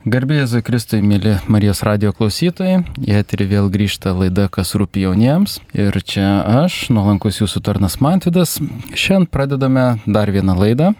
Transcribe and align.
Garbėjai 0.00 0.62
Kristui, 0.64 1.02
mėly 1.04 1.34
Marijos 1.52 1.82
radio 1.84 2.14
klausytojai, 2.16 2.78
į 3.04 3.18
eterį 3.18 3.46
vėl 3.50 3.66
grįžta 3.68 4.14
laida 4.16 4.46
Kas 4.48 4.72
rūpi 4.72 5.02
jauniems. 5.04 5.58
Ir 5.76 5.92
čia 6.00 6.40
aš, 6.62 6.86
nuolankus 6.88 7.42
jūsų 7.42 7.60
tarnas 7.60 7.98
Mantvidas. 8.00 8.56
Šiandien 8.96 9.28
pradedame 9.28 10.00
dar 10.08 10.32
vieną 10.32 10.56
laidą, 10.56 10.94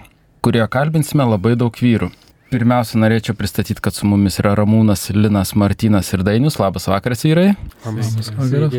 kurioje 0.45 0.69
kalbinsime 0.77 1.25
labai 1.25 1.55
daug 1.57 1.73
vyrų. 1.73 2.11
Pirmiausia, 2.51 2.99
norėčiau 2.99 3.37
pristatyti, 3.39 3.79
kad 3.79 3.95
su 3.95 4.09
mumis 4.11 4.41
yra 4.43 4.57
Ramūnas, 4.59 5.05
Linas, 5.15 5.53
Martinas 5.55 6.09
ir 6.11 6.25
Dainius. 6.27 6.57
Labas 6.59 6.89
vakaras, 6.91 7.23
vyrai. 7.23 7.53
Labas 7.85 8.31
vakaras. 8.35 8.75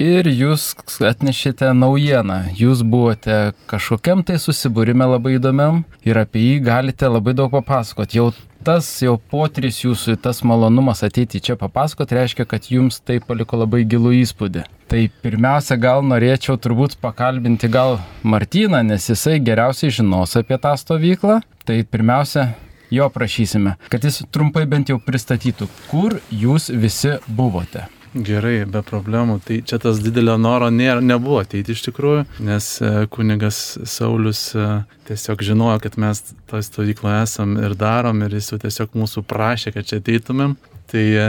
Ir 0.00 0.30
jūs 0.32 0.70
atnešėte 1.04 1.68
naujieną. 1.76 2.38
Jūs 2.56 2.80
buvote 2.80 3.52
kažkokiam 3.68 4.24
tai 4.24 4.38
susibūrime 4.40 5.04
labai 5.04 5.34
įdomiam 5.36 5.82
ir 6.08 6.20
apie 6.22 6.46
jį 6.46 6.62
galite 6.64 7.10
labai 7.12 7.34
daug 7.36 7.52
papasakoti. 7.52 8.16
Jau 8.22 8.30
tas 8.64 8.88
jau 9.04 9.18
potris 9.32 9.82
jūsų, 9.84 10.16
tas 10.24 10.40
malonumas 10.40 11.04
ateiti 11.04 11.42
čia 11.44 11.58
papasakoti 11.60 12.16
reiškia, 12.16 12.48
kad 12.48 12.70
jums 12.72 13.02
tai 13.04 13.18
paliko 13.20 13.60
labai 13.60 13.82
gilų 13.88 14.14
įspūdį. 14.22 14.64
Tai 14.90 15.04
pirmiausia, 15.22 15.76
gal 15.80 16.02
norėčiau 16.02 16.56
turbūt 16.56 16.96
pakalbinti 17.04 17.68
gal 17.70 18.00
Martyną, 18.24 18.80
nes 18.82 19.12
jisai 19.12 19.36
geriausiai 19.44 19.92
žinos 20.00 20.34
apie 20.40 20.56
tą 20.58 20.72
stovyklą. 20.80 21.38
Tai 21.68 21.76
pirmiausia, 21.86 22.48
jo 22.90 23.08
prašysime, 23.12 23.76
kad 23.88 24.04
jis 24.04 24.22
trumpai 24.30 24.66
bent 24.70 24.90
jau 24.90 24.98
pristatytų, 25.02 25.68
kur 25.90 26.18
jūs 26.30 26.70
visi 26.74 27.16
buvote. 27.28 27.86
Gerai, 28.10 28.64
be 28.66 28.80
problemų. 28.82 29.36
Tai 29.46 29.60
čia 29.62 29.78
tas 29.78 30.00
didelio 30.02 30.34
noro 30.40 30.66
nėra, 30.74 30.98
nebuvo 30.98 31.38
ateiti 31.44 31.76
iš 31.76 31.84
tikrųjų, 31.86 32.24
nes 32.42 32.66
e, 32.82 32.88
kunigas 33.14 33.60
Saulis 33.86 34.48
e, 34.58 34.64
tiesiog 35.06 35.44
žinojo, 35.46 35.76
kad 35.84 35.98
mes 36.02 36.24
toje 36.50 36.66
stovykloje 36.66 37.20
esam 37.22 37.54
ir 37.62 37.76
darom 37.78 38.24
ir 38.26 38.34
jis 38.34 38.50
jau 38.50 38.58
tiesiog 38.64 38.98
mūsų 38.98 39.22
prašė, 39.30 39.70
kad 39.76 39.86
čia 39.86 40.00
ateitumėm. 40.02 40.56
Tai 40.90 41.04
e, 41.06 41.28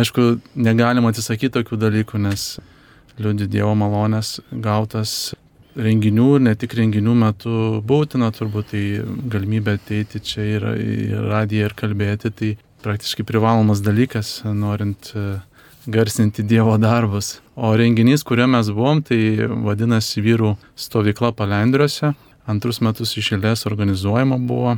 aišku, 0.00 0.26
negalima 0.56 1.12
atsisakyti 1.12 1.52
tokių 1.58 1.82
dalykų, 1.84 2.24
nes 2.24 2.46
liūdį 3.20 3.50
Dievo 3.52 3.74
malonės 3.76 4.38
gautas 4.64 5.34
renginių 5.76 6.26
ir 6.36 6.44
ne 6.48 6.54
tik 6.58 6.74
renginių 6.76 7.14
metu 7.16 7.54
būtina 7.86 8.30
turbūt 8.34 8.72
tai 8.72 8.82
galimybė 9.32 9.76
ateiti 9.78 10.20
čia 10.20 10.44
ir 10.56 10.66
į 10.72 11.22
radiją 11.30 11.70
ir 11.70 11.76
kalbėti, 11.78 12.32
tai 12.32 12.50
praktiškai 12.82 13.24
privalomas 13.26 13.82
dalykas, 13.84 14.42
norint 14.44 15.12
e, 15.14 15.38
garsinti 15.86 16.42
Dievo 16.42 16.76
darbus. 16.82 17.40
O 17.54 17.72
renginys, 17.78 18.24
kurio 18.26 18.48
mes 18.50 18.70
buvom, 18.74 19.02
tai 19.06 19.46
vadinasi 19.48 20.24
vyrų 20.24 20.56
stovykla 20.76 21.32
palendriuose. 21.38 22.12
Antrus 22.50 22.82
metus 22.82 23.14
išėlės 23.20 23.66
organizuojama 23.70 24.40
buvo 24.42 24.76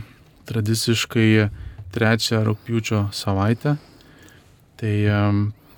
tradiciškai 0.51 1.49
trečią 1.95 2.43
rūpjūčio 2.45 3.07
savaitę. 3.17 3.79
Tai 4.77 4.95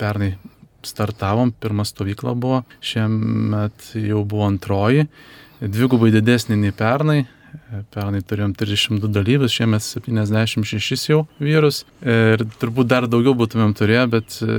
pernai 0.01 0.33
startavom, 0.85 1.51
pirma 1.51 1.85
stovykla 1.87 2.35
buvo, 2.37 2.61
šiemet 2.81 3.91
jau 3.97 4.23
buvo 4.27 4.45
antroji, 4.47 5.07
dvigubai 5.61 6.11
didesnė 6.15 6.59
nei 6.59 6.75
pernai. 6.75 7.25
Pernai 7.91 8.19
turėjom 8.27 8.51
32 8.59 9.09
dalyvius, 9.09 9.53
šiemet 9.55 9.81
76 9.81 11.07
jau 11.09 11.21
vyrus 11.41 11.81
ir 12.05 12.43
turbūt 12.61 12.89
dar 12.91 13.07
daugiau 13.09 13.33
būtumėm 13.39 13.73
turėję, 13.75 14.03
bet 14.11 14.37
e, 14.43 14.57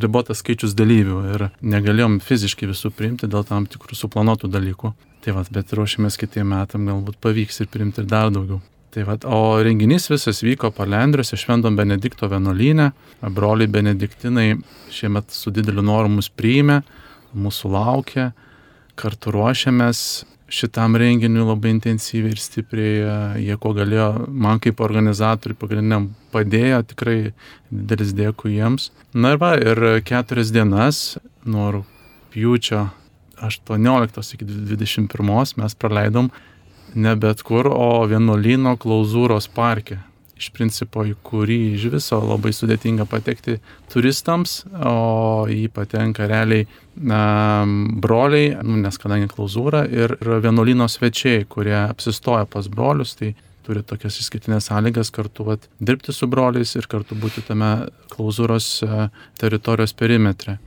ribotas 0.00 0.40
skaičius 0.44 0.76
dalyvių 0.78 1.22
ir 1.32 1.46
negalėjom 1.74 2.20
fiziškai 2.22 2.68
visų 2.70 2.92
priimti 2.94 3.30
dėl 3.32 3.48
tam 3.48 3.66
tikrų 3.66 3.98
suplanuotų 3.98 4.52
dalykų. 4.52 4.92
Tai 5.24 5.36
vad, 5.36 5.50
bet 5.54 5.72
ruošiamės 5.76 6.20
kitiem 6.20 6.52
metam, 6.52 6.86
galbūt 6.90 7.18
pavyks 7.22 7.64
ir 7.64 7.72
priimti 7.72 8.04
ir 8.04 8.08
dar 8.12 8.30
daugiau. 8.34 8.62
Tai 8.92 9.06
vat, 9.08 9.24
o 9.24 9.56
renginys 9.64 10.10
visas 10.12 10.42
vyko 10.44 10.68
Palendriuose, 10.76 11.38
Šventom 11.40 11.78
Benedikto 11.78 12.28
vienuolynė. 12.28 12.90
Broliai 13.32 13.70
Benediktinai 13.72 14.58
šiemet 14.92 15.32
su 15.32 15.48
dideliu 15.54 15.80
noru 15.80 16.10
mus 16.12 16.28
priėmė, 16.28 16.82
mūsų 17.32 17.70
laukia, 17.72 18.26
kartu 19.00 19.32
ruošiamės 19.32 20.02
šitam 20.52 20.98
renginiui 21.00 21.46
labai 21.48 21.72
intensyviai 21.72 22.34
ir 22.34 22.42
stipriai. 22.44 22.92
Jie 23.40 23.56
ko 23.62 23.72
galėjo, 23.80 24.10
man 24.28 24.60
kaip 24.60 24.84
organizatoriui 24.84 25.56
pagrindiniam 25.56 26.10
padėjo, 26.34 26.84
tikrai 26.92 27.16
didelis 27.70 28.12
dėkui 28.18 28.58
jiems. 28.58 28.90
Na 29.16 29.32
ir 29.32 29.40
va, 29.40 29.54
ir 29.56 30.02
keturias 30.04 30.52
dienas 30.52 31.16
nuo 31.48 31.70
rūpjūčio 31.78 32.84
18 33.42 34.36
iki 34.36 34.46
21 34.46 35.56
mes 35.58 35.80
praleidom 35.80 36.28
ne 36.94 37.14
bet 37.16 37.42
kur, 37.46 37.68
o 37.68 38.06
vienuolyno 38.10 38.76
klauzūros 38.80 39.48
parke. 39.54 40.00
Iš 40.42 40.48
principo, 40.50 41.04
į 41.06 41.14
kurį 41.22 41.58
iš 41.76 41.84
viso 41.92 42.18
labai 42.18 42.50
sudėtinga 42.56 43.06
patekti 43.06 43.60
turistams, 43.92 44.62
o 44.74 45.44
jį 45.46 45.68
patenka 45.70 46.26
realiai 46.26 46.66
na, 46.96 47.20
broliai, 48.02 48.56
nu, 48.66 48.80
nes 48.82 48.98
kadangi 48.98 49.30
klauzūra 49.30 49.84
ir, 49.86 50.16
ir 50.18 50.32
vienuolyno 50.42 50.88
svečiai, 50.90 51.46
kurie 51.46 51.76
apsistoja 51.84 52.48
pas 52.50 52.66
brolius, 52.66 53.14
tai 53.20 53.36
turi 53.62 53.84
tokias 53.86 54.18
įskaitinės 54.18 54.66
sąlygas 54.70 55.12
kartu 55.14 55.46
vat, 55.46 55.68
dirbti 55.78 56.14
su 56.14 56.26
broliais 56.30 56.74
ir 56.74 56.88
kartu 56.90 57.14
būti 57.18 57.44
tame 57.46 57.70
klauzūros 58.12 58.68
e, 58.82 59.06
teritorijos 59.38 59.94
perimetre. 59.94 60.58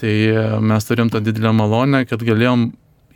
Tai 0.00 0.14
e, 0.14 0.44
mes 0.62 0.86
turim 0.86 1.10
tą 1.10 1.22
didelę 1.24 1.50
malonę, 1.56 2.04
kad 2.06 2.22
galėjom 2.22 2.68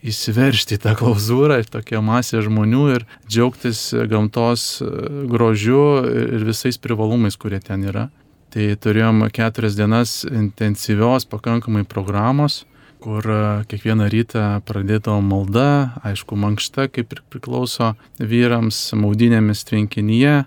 įsiveršti 0.06 0.76
į 0.76 0.82
tą 0.84 0.94
klauzūrą, 0.98 1.58
tokia 1.70 2.00
masė 2.04 2.42
žmonių 2.46 2.84
ir 2.94 3.04
džiaugtis 3.26 3.90
gamtos 4.10 4.78
e, 4.82 4.88
grožiu 5.30 5.82
ir 6.06 6.46
visais 6.46 6.78
privalumais, 6.78 7.36
kurie 7.36 7.60
ten 7.64 7.86
yra. 7.88 8.08
Tai 8.54 8.64
turėjom 8.80 9.26
keturias 9.34 9.76
dienas 9.76 10.22
intensyvios 10.24 11.26
pakankamai 11.28 11.84
programos, 11.84 12.62
kur 13.02 13.26
e, 13.26 13.40
kiekvieną 13.70 14.08
rytą 14.12 14.44
pradėdavo 14.68 15.20
malda, 15.24 15.98
aišku, 16.06 16.38
mankšta, 16.38 16.88
kaip 16.92 17.12
ir 17.14 17.24
priklauso 17.32 17.94
vyrams, 18.18 18.80
maudinėmis 18.96 19.66
tvenkinyje. 19.68 20.44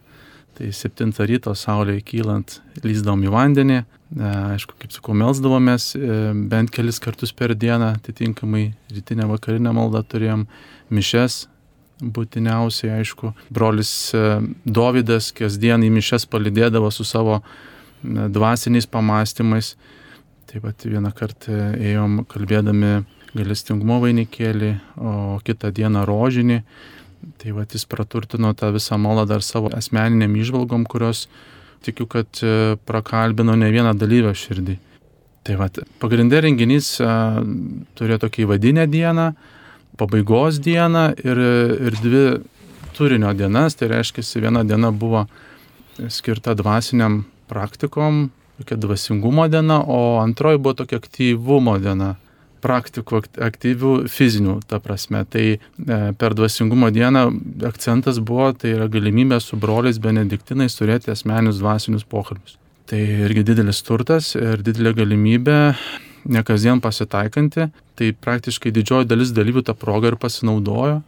Tai 0.61 0.69
7 0.77 1.09
ryto 1.25 1.55
saulėje 1.57 2.05
kylant 2.05 2.59
lyzdom 2.85 3.25
į 3.25 3.33
vandenį, 3.33 3.79
E, 4.11 4.27
aišku, 4.57 4.75
kaip 4.75 4.91
sakau, 4.91 5.13
melsdavomės 5.15 5.93
e, 5.95 6.15
bent 6.51 6.71
kelis 6.75 6.99
kartus 6.99 7.31
per 7.31 7.53
dieną, 7.55 7.93
atitinkamai 7.95 8.65
rytinę 8.91 9.27
vakarinę 9.29 9.71
maldą 9.71 10.01
turėjom 10.03 10.43
mišes, 10.91 11.45
būtiniausiai, 12.03 12.97
aišku, 12.97 13.31
brolis 13.55 13.93
e, 14.17 14.41
Dovydas 14.67 15.31
kasdien 15.37 15.85
į 15.87 15.93
mišes 15.95 16.27
palidėdavo 16.27 16.91
su 16.91 17.07
savo 17.07 17.39
dvasiniais 18.03 18.89
pamastymais. 18.91 19.77
Taip 20.51 20.65
pat 20.67 20.83
vieną 20.83 21.13
kartą 21.15 21.71
ėjom 21.79 22.25
kalbėdami 22.27 23.05
galestingumo 23.31 24.01
vainikėlį, 24.03 24.73
o 24.99 25.39
kitą 25.47 25.71
dieną 25.71 26.03
rožinį. 26.09 26.65
Tai 27.41 27.53
va 27.57 27.65
jis 27.69 27.85
praturtino 27.89 28.53
tą 28.57 28.71
visą 28.73 28.97
maldą 29.01 29.25
dar 29.29 29.43
savo 29.45 29.69
asmeniniam 29.77 30.33
išvalgom, 30.37 30.85
kurios 30.89 31.27
tikiu, 31.85 32.07
kad 32.09 32.41
e, 32.41 32.77
prakalbino 32.85 33.55
ne 33.57 33.69
vieną 33.73 33.93
dalyvę 33.97 34.33
širdį. 34.37 34.77
Tai 35.45 35.57
va, 35.57 35.67
pagrindė 36.01 36.43
renginys 36.45 36.95
a, 37.01 37.41
e, 37.41 37.45
turėjo 37.97 38.21
tokį 38.25 38.47
vadinę 38.53 38.87
dieną, 38.89 39.31
pabaigos 40.01 40.61
dieną 40.61 41.05
ir, 41.21 41.41
ir 41.89 41.97
dvi 42.01 42.25
turinio 42.97 43.33
dienas, 43.37 43.77
tai 43.77 43.91
reiškia, 43.93 44.25
viena 44.41 44.65
diena 44.65 44.91
buvo 44.91 45.25
skirta 46.09 46.53
dvasiniam 46.57 47.23
praktikom, 47.49 48.27
tokia 48.61 48.77
dvasingumo 48.81 49.47
diena, 49.51 49.81
o 49.81 50.21
antroji 50.21 50.61
buvo 50.61 50.77
tokia 50.81 51.01
aktyvumo 51.01 51.77
diena 51.81 52.15
praktikų 52.61 53.21
aktyvių 53.41 53.93
fizinių, 54.11 54.59
ta 54.69 54.79
prasme. 54.83 55.23
Tai 55.29 55.45
e, 55.55 55.59
per 56.17 56.35
dvasingumo 56.37 56.91
dieną 56.93 57.25
akcentas 57.69 58.21
buvo, 58.23 58.51
tai 58.53 58.75
yra 58.77 58.87
galimybė 58.91 59.41
su 59.43 59.59
broliais 59.59 60.01
benediktinais 60.01 60.77
turėti 60.79 61.13
asmenius 61.13 61.61
dvasinius 61.61 62.07
pokalbius. 62.07 62.57
Tai 62.91 62.99
irgi 63.27 63.45
didelis 63.47 63.81
turtas 63.87 64.33
ir 64.35 64.63
didelė 64.65 64.95
galimybė 64.97 65.59
ne 66.31 66.43
kasdien 66.45 66.81
pasitaikanti, 66.83 67.69
tai 67.97 68.11
praktiškai 68.13 68.73
didžioji 68.73 69.09
dalis 69.09 69.31
dalyvių 69.33 69.63
tą 69.65 69.75
progą 69.77 70.11
ir 70.11 70.19
pasinaudojo 70.21 70.99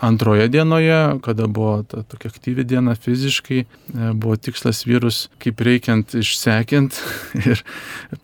Antroje 0.00 0.48
dienoje, 0.48 1.20
kada 1.20 1.46
buvo 1.46 1.82
ta 1.82 2.02
tokia 2.02 2.30
aktyvi 2.32 2.64
diena 2.64 2.94
fiziškai, 2.96 3.58
e, 3.60 4.12
buvo 4.16 4.36
tikslas 4.40 4.86
vyrus 4.88 5.26
kaip 5.44 5.60
reikiant 5.60 6.14
išsekint 6.16 6.96
ir 7.50 7.60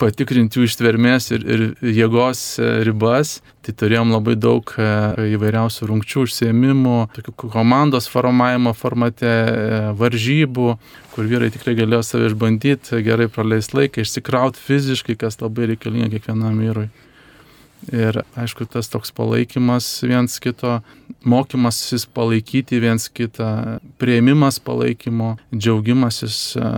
patikrinti 0.00 0.56
jų 0.56 0.70
ištvermės 0.70 1.28
ir, 1.36 1.44
ir 1.44 1.66
jėgos 1.98 2.46
e, 2.56 2.70
ribas. 2.88 3.42
Tai 3.66 3.74
turėjom 3.76 4.14
labai 4.14 4.38
daug 4.40 4.72
e, 4.80 4.88
įvairiausių 5.36 5.90
rungčių 5.90 6.24
užsiemimų, 6.24 6.98
tokių 7.18 7.52
komandos 7.52 8.08
formavimo 8.08 8.72
formate, 8.72 9.34
varžybų, 10.00 10.70
kur 11.12 11.28
vyrai 11.28 11.52
tikrai 11.52 11.76
galėjo 11.76 12.00
save 12.08 12.30
išbandyti, 12.32 13.02
gerai 13.04 13.28
praleisti 13.28 13.82
laiką, 13.82 14.06
išsikrauti 14.06 14.64
fiziškai, 14.64 15.18
kas 15.20 15.42
labai 15.44 15.74
reikalinga 15.74 16.14
kiekvienam 16.16 16.56
vyrui. 16.62 16.88
Ir 17.94 18.18
aišku, 18.34 18.66
tas 18.66 18.88
toks 18.90 19.12
palaikymas 19.14 19.86
viens 20.02 20.40
kito, 20.42 20.80
mokymasis 21.26 22.06
palaikyti 22.10 22.80
viens 22.82 23.06
kitą, 23.06 23.78
prieimimas 24.00 24.58
palaikymo, 24.58 25.36
džiaugimasis, 25.54 26.38
e, 26.58 26.70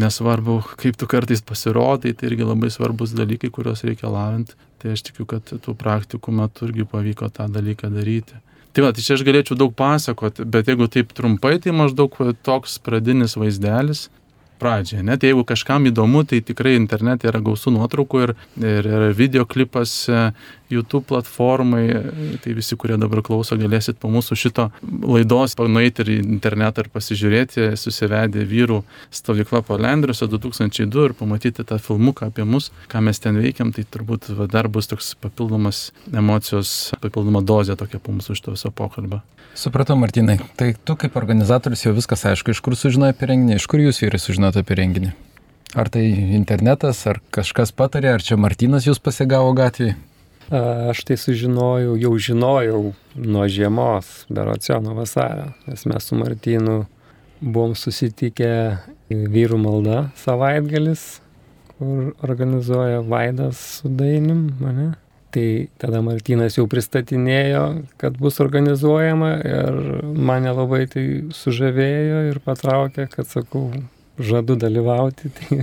nesvarbu, 0.00 0.62
kaip 0.80 0.96
tu 0.96 1.08
kartais 1.10 1.44
pasirodai, 1.44 2.14
tai 2.16 2.30
irgi 2.30 2.48
labai 2.48 2.72
svarbus 2.72 3.12
dalykai, 3.18 3.52
kuriuos 3.52 3.84
reikia 3.84 4.08
lavinti. 4.12 4.56
Tai 4.78 4.94
aš 4.94 5.04
tikiu, 5.10 5.26
kad 5.28 5.44
tų 5.50 5.74
praktikų 5.76 6.32
metu 6.32 6.68
irgi 6.68 6.86
pavyko 6.88 7.28
tą 7.34 7.48
dalyką 7.52 7.90
daryti. 7.92 8.38
Tai 8.72 8.84
va, 8.84 8.92
tai 8.94 9.02
čia 9.02 9.16
aš 9.16 9.24
galėčiau 9.26 9.56
daug 9.58 9.72
pasakoti, 9.76 10.44
bet 10.46 10.68
jeigu 10.70 10.86
taip 10.92 11.12
trumpai, 11.16 11.56
tai 11.60 11.74
maždaug 11.74 12.14
toks 12.46 12.78
pradinis 12.84 13.34
vaizdelis 13.36 14.06
pradžioje. 14.58 15.04
Net 15.06 15.24
jeigu 15.26 15.44
kažkam 15.48 15.88
įdomu, 15.90 16.24
tai 16.28 16.42
tikrai 16.44 16.76
internete 16.78 17.30
yra 17.30 17.40
gausų 17.44 17.74
nuotraukų 17.76 18.22
ir, 18.26 18.34
ir, 18.60 18.88
ir 18.88 19.06
videoklipas 19.18 19.94
YouTube 20.72 21.06
platformai, 21.08 21.84
tai 22.44 22.54
visi, 22.56 22.76
kurie 22.76 22.98
dabar 23.00 23.22
klauso, 23.26 23.56
galėsit 23.60 23.98
po 24.00 24.10
mūsų 24.12 24.38
šito 24.38 24.68
laidos 24.82 25.56
nueiti 25.58 26.04
ir 26.04 26.12
į 26.12 26.18
internetą 26.24 26.84
ir 26.84 26.90
pasižiūrėti, 26.94 27.70
susivedė 27.80 28.44
vyrų 28.48 28.82
stovykla 29.14 29.62
po 29.66 29.78
Lendriuose 29.80 30.28
2002 30.30 31.08
ir 31.08 31.16
pamatyti 31.18 31.66
tą 31.66 31.80
filmuką 31.82 32.30
apie 32.30 32.46
mus, 32.48 32.70
ką 32.92 33.02
mes 33.04 33.20
ten 33.22 33.40
veikiam, 33.40 33.72
tai 33.74 33.86
turbūt 33.88 34.30
va, 34.38 34.48
dar 34.50 34.68
bus 34.72 34.90
toks 34.90 35.14
papildomas 35.20 35.88
emocijos, 36.12 36.92
papildoma 37.02 37.42
dozė 37.42 37.78
tokia 37.78 38.00
po 38.02 38.14
mūsų 38.16 38.38
šito 38.38 38.56
viso 38.56 38.72
pokalbio. 38.74 39.22
Supratau, 39.58 39.96
Martinai. 39.98 40.38
Tai 40.58 40.74
tu 40.84 40.94
kaip 40.94 41.16
organizatorius 41.18 41.82
jau 41.82 41.94
viskas 41.96 42.22
aišku, 42.30 42.52
iš 42.54 42.60
kur 42.62 42.76
sužinojai 42.78 43.16
apie 43.16 43.26
renginį, 43.32 43.56
iš 43.58 43.66
kur 43.70 43.82
jūs 43.82 44.04
vyrai 44.04 44.20
sužinojote 44.22 44.62
apie 44.62 44.76
renginį? 44.78 45.14
Ar 45.76 45.90
tai 45.92 46.04
internetas, 46.36 47.02
ar 47.10 47.18
kažkas 47.34 47.74
patarė, 47.76 48.14
ar 48.14 48.24
čia 48.24 48.38
Martinas 48.40 48.86
jūs 48.88 49.02
pasigavo 49.02 49.50
gatvėje? 49.56 49.98
Aš 50.48 51.02
tai 51.04 51.16
sužinojau, 51.20 51.96
jau 52.00 52.14
žinojau 52.16 52.94
nuo 53.20 53.48
žiemos, 53.52 54.24
berocio 54.32 54.78
nuo 54.80 54.94
vasario, 54.96 55.50
nes 55.68 55.84
mes 55.84 56.06
su 56.08 56.16
Martinu 56.16 56.76
buvom 57.40 57.74
susitikę 57.76 58.78
vyrų 59.12 59.58
malda 59.60 59.98
savaitgalis, 60.16 61.20
kur 61.76 62.14
organizuoja 62.24 63.02
Vaidas 63.04 63.60
su 63.76 63.92
Dainim 63.92 64.48
mane. 64.62 64.94
Tai 65.36 65.44
tada 65.76 66.00
Martinas 66.00 66.56
jau 66.56 66.64
pristatinėjo, 66.64 67.84
kad 68.00 68.16
bus 68.16 68.40
organizuojama 68.40 69.30
ir 69.44 69.78
mane 70.16 70.56
labai 70.56 70.86
tai 70.88 71.04
sužavėjo 71.36 72.24
ir 72.30 72.40
patraukė, 72.40 73.10
kad 73.12 73.28
sakau, 73.28 73.68
žadu 74.16 74.56
dalyvauti. 74.56 75.28
Tai, 75.36 75.62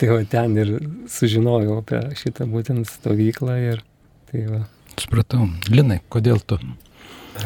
tai 0.00 0.10
va 0.10 0.20
ten 0.28 0.58
ir 0.58 0.76
sužinojau 1.08 1.78
apie 1.78 2.02
šitą 2.18 2.50
būtent 2.50 2.90
stovyklą 2.90 3.62
ir 3.70 3.84
Tai 4.34 4.40
va. 4.50 4.64
Supratau. 4.98 5.44
Linai, 5.70 6.00
kodėl 6.10 6.40
tu? 6.42 6.56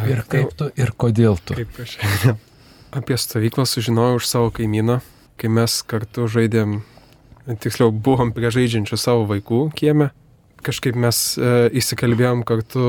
Ir 0.09 0.23
kaip 0.25 0.55
tu, 0.57 0.71
ir 0.73 0.95
kodėl 0.97 1.35
tu? 1.37 1.53
Kaip 1.59 1.75
aš. 1.85 1.99
Apie 2.97 3.19
stovyklą 3.21 3.67
sužinojau 3.69 4.17
už 4.17 4.25
savo 4.25 4.49
kaimyną, 4.57 5.03
kai 5.37 5.51
mes 5.53 5.75
kartu 5.85 6.25
žaidėm, 6.33 6.79
tiksliau 7.61 7.93
buvom 7.93 8.33
prie 8.33 8.49
žaidžiančių 8.57 8.97
savo 8.97 9.27
vaikų 9.29 9.59
kieme. 9.77 10.07
Kažkaip 10.65 10.97
mes 10.97 11.19
e, 11.37 11.51
įsikalbėjom 11.77 12.41
kartu 12.49 12.87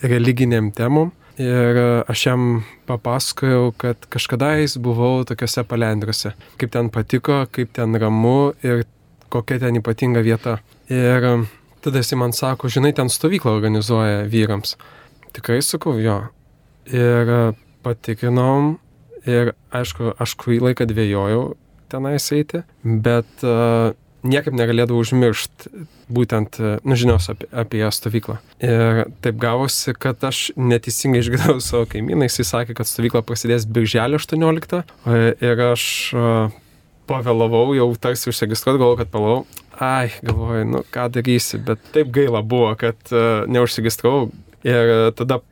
religiniam 0.00 0.72
temom 0.72 1.12
ir 1.36 1.82
e, 1.82 1.84
aš 2.08 2.24
jam 2.30 2.48
papasakojau, 2.88 3.68
kad 3.76 4.08
kažkada 4.16 4.54
jis 4.62 4.78
buvau 4.80 5.26
tokiuose 5.28 5.66
palendriuose. 5.68 6.32
Kaip 6.56 6.72
ten 6.72 6.88
patiko, 6.88 7.42
kaip 7.52 7.76
ten 7.76 8.00
ramu 8.00 8.54
ir 8.64 8.86
kokia 9.28 9.60
ten 9.66 9.76
ypatinga 9.84 10.24
vieta. 10.24 10.56
Ir 10.88 11.44
Tada 11.86 12.00
jis 12.02 12.16
man 12.18 12.32
sako, 12.34 12.66
žinai, 12.66 12.90
ten 12.98 13.06
stovyklą 13.06 13.52
organizuoja 13.54 14.24
vyrams. 14.26 14.74
Tikrai 15.36 15.60
sakau, 15.62 15.92
jo. 16.02 16.16
Ir 16.90 17.30
e, 17.30 17.42
patikrinom 17.86 18.72
ir 19.22 19.52
aišku, 19.70 20.16
aš 20.18 20.34
kurį 20.40 20.58
laiką 20.64 20.88
dvėjojau 20.90 21.44
tenais 21.90 22.26
eiti, 22.34 22.64
bet 22.82 23.46
uh, 23.46 23.92
niekaip 24.26 24.54
negalėdavau 24.58 24.98
užmiršti 25.04 25.70
būtent, 26.10 26.58
e, 26.58 26.72
nu, 26.82 26.98
žinios 26.98 27.30
apie, 27.30 27.46
apie 27.54 27.86
stovyklą. 27.94 28.40
Ir 28.66 29.04
taip 29.22 29.38
gavosi, 29.42 29.94
kad 29.94 30.22
aš 30.26 30.48
neteisingai 30.58 31.22
išgirdau 31.22 31.60
savo 31.68 31.86
kaimyną, 31.90 32.26
jisai 32.26 32.46
sakė, 32.50 32.76
kad 32.78 32.90
stovykla 32.90 33.22
prasidės 33.26 33.66
birželio 33.70 34.18
18 34.18 34.82
ir 35.46 35.66
aš 35.70 35.86
uh, 36.18 36.56
pavėlavau, 37.08 37.70
jau 37.76 37.88
tarsi 38.00 38.30
užsiregistruoti, 38.30 38.80
galvoju, 38.82 39.00
kad 39.00 39.12
pavėlavau. 39.12 39.62
Ai, 39.82 40.08
galvoju, 40.24 40.64
nu 40.72 40.80
ką 40.92 41.10
darysi, 41.12 41.60
bet 41.62 41.82
taip 41.92 42.10
gaila 42.14 42.40
buvo, 42.46 42.70
kad 42.80 42.96
uh, 43.12 43.44
neužsiregistravau. 43.50 44.30
Ir 44.66 44.92
uh, 44.92 45.10
tada 45.16 45.42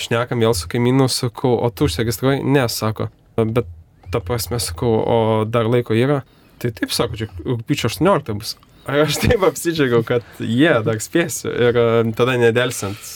šnekam 0.00 0.40
vėl 0.40 0.56
su 0.56 0.70
kaimynu, 0.70 1.10
sakau, 1.12 1.56
o 1.60 1.68
tu 1.74 1.88
užsiregistravai? 1.90 2.40
Ne, 2.44 2.64
sako. 2.72 3.10
Bet 3.36 3.68
ta 4.10 4.22
prasme, 4.24 4.58
sakau, 4.62 4.96
o 5.00 5.18
dar 5.44 5.68
laiko 5.70 5.96
yra? 5.96 6.22
Tai 6.60 6.72
taip, 6.76 6.92
sako, 6.96 7.20
čia 7.20 7.30
rūpiučio 7.44 7.92
18 7.92 8.36
bus. 8.40 8.56
Ir 8.88 9.04
aš 9.04 9.20
taip 9.22 9.44
apsidžiaugiau, 9.46 10.02
kad 10.08 10.24
jie 10.40 10.64
yeah, 10.64 10.80
dar 10.84 11.00
spėsiu. 11.04 11.52
Ir 11.52 11.76
uh, 11.76 12.00
tada 12.16 12.38
nedelsiant 12.40 13.12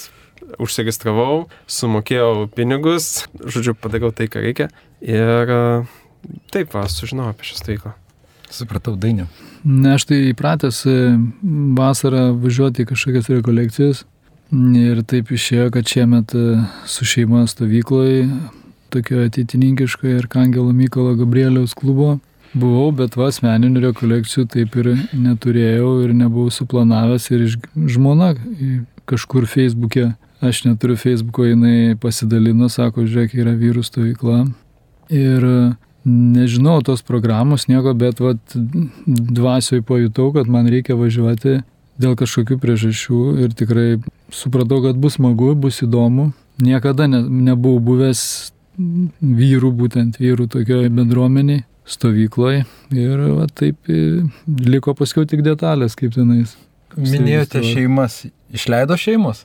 užsiregistravau, 0.61 1.47
sumokėjau 1.71 2.49
pinigus, 2.55 3.25
žodžiu, 3.41 3.75
padariau 3.79 4.13
tai, 4.15 4.29
ką 4.31 4.45
reikia. 4.45 4.69
Ir 5.05 5.51
uh, 5.51 5.95
Taip, 6.55 6.75
va, 6.75 6.87
sužinojau 6.91 7.35
apie 7.35 7.51
šią 7.51 7.61
stovyklą. 7.61 7.95
Supratau, 8.55 8.95
dainiu. 9.01 9.27
Ne, 9.65 9.95
aš 9.97 10.05
tai 10.11 10.21
įpratęs 10.31 10.83
e, 10.87 10.99
vasarą 11.79 12.29
važiuoti 12.39 12.85
į 12.85 12.91
kažkokias 12.93 13.31
rekolekcijas 13.33 14.05
ir 14.79 15.01
taip 15.09 15.33
išėjo, 15.35 15.71
kad 15.75 15.89
šiemet 15.89 16.35
e, 16.37 16.61
su 16.87 17.09
šeima 17.09 17.47
stovykloje, 17.51 18.29
tokio 18.95 19.25
ateitininkiškoje 19.25 20.21
ir 20.21 20.29
Kangelo 20.31 20.73
Mykolo 20.77 21.17
Gabrieliaus 21.19 21.75
klubo 21.75 22.19
buvau, 22.55 22.91
bet 22.95 23.17
va 23.19 23.29
asmeninių 23.33 23.83
rekolekcijų 23.89 24.47
taip 24.53 24.77
ir 24.79 24.93
neturėjau 25.13 25.95
ir 26.05 26.15
nebuvau 26.15 26.53
suplanavęs 26.55 27.31
ir 27.35 27.47
žmona 27.75 28.35
kažkur 29.11 29.49
Facebook'e, 29.51 30.13
aš 30.45 30.65
neturiu 30.69 30.97
Facebook'o, 31.01 31.49
jinai 31.49 31.97
pasidalino, 32.01 32.71
sako, 32.73 33.09
žiūrėk, 33.09 33.35
yra 33.43 33.57
vyrų 33.59 33.83
stovykla. 33.85 34.45
Ir 35.13 35.49
nežinau 36.05 36.81
tos 36.85 37.03
programos 37.03 37.69
nieko, 37.69 37.95
bet 37.97 38.21
vat, 38.21 38.57
dvasioj 39.07 39.83
pajutau, 39.87 40.31
kad 40.35 40.51
man 40.51 40.69
reikia 40.71 40.97
važiuoti 40.99 41.61
dėl 42.01 42.17
kažkokių 42.19 42.59
priežasčių 42.63 43.21
ir 43.45 43.55
tikrai 43.57 43.89
supratau, 44.35 44.83
kad 44.85 44.99
bus 45.01 45.19
smagu, 45.19 45.53
bus 45.59 45.81
įdomu. 45.85 46.33
Niekada 46.63 47.07
ne, 47.11 47.23
nebuvau 47.51 47.81
buvęs 47.83 48.25
vyrų, 49.23 49.71
būtent 49.79 50.19
vyrų 50.23 50.49
tokioje 50.51 50.91
bendruomeniai, 50.95 51.65
stovykloje 51.87 52.65
ir 52.97 53.25
va, 53.37 53.47
taip 53.53 53.91
liko 54.65 54.95
paskui 54.97 55.27
tik 55.31 55.45
detalės, 55.47 55.97
kaip 55.99 56.15
tenais. 56.17 56.57
Minėjote 56.97 57.63
šeimas. 57.67 58.25
Išleido 58.55 58.95
šeimos? 58.95 59.43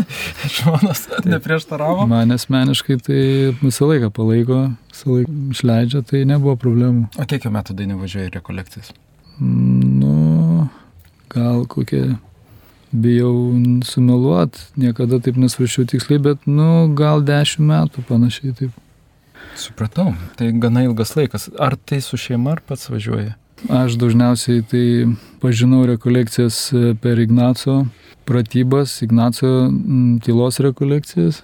Žmonas 0.54 1.08
neprieštaravo? 1.26 2.04
Man 2.06 2.30
asmeniškai 2.30 2.98
tai 3.02 3.22
visą 3.58 3.88
laiką 3.90 4.12
palaiko, 4.14 4.58
visą 4.92 5.16
laiką 5.16 5.38
išleidžia, 5.56 6.02
tai 6.06 6.22
nebuvo 6.30 6.54
problemų. 6.62 7.08
O 7.18 7.26
kiek 7.26 7.48
metų 7.50 7.74
dainų 7.80 7.98
važiuoja 8.04 8.30
į 8.30 8.34
rekolekcijas? 8.36 8.92
Nu, 9.42 10.68
gal 11.32 11.64
kokie, 11.66 12.04
bijau 12.94 13.34
sumeluot, 13.88 14.60
niekada 14.78 15.18
taip 15.24 15.42
nesvaršiau 15.42 15.88
tiksliai, 15.90 16.22
bet, 16.22 16.46
nu, 16.46 16.86
gal 16.98 17.24
dešimt 17.26 17.66
metų 17.66 18.06
panašiai 18.06 18.54
taip. 18.62 18.78
Supratau, 19.58 20.12
tai 20.38 20.52
gana 20.62 20.86
ilgas 20.86 21.16
laikas. 21.18 21.50
Ar 21.60 21.74
tai 21.74 21.98
su 22.04 22.16
šeima, 22.20 22.54
ar 22.54 22.62
pats 22.64 22.86
važiuoja? 22.92 23.34
Aš 23.70 23.94
dažniausiai 24.00 24.62
tai 24.66 24.86
pažinau 25.42 25.84
rekolekcijas 25.86 26.72
e, 26.72 26.94
per 26.98 27.18
Ignaco 27.22 27.84
pratybas, 28.26 29.02
Ignaco 29.02 29.70
tylos 30.24 30.58
rekolekcijas. 30.62 31.42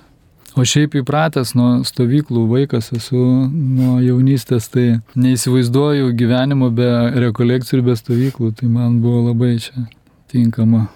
O 0.58 0.64
šiaip 0.66 0.96
įpratęs 0.98 1.52
nuo 1.54 1.84
stovyklų 1.86 2.42
vaikas 2.50 2.90
esu 2.96 3.20
nuo 3.46 3.98
jaunystės, 4.02 4.66
tai 4.72 4.86
neįsivaizduoju 5.14 6.10
gyvenimo 6.18 6.72
be 6.74 6.88
rekolekcijų 7.28 7.78
ir 7.78 7.84
be 7.86 7.94
stovyklų, 7.98 8.50
tai 8.58 8.70
man 8.72 8.98
buvo 9.04 9.28
labai 9.28 9.52
čia 9.62 9.86
tinkama. 10.32 10.88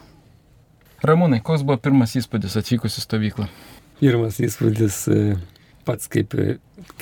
Ramūnai, 1.07 1.39
koks 1.45 1.63
buvo 1.67 1.79
pirmas 1.83 2.17
įspūdis 2.19 2.59
atvykus 2.59 2.99
į 2.99 3.07
stovyklą? 3.07 3.47
Pirmas 4.03 4.41
įspūdis 4.43 4.99
e, 5.13 5.21
pats 5.87 6.11
kaip 6.13 6.35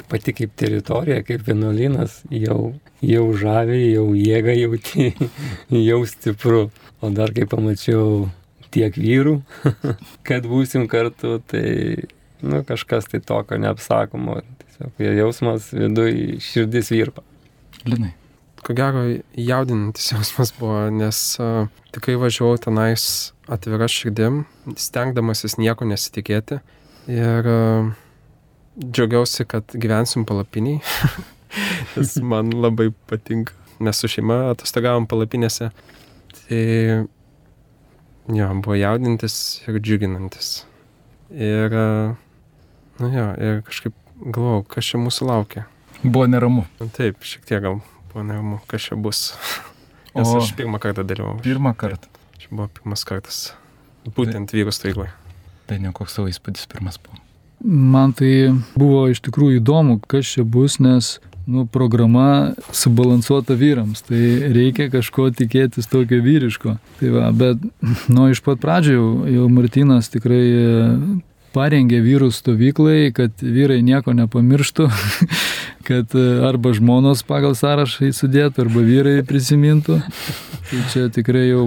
pati 0.09 0.35
kaip 0.37 0.53
teritorija, 0.59 1.23
kaip 1.27 1.45
vienuolynas, 1.47 2.21
jau, 2.35 2.75
jau 3.05 3.25
žavi, 3.39 3.81
jau 3.95 4.07
jėga 4.17 4.55
jauti, 4.59 5.11
jau 5.91 6.01
stipru. 6.09 6.69
O 7.01 7.09
dar 7.15 7.33
kai 7.33 7.47
pamačiau 7.49 8.29
tiek 8.75 8.95
vyrų, 9.01 9.39
kad 10.29 10.47
būsim 10.49 10.87
kartu, 10.91 11.39
tai 11.51 11.67
nu, 12.45 12.63
kažkas 12.67 13.09
tai 13.11 13.23
tokio 13.25 13.59
neapsakomo. 13.61 14.41
Tiesiog 14.65 15.05
jausmas 15.21 15.71
viduje 15.75 16.41
širdis 16.45 16.93
virpa. 16.93 17.25
Linai. 17.89 18.13
ko 18.61 18.75
gero 18.77 19.07
jaudinantis 19.41 20.11
jausmas 20.13 20.53
buvo, 20.59 20.83
nes 20.93 21.19
uh, 21.41 21.71
tikrai 21.95 22.19
važiavau 22.21 22.59
tenais 22.61 23.33
atvira 23.49 23.89
širdim, 23.89 24.43
stengdamasis 24.77 25.57
nieko 25.57 25.89
nesitikėti. 25.89 26.61
Ir 27.09 27.49
uh, 27.49 27.89
džiaugiausi, 28.81 29.47
kad 29.51 29.77
gyvensim 29.77 30.25
palapiniai, 30.29 30.81
nes 31.97 32.17
man 32.25 32.53
labai 32.55 32.91
patinka. 33.11 33.57
Mes 33.81 33.97
su 33.97 34.11
šeima 34.13 34.51
atostogavom 34.51 35.07
palapinėse. 35.09 35.71
Tai 36.37 36.65
jo, 38.29 38.49
buvo 38.61 38.77
jaudintis 38.77 39.37
ir 39.65 39.79
džiuginantis. 39.81 40.51
Ir, 41.33 41.77
nu 43.01 43.09
jo, 43.15 43.25
ir 43.41 43.63
kažkaip 43.65 43.97
galvojau, 44.21 44.67
kas 44.69 44.91
čia 44.91 45.01
mūsų 45.01 45.31
laukia. 45.31 45.65
Buvo 46.03 46.27
neramu. 46.29 46.67
Taip, 46.97 47.25
šiek 47.25 47.49
tiek 47.49 47.65
gal 47.65 47.81
buvo 48.11 48.27
neramu, 48.27 48.61
kas 48.69 48.91
čia 48.91 49.01
bus. 49.01 49.31
Nes 50.19 50.29
o 50.29 50.43
aš 50.43 50.53
pirmą 50.59 50.83
kartą 50.83 51.07
dalyvau. 51.07 51.39
Pirmą 51.45 51.73
kartą. 51.79 52.13
Čia 52.37 52.53
buvo 52.53 52.69
pirmas 52.75 53.07
kartas. 53.09 53.41
Būtent 54.05 54.53
vyrų 54.57 54.75
stovykloje. 54.75 55.13
Tai 55.71 55.81
ne 55.81 55.93
koks 55.95 56.19
savo 56.19 56.29
įspūdis 56.29 56.69
pirmas 56.69 57.01
buvo. 57.01 57.30
Man 57.65 58.15
tai 58.17 58.55
buvo 58.79 59.05
iš 59.13 59.21
tikrųjų 59.27 59.61
įdomu, 59.61 59.99
kas 60.09 60.31
čia 60.33 60.47
bus, 60.49 60.79
nes 60.81 61.19
nu, 61.51 61.67
programa 61.67 62.53
subalansuota 62.73 63.57
vyrams, 63.59 64.05
tai 64.07 64.53
reikia 64.55 64.89
kažko 64.93 65.29
tikėtis 65.37 65.91
tokio 65.91 66.21
vyriško. 66.25 66.77
Tai 67.01 67.11
va, 67.15 67.31
bet 67.37 67.61
nuo 68.15 68.31
iš 68.31 68.41
pat 68.47 68.63
pradžio 68.63 68.97
jau, 68.97 69.11
jau 69.29 69.49
Martinas 69.53 70.09
tikrai 70.13 70.45
e, 70.47 70.71
parengė 71.57 72.01
vyrų 72.05 72.31
stovyklai, 72.33 73.11
kad 73.17 73.43
vyrai 73.43 73.81
nieko 73.85 74.15
nepamirštų, 74.17 74.89
kad 75.89 76.17
e, 76.17 76.27
arba 76.49 76.73
žmonos 76.77 77.25
pagal 77.29 77.59
sąrašą 77.59 78.09
įsudėtų, 78.13 78.69
arba 78.69 78.87
vyrai 78.87 79.19
prisimintų. 79.27 80.01
Tai 80.71 80.81
čia 80.93 81.09
tikrai 81.11 81.49
jau, 81.49 81.65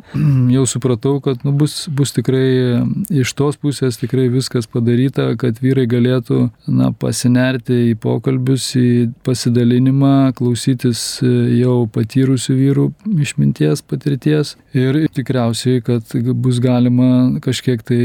jau 0.54 0.64
supratau, 0.70 1.16
kad 1.24 1.42
nu, 1.42 1.50
bus, 1.58 1.88
bus 1.90 2.12
tikrai 2.14 2.84
iš 3.10 3.32
tos 3.34 3.58
pusės 3.58 3.98
tikrai 3.98 4.28
viskas 4.30 4.68
padaryta, 4.70 5.32
kad 5.40 5.58
vyrai 5.62 5.88
galėtų 5.90 6.38
na, 6.70 6.92
pasinerti 6.94 7.80
į 7.90 7.96
pokalbius, 8.02 8.68
į 8.78 8.90
pasidalinimą, 9.26 10.34
klausytis 10.38 11.02
jau 11.24 11.80
patyrusių 11.90 12.56
vyrų 12.60 12.86
išminties, 13.26 13.82
patirties 13.90 14.54
ir 14.76 15.02
tikriausiai, 15.14 15.82
kad 15.82 16.14
bus 16.38 16.62
galima 16.62 17.10
kažkiek 17.42 17.82
tai 17.82 18.04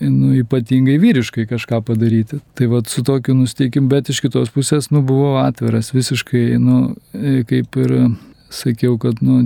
nu, 0.00 0.32
ypatingai 0.40 0.96
vyriškai 1.02 1.44
kažką 1.50 1.82
padaryti. 1.84 2.40
Tai 2.56 2.72
vad 2.72 2.88
su 2.88 3.04
tokiu 3.04 3.36
nusteikim, 3.36 3.92
bet 3.92 4.08
iš 4.08 4.24
kitos 4.24 4.48
pusės 4.54 4.88
nu, 4.94 5.04
buvau 5.04 5.36
atviras 5.44 5.92
visiškai, 5.92 6.46
nu, 6.56 6.80
kaip 7.52 7.80
ir 7.84 7.96
sakiau, 8.50 8.98
kad, 8.98 9.20
nu, 9.24 9.40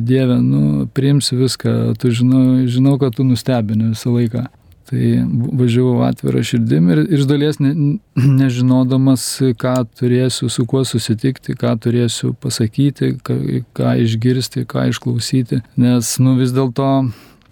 Dieve, 0.00 0.38
nu, 0.40 0.86
priimsi 0.94 1.36
viską, 1.36 1.94
tu 1.98 2.12
žinau, 2.12 2.66
žinau, 2.68 2.98
kad 3.00 3.16
tu 3.16 3.24
nustebini 3.24 3.92
visą 3.92 4.12
laiką. 4.14 4.46
Tai 4.92 5.10
važiavau 5.56 6.02
atvirą 6.04 6.42
širdim 6.44 6.90
ir 6.92 6.98
iš 7.16 7.22
dalies 7.24 7.56
ne, 7.62 7.70
nežinodamas, 8.18 9.24
ką 9.56 9.76
turėsiu, 9.96 10.50
su 10.52 10.66
kuo 10.68 10.82
susitikti, 10.84 11.56
ką 11.56 11.72
turėsiu 11.80 12.34
pasakyti, 12.36 13.14
ką, 13.24 13.38
ką 13.78 13.94
išgirsti, 14.04 14.66
ką 14.68 14.90
išklausyti. 14.92 15.62
Nes, 15.80 16.12
nu, 16.20 16.36
vis 16.36 16.52
dėlto 16.52 16.90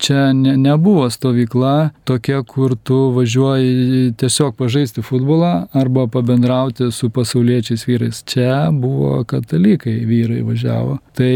čia 0.00 0.32
ne, 0.32 0.56
nebuvo 0.56 1.06
stovykla 1.10 1.90
tokia, 2.08 2.42
kur 2.42 2.76
tu 2.76 2.98
važiuoji 3.16 4.12
tiesiog 4.20 4.56
pažaisti 4.56 5.04
futbolą 5.04 5.52
arba 5.76 6.06
pabendrauti 6.10 6.90
su 6.92 7.10
pasauliečiais 7.10 7.86
vyrais. 7.88 8.22
Čia 8.24 8.70
buvo 8.72 9.24
katalikai 9.24 10.00
vyrai 10.08 10.40
važiavo. 10.46 10.98
Tai 11.16 11.34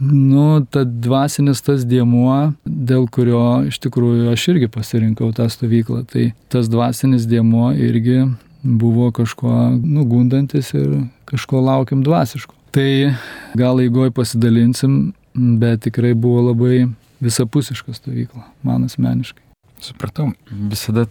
nu, 0.00 0.64
ta 0.70 0.84
dvasinis 0.84 1.62
tas 1.64 1.84
diemuo, 1.88 2.52
dėl 2.64 3.06
kurio 3.12 3.62
iš 3.68 3.78
tikrųjų 3.84 4.32
aš 4.32 4.48
irgi 4.54 4.70
pasirinkau 4.72 5.32
tą 5.36 5.48
stovyklą. 5.52 6.04
Tai 6.10 6.30
tas 6.52 6.70
dvasinis 6.72 7.28
diemuo 7.30 7.72
irgi 7.76 8.24
buvo 8.62 9.10
kažko 9.14 9.72
nugundantis 9.82 10.72
ir 10.74 11.04
kažko 11.28 11.62
laukiam 11.64 12.02
dvasiško. 12.02 12.54
Tai 12.72 13.14
gal 13.58 13.82
įgoj 13.84 14.14
pasidalinsim, 14.16 15.12
bet 15.34 15.84
tikrai 15.86 16.14
buvo 16.16 16.48
labai 16.50 16.86
visapusiška 17.22 17.94
stovykla, 17.96 18.44
man 18.66 18.84
asmeniškai. 18.90 19.48
Supratau, 19.82 20.28
visada 20.46 21.08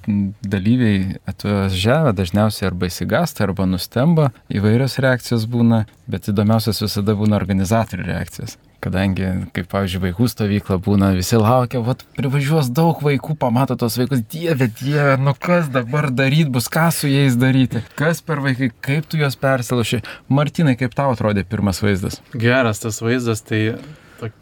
dalyviai 0.48 1.18
atvažiavę 1.28 2.14
dažniausiai 2.16 2.70
arba 2.70 2.88
įsigasta, 2.88 3.44
arba 3.44 3.66
nustemba, 3.68 4.30
įvairios 4.48 4.96
reakcijos 5.04 5.44
būna, 5.52 5.84
bet 6.08 6.30
įdomiausias 6.32 6.80
visada 6.86 7.18
būna 7.20 7.36
organizatorių 7.36 8.06
reakcijos. 8.08 8.56
Kadangi, 8.82 9.28
kaip 9.54 9.68
pavyzdžiui, 9.70 10.00
vaikų 10.08 10.28
stovykla 10.32 10.78
būna, 10.82 11.12
visi 11.14 11.38
laukia, 11.38 11.84
vat 11.86 12.06
privažiuos 12.16 12.72
daug 12.74 13.04
vaikų, 13.04 13.36
pamato 13.44 13.76
tos 13.78 14.00
vaikus, 14.00 14.24
dieve, 14.32 14.72
dieve, 14.80 15.20
nu 15.22 15.36
kas 15.38 15.68
dabar 15.70 16.08
daryti 16.10 16.50
bus, 16.56 16.72
ką 16.72 16.88
su 16.96 17.12
jais 17.12 17.36
daryti, 17.38 17.84
kas 18.00 18.24
per 18.26 18.42
vaikai, 18.42 18.72
kaip 18.82 19.12
tu 19.12 19.20
juos 19.20 19.36
persiloši. 19.38 20.00
Martinai, 20.32 20.78
kaip 20.80 20.96
tau 20.98 21.12
atrodė 21.12 21.44
pirmas 21.44 21.84
vaizdas? 21.84 22.24
Geras 22.34 22.82
tas 22.82 23.04
vaizdas, 23.04 23.44
tai 23.46 23.62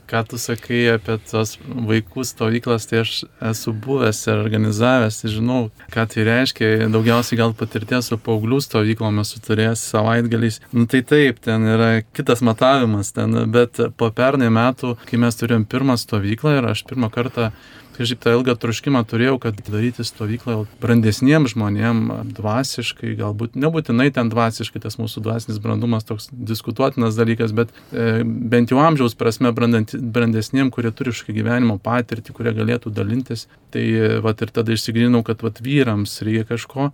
ką 0.10 0.24
tu 0.28 0.40
sakai 0.42 0.82
apie 0.96 1.18
tos 1.30 1.56
vaikų 1.64 2.26
stovyklas, 2.28 2.88
tai 2.90 3.04
aš 3.04 3.14
esu 3.52 3.74
buvęs 3.86 4.22
ir 4.28 4.42
organizavęs, 4.42 5.22
tai 5.22 5.32
žinau, 5.34 5.60
ką 5.94 6.06
tai 6.12 6.26
reiškia. 6.28 6.90
Daugiausiai 6.94 7.40
gal 7.40 7.56
patirties 7.58 8.10
su 8.10 8.20
paauglių 8.26 8.62
stovyklom 8.66 9.22
esu 9.24 9.42
turėjęs 9.46 9.86
savaitgaliais. 9.94 10.62
Nu 10.76 10.88
tai 10.90 11.04
taip, 11.08 11.42
ten 11.46 11.68
yra 11.70 11.92
kitas 12.18 12.44
matavimas, 12.46 13.14
ten, 13.16 13.38
bet 13.54 13.82
po 14.00 14.12
pernai 14.16 14.52
metų, 14.54 14.96
kai 15.10 15.22
mes 15.22 15.40
turėjom 15.40 15.68
pirmą 15.70 16.00
stovyklą 16.02 16.58
ir 16.60 16.72
aš 16.74 16.86
pirmą 16.90 17.12
kartą 17.14 17.52
kažkaip 18.00 18.22
tą 18.24 18.34
ilgą 18.38 18.56
troškimą 18.60 19.04
turėjau, 19.10 19.38
kad 19.44 19.60
daryti 19.68 20.06
stovyklą 20.08 20.64
brandesniems 20.82 21.54
žmonėms, 21.54 22.34
dvasiškai, 22.38 23.14
galbūt 23.20 23.58
nebūtinai 23.60 24.10
ten 24.16 24.32
dvasiškai, 24.32 24.82
tas 24.84 24.98
mūsų 25.02 25.24
dvasinis 25.26 25.60
brandumas 25.64 26.08
toks 26.08 26.30
diskutuotinas 26.32 27.20
dalykas, 27.20 27.54
bet 27.56 27.74
e, 27.92 28.24
bent 28.24 28.72
jau 28.72 28.82
amžiaus 28.84 29.18
prasme 29.20 29.52
brandesniems, 29.54 30.74
kurie 30.76 30.94
turi 30.96 31.14
kažkokį 31.14 31.38
gyvenimo 31.42 31.80
patirtį, 31.84 32.36
kurie 32.36 32.56
galėtų 32.56 32.94
dalintis. 32.96 33.48
Tai 33.74 33.84
e, 33.84 34.12
vat, 34.24 34.44
ir 34.44 34.54
tada 34.56 34.76
išsigrinau, 34.76 35.24
kad 35.28 35.44
vat, 35.46 35.60
vyrams 35.66 36.20
reikia 36.26 36.48
kažko. 36.54 36.92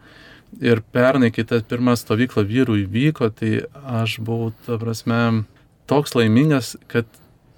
Ir 0.64 0.82
pernai, 0.96 1.32
kai 1.36 1.44
ta 1.48 1.60
pirma 1.66 1.98
stovykla 2.00 2.46
vyrų 2.48 2.80
įvyko, 2.86 3.30
tai 3.36 3.66
aš 3.74 4.20
buvau, 4.24 4.54
ta 4.66 4.80
prasme, 4.80 5.44
toks 5.90 6.16
laimingas, 6.16 6.76
kad 6.92 7.10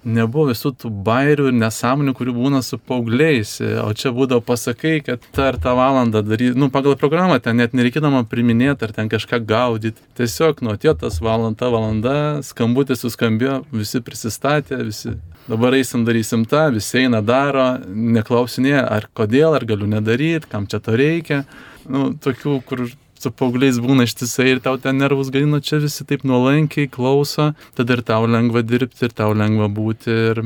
nebuvo 0.06 0.48
visų 0.52 0.72
tų 0.78 0.90
bairių 1.06 1.48
ir 1.50 1.56
nesąmonių, 1.58 2.14
kurių 2.16 2.34
būna 2.36 2.60
su 2.62 2.78
paaugliais. 2.78 3.56
O 3.82 3.90
čia 3.98 4.12
būdavo 4.14 4.44
pasakai, 4.46 4.98
kad 5.04 5.24
tą 5.34 5.48
ir 5.52 5.58
tą 5.62 5.74
valandą 5.78 6.22
daryti, 6.26 6.58
nu, 6.58 6.70
pagal 6.74 6.96
programą 7.00 7.40
ten 7.42 7.58
net 7.58 7.74
nereikėdama 7.76 8.24
priminėti 8.30 8.86
ar 8.86 8.94
ten 8.96 9.10
kažką 9.10 9.40
gaudyti. 9.48 10.04
Tiesiog 10.18 10.62
nuo 10.66 10.76
tie 10.80 10.94
tas 10.98 11.18
valanda, 11.24 11.70
valanda, 11.72 12.14
skambutis 12.46 13.02
suskambėjo, 13.04 13.62
visi 13.74 14.02
prisistatė, 14.04 14.82
visi 14.86 15.16
dabar 15.48 15.76
eisim 15.78 16.04
darysim 16.06 16.44
tą, 16.48 16.68
visi 16.74 17.04
eina 17.04 17.22
daro, 17.24 17.70
neklausinėja, 17.88 18.84
ar 18.84 19.08
kodėl, 19.16 19.56
ar 19.56 19.66
galiu 19.68 19.88
nedaryti, 19.90 20.48
kam 20.50 20.68
čia 20.70 20.82
to 20.84 20.96
reikia. 20.98 21.42
Nu, 21.88 22.12
tokių, 22.20 22.58
kur 22.68 22.84
su 23.18 23.32
paaugliais 23.34 23.80
būna 23.82 24.06
ištisai 24.08 24.52
ir 24.54 24.62
tau 24.64 24.78
ten 24.80 25.00
nervus 25.00 25.32
gadina, 25.34 25.60
čia 25.64 25.80
visi 25.82 26.06
taip 26.08 26.24
nuolankiai 26.28 26.90
klauso, 26.92 27.52
tada 27.78 27.98
ir 27.98 28.04
tau 28.06 28.28
lengva 28.30 28.62
dirbti, 28.62 29.08
ir 29.08 29.16
tau 29.16 29.34
lengva 29.36 29.68
būti, 29.72 30.14
ir, 30.30 30.42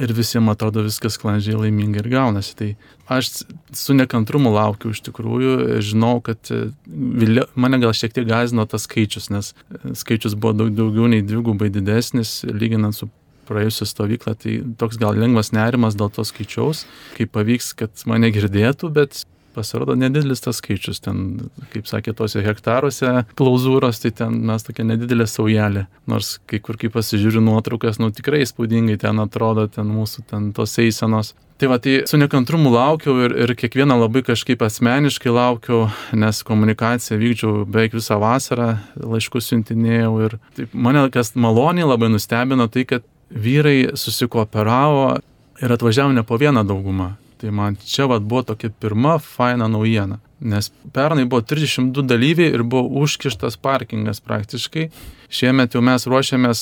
ir 0.00 0.14
visiems 0.16 0.52
atrodo 0.54 0.84
viskas 0.86 1.18
sklandžiai 1.18 1.58
laimingai 1.60 2.02
ir 2.02 2.10
gaunasi. 2.12 2.56
Tai 2.58 2.70
aš 3.16 3.30
su 3.76 3.96
nekantrumu 3.96 4.52
laukiu 4.54 4.94
iš 4.94 5.02
tikrųjų, 5.06 5.54
žinau, 5.84 6.18
kad 6.24 6.50
vilė, 6.86 7.46
mane 7.54 7.80
gal 7.82 7.94
šiek 7.96 8.14
tiek 8.16 8.28
gazino 8.28 8.66
tas 8.70 8.88
skaičius, 8.88 9.30
nes 9.34 9.54
skaičius 10.02 10.36
buvo 10.38 10.56
daug 10.62 10.74
daugiau 10.74 11.10
nei 11.10 11.24
dvigubai 11.26 11.70
didesnis, 11.74 12.40
lyginant 12.46 12.96
su 12.96 13.10
praėjusią 13.50 13.88
stovyklą, 13.88 14.36
tai 14.38 14.60
toks 14.78 14.98
gal 15.00 15.18
lengvas 15.18 15.50
nerimas 15.54 15.96
dėl 15.98 16.12
to 16.14 16.24
skaičiaus, 16.26 16.84
kaip 17.16 17.32
pavyks, 17.34 17.72
kad 17.78 18.06
mane 18.10 18.30
girdėtų, 18.34 18.92
bet 18.94 19.24
pasirodo 19.54 19.96
nedidelis 19.98 20.42
tas 20.44 20.60
skaičius, 20.60 21.02
ten, 21.04 21.50
kaip 21.74 21.88
sakė, 21.90 22.14
tose 22.16 22.42
hektaruose 22.44 23.24
klauzūros, 23.38 24.02
tai 24.02 24.12
ten 24.22 24.40
mes 24.48 24.66
tokia 24.66 24.86
nedidelė 24.88 25.26
saujelė, 25.30 25.86
nors 26.10 26.36
kai 26.50 26.62
kur, 26.64 26.78
kai 26.80 26.92
pasižiūriu 26.92 27.42
nuotraukas, 27.44 28.00
nu 28.02 28.10
tikrai 28.14 28.42
įspūdingai 28.46 28.98
ten 29.00 29.22
atrodo, 29.22 29.68
ten 29.72 29.90
mūsų 29.90 30.26
ten 30.30 30.50
tos 30.56 30.76
eisenos. 30.82 31.34
Tai 31.60 31.68
va, 31.68 31.76
tai 31.76 31.98
su 32.08 32.16
nekantrumu 32.16 32.70
laukiau 32.72 33.18
ir, 33.26 33.34
ir 33.44 33.50
kiekvieną 33.52 33.98
labai 34.00 34.22
kažkaip 34.24 34.62
asmeniškai 34.64 35.32
laukiau, 35.36 35.90
nes 36.16 36.40
komunikaciją 36.48 37.18
vykdžiau 37.20 37.66
beveik 37.68 37.98
visą 37.98 38.16
vasarą, 38.22 38.70
laiškus 38.96 39.50
siuntinėjau 39.52 40.14
ir 40.24 40.38
taip, 40.56 40.72
mane 40.72 41.04
kas 41.12 41.34
maloniai 41.36 41.84
labai 41.84 42.08
nustebino 42.14 42.64
tai, 42.72 42.86
kad 42.88 43.04
vyrai 43.28 43.92
susikooperavo 43.92 45.18
ir 45.60 45.76
atvažiavo 45.76 46.16
ne 46.16 46.24
po 46.24 46.40
vieną 46.40 46.64
daugumą. 46.64 47.12
Tai 47.40 47.50
man 47.56 47.76
čia 47.84 48.04
vat, 48.10 48.22
buvo 48.22 48.42
tokia 48.50 48.70
pirma 48.80 49.18
faina 49.18 49.68
naujiena. 49.68 50.18
nes 50.40 50.70
pernai 50.92 51.26
buvo 51.28 51.42
32 51.44 52.06
dalyviai 52.08 52.54
ir 52.54 52.62
buvo 52.62 53.02
užkištas 53.02 53.58
parkingas 53.60 54.20
praktiškai. 54.24 54.86
Šiemet 55.30 55.76
jau 55.76 55.80
mes 55.84 56.02
ruošiamės 56.10 56.60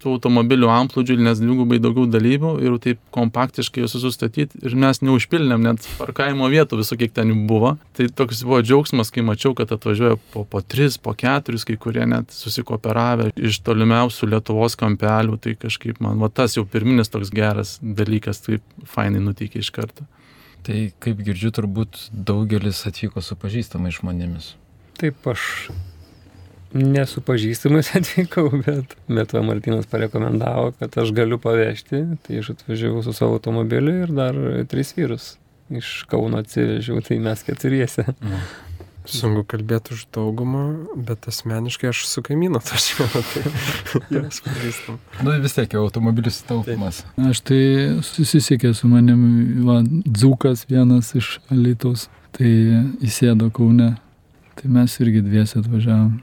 tų 0.00 0.14
automobilių 0.14 0.70
amplūdžių, 0.72 1.18
nes 1.20 1.40
dvigubai 1.42 1.76
daugiau 1.84 2.06
dalyvių 2.08 2.52
ir 2.64 2.76
taip 2.80 3.00
kompaktiškai 3.12 3.82
juos 3.82 3.92
sustatyti 4.00 4.62
ir 4.64 4.76
mes 4.78 5.02
neužpildėm 5.04 5.66
net 5.66 5.84
parkavimo 5.98 6.48
vietų 6.48 6.78
visų, 6.80 6.96
kiek 7.02 7.12
ten 7.16 7.34
jų 7.34 7.42
buvo. 7.50 7.74
Tai 7.96 8.06
toks 8.16 8.40
buvo 8.46 8.62
džiaugsmas, 8.64 9.10
kai 9.12 9.24
mačiau, 9.26 9.52
kad 9.58 9.74
atvažiuoja 9.76 10.16
po, 10.32 10.46
po 10.48 10.62
3, 10.64 10.96
po 11.04 11.12
4, 11.12 11.60
kai 11.68 11.76
kurie 11.82 12.06
net 12.08 12.32
susikooperavę 12.32 13.34
iš 13.36 13.58
tolimiausių 13.66 14.30
Lietuvos 14.32 14.78
kampelių, 14.80 15.36
tai 15.44 15.52
kažkaip 15.60 16.00
man, 16.00 16.16
va 16.22 16.30
tas 16.32 16.56
jau 16.56 16.64
pirminis 16.64 17.12
toks 17.12 17.32
geras 17.36 17.76
dalykas, 17.82 18.40
taip 18.46 18.64
fainai 18.88 19.20
nutikė 19.26 19.60
iš 19.60 19.68
karto. 19.76 20.08
Tai 20.64 20.86
kaip 21.04 21.20
girdžiu, 21.20 21.52
turbūt 21.54 22.08
daugelis 22.10 22.80
atvyko 22.88 23.20
su 23.20 23.36
pažįstamais 23.38 24.00
žmonėmis. 24.00 24.54
Taip, 24.96 25.20
aš 25.28 25.68
nesu 26.76 27.22
pažįstamais 27.24 27.92
atvykau, 27.98 28.50
bet, 28.66 28.94
bet 29.08 29.34
va 29.36 29.42
Martinas 29.46 29.88
parekomendavo, 29.90 30.72
kad 30.80 31.00
aš 31.02 31.14
galiu 31.16 31.40
pavežti, 31.42 32.04
tai 32.26 32.42
aš 32.42 32.54
atvažiavau 32.56 33.02
su 33.06 33.16
savo 33.16 33.38
automobiliu 33.40 34.04
ir 34.04 34.14
dar 34.16 34.38
tris 34.70 34.94
vyrus 34.96 35.34
iš 35.70 36.04
Kauno 36.10 36.38
atsivežiau, 36.38 37.00
tai 37.02 37.18
mes 37.18 37.42
keturiese. 37.42 38.06
Mhm. 38.22 38.46
Sunku 39.06 39.44
kalbėti 39.46 39.94
už 39.94 40.08
daugumą, 40.14 40.62
bet 40.98 41.28
asmeniškai 41.30 41.92
aš 41.92 42.00
su 42.10 42.22
kaimynu 42.26 42.58
atvažiavau, 42.58 43.22
tai 43.30 43.42
jas 44.18 44.40
pažįstam. 44.42 44.98
Nu 45.22 45.36
vis 45.44 45.54
tiek 45.54 45.76
jau 45.76 45.84
automobilis 45.86 46.40
taupimas. 46.48 47.04
Aš 47.28 47.42
tai 47.46 47.60
susisiekė 48.02 48.72
su 48.74 48.90
manim, 48.90 49.22
va, 49.68 49.78
Dzukas 49.86 50.66
vienas 50.70 51.12
iš 51.14 51.36
Alitos, 51.54 52.08
tai 52.34 52.50
įsėdo 53.06 53.52
Kaune, 53.54 53.92
tai 54.58 54.74
mes 54.74 54.98
irgi 54.98 55.22
dviesi 55.22 55.60
atvažiavom. 55.62 56.16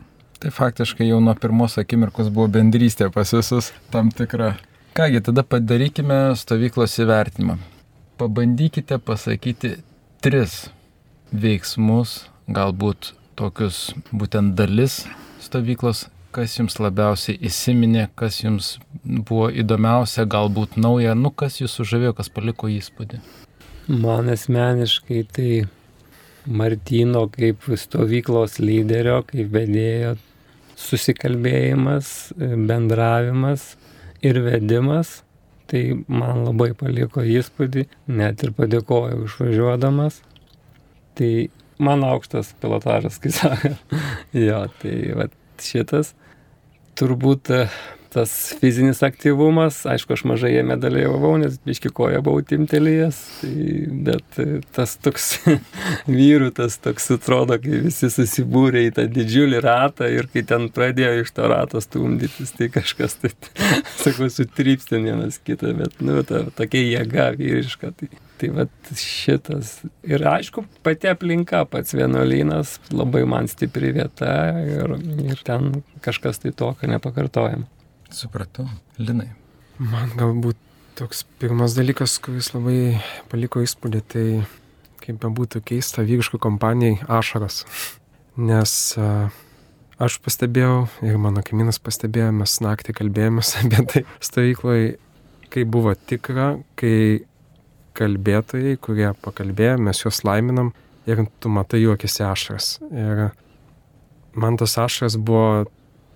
Tai 0.44 0.52
faktiškai 0.52 1.06
jau 1.08 1.22
nuo 1.24 1.32
pirmos 1.40 1.78
akimirkos 1.80 2.28
buvo 2.36 2.50
bendrystė 2.52 3.06
pas 3.16 3.30
visus 3.32 3.70
tam 3.94 4.10
tikra. 4.12 4.58
Kągi, 4.92 5.22
tada 5.24 5.40
padarykime 5.48 6.18
stovyklos 6.36 6.98
įvertinimą. 7.00 7.54
Pabandykite 8.20 8.98
pasakyti 9.00 9.72
tris 10.20 10.66
veiksmus, 11.32 12.26
galbūt 12.52 13.14
tokius 13.40 13.94
būtent 14.12 14.52
dalis 14.60 14.98
stovyklos, 15.46 16.10
kas 16.36 16.58
jums 16.58 16.76
labiausiai 16.84 17.40
įsiminė, 17.48 18.10
kas 18.20 18.42
jums 18.44 18.74
buvo 19.06 19.48
įdomiausia, 19.48 20.28
galbūt 20.28 20.76
nauja, 20.76 21.16
nu 21.16 21.32
kas 21.32 21.62
jūs 21.62 21.78
sužavėjo, 21.80 22.18
kas 22.20 22.28
paliko 22.28 22.68
įspūdį. 22.68 23.22
Man 23.88 24.28
asmeniškai 24.36 25.24
tai 25.40 25.50
Martino 26.44 27.30
kaip 27.32 27.64
stovyklos 27.80 28.60
lyderio, 28.60 29.22
kaip 29.32 29.48
vedėjo 29.56 30.18
susikalbėjimas, 30.80 32.34
bendravimas 32.38 33.74
ir 34.24 34.40
vedimas, 34.46 35.22
tai 35.70 35.84
man 36.08 36.44
labai 36.48 36.72
paliko 36.78 37.24
įspūdį, 37.26 37.88
net 38.14 38.44
ir 38.46 38.54
padėkoju 38.58 39.26
išvažiuodamas. 39.28 40.20
Tai 41.18 41.32
man 41.84 42.04
aukštas 42.08 42.54
pilotažas, 42.62 43.20
kai 43.22 43.34
sako. 43.38 43.74
jo, 44.38 44.62
tai 44.82 44.98
va, 45.18 45.30
šitas 45.62 46.14
turbūt 47.00 47.52
tas 48.14 48.32
fizinis 48.62 49.02
aktyvumas, 49.06 49.82
aišku, 49.90 50.14
aš 50.16 50.24
mažai 50.30 50.54
jame 50.54 50.78
dalyvavau, 50.80 51.34
nes 51.42 51.58
biški 51.66 51.92
koja 51.96 52.22
buvau 52.24 52.44
timtelėjęs, 52.46 53.20
tai, 53.42 53.54
bet 54.08 54.40
e, 54.42 54.48
tas 54.76 54.96
toks 55.02 55.30
vyrų, 56.18 56.52
tas 56.60 56.78
toks 56.84 57.10
atrodo, 57.18 57.58
kai 57.64 57.84
visi 57.88 58.12
susibūrė 58.14 58.88
į 58.88 58.94
tą 59.00 59.08
didžiulį 59.12 59.64
ratą 59.66 60.10
ir 60.14 60.30
kai 60.34 60.46
ten 60.50 60.70
pradėjo 60.74 61.24
iš 61.24 61.34
to 61.36 61.50
rato 61.52 61.82
stumdytis, 61.84 62.54
tai 62.58 62.70
kažkas 62.74 63.18
taip, 63.24 63.50
sakau, 64.04 64.30
sutrypsti 64.32 65.02
vienas 65.04 65.42
kitą, 65.42 65.74
bet, 65.80 65.98
nu, 66.06 66.22
ta, 66.28 66.46
tokia 66.58 66.86
jėga 66.86 67.34
vyriška. 67.40 67.96
Tai. 67.98 68.14
Tai 68.44 68.50
va 68.50 68.64
šitas. 68.98 69.76
Ir 70.04 70.26
aišku, 70.28 70.66
pati 70.84 71.08
aplinka, 71.08 71.62
pats 71.70 71.94
vienuolynas, 71.96 72.74
labai 72.92 73.22
man 73.30 73.48
stipri 73.48 73.94
vieta 73.96 74.34
ir, 74.60 74.96
ir 75.30 75.44
ten 75.48 75.70
kažkas 76.04 76.42
tai 76.44 76.52
tokio 76.58 76.90
nepakartojama. 76.92 77.70
Supratau. 78.14 78.68
Linai. 79.02 79.32
Man 79.82 80.12
galbūt 80.20 80.60
toks 80.98 81.24
pirmas 81.42 81.74
dalykas, 81.74 82.20
kuris 82.22 82.52
labai 82.54 83.00
paliko 83.32 83.64
įspūdį, 83.66 84.02
tai 84.14 84.26
kaip 85.04 85.18
bebūtų 85.24 85.64
keista 85.66 86.06
vyriškų 86.06 86.40
kompanijai 86.44 87.00
ašaras. 87.12 87.64
Nes 88.38 88.76
aš 90.04 90.20
pastebėjau 90.26 90.86
ir 91.06 91.18
mano 91.22 91.44
kaimynas 91.46 91.82
pastebėjo, 91.82 92.30
mes 92.38 92.56
naktį 92.64 92.96
kalbėjomės 93.02 93.56
apie 93.64 93.84
tai 93.90 94.06
stovykloje, 94.24 94.96
kai 95.54 95.66
buvo 95.70 95.96
tikra, 95.98 96.54
kai 96.80 97.26
kalbėtojai, 97.98 98.78
kurie 98.82 99.10
pakalbėjo, 99.26 99.78
mes 99.90 100.06
juos 100.06 100.24
laiminam 100.26 100.72
ir 101.10 101.26
tu 101.42 101.50
matai 101.50 101.84
akise 101.94 102.26
ašaras. 102.30 102.76
Ir 102.90 103.32
man 104.38 104.58
tas 104.58 104.78
ašaras 104.82 105.18
buvo 105.18 105.66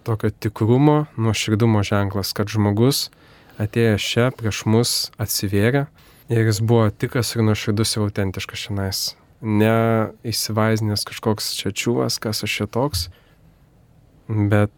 tokio 0.07 0.31
tikrumo, 0.31 1.05
nuoširdumo 1.19 1.83
ženklas, 1.83 2.31
kad 2.37 2.51
žmogus 2.51 3.07
atėjęs 3.61 4.09
čia 4.13 4.27
prieš 4.37 4.63
mus 4.69 4.91
atsivėrė 5.21 5.87
ir 6.31 6.49
jis 6.49 6.61
buvo 6.63 6.87
tikras 6.91 7.33
ir 7.35 7.43
nuoširdus 7.47 7.95
ir 7.95 8.05
autentiškas 8.05 8.67
šiandien. 8.67 9.01
Ne 9.41 9.73
įsivaizdinęs 10.25 11.03
kažkoks 11.05 11.51
čia 11.59 11.69
čiūvas, 11.75 12.17
kas 12.21 12.41
aš 12.45 12.55
čia 12.61 12.67
toks, 12.73 13.03
bet 14.27 14.71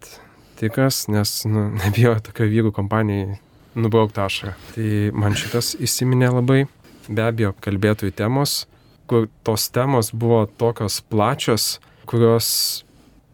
tikras, 0.59 1.05
nes 1.07 1.45
nu, 1.47 1.69
nebijojo 1.83 2.25
tokio 2.29 2.49
vyrų 2.51 2.73
kompanijai 2.75 3.39
nubraukti 3.79 4.21
ašarą. 4.23 4.55
Tai 4.73 4.89
man 5.15 5.37
šitas 5.39 5.75
įsiminė 5.79 6.33
labai 6.33 6.65
be 7.09 7.25
abejo 7.25 7.53
kalbėtojų 7.63 8.13
temos, 8.17 8.63
kur 9.09 9.29
tos 9.47 9.69
temos 9.73 10.11
buvo 10.13 10.43
tokios 10.59 10.99
plačios, 11.09 11.79
kurios, 12.09 12.49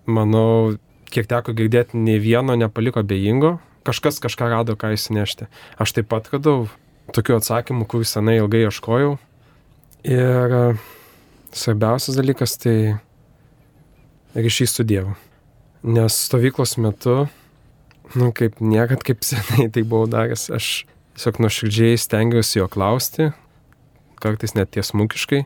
manau, 0.07 0.75
kiek 1.11 1.29
teko 1.29 1.55
girdėti, 1.57 1.99
nei 1.99 2.19
vieno 2.21 2.55
nepaliko 2.59 3.03
bejingo, 3.05 3.57
kažkas 3.85 4.19
kažką 4.23 4.49
rado, 4.51 4.75
ką 4.79 4.93
įsinešti. 4.95 5.47
Aš 5.81 5.95
taip 5.97 6.09
pat 6.11 6.29
radau 6.33 6.67
tokių 7.15 7.39
atsakymų, 7.39 7.87
kur 7.89 8.05
senai 8.07 8.39
ilgai 8.39 8.65
ieškojau. 8.65 9.15
Ir 10.05 10.55
e, 10.59 10.63
svarbiausias 11.55 12.17
dalykas 12.17 12.57
tai 12.61 12.77
ryšys 14.35 14.75
su 14.77 14.85
Dievu. 14.87 15.15
Nes 15.85 16.17
stovyklos 16.27 16.77
metu, 16.81 17.25
nu 18.17 18.31
kaip 18.35 18.59
niekad, 18.61 19.05
kaip 19.05 19.25
senai 19.29 19.69
tai 19.69 19.85
buvau 19.85 20.09
daręs, 20.11 20.49
aš 20.53 20.85
tiesiog 21.15 21.39
nuoširdžiai 21.45 21.99
stengiausi 22.01 22.59
jo 22.59 22.67
klausti, 22.71 23.29
kartais 24.21 24.55
net 24.57 24.73
tiesmukiškai. 24.75 25.45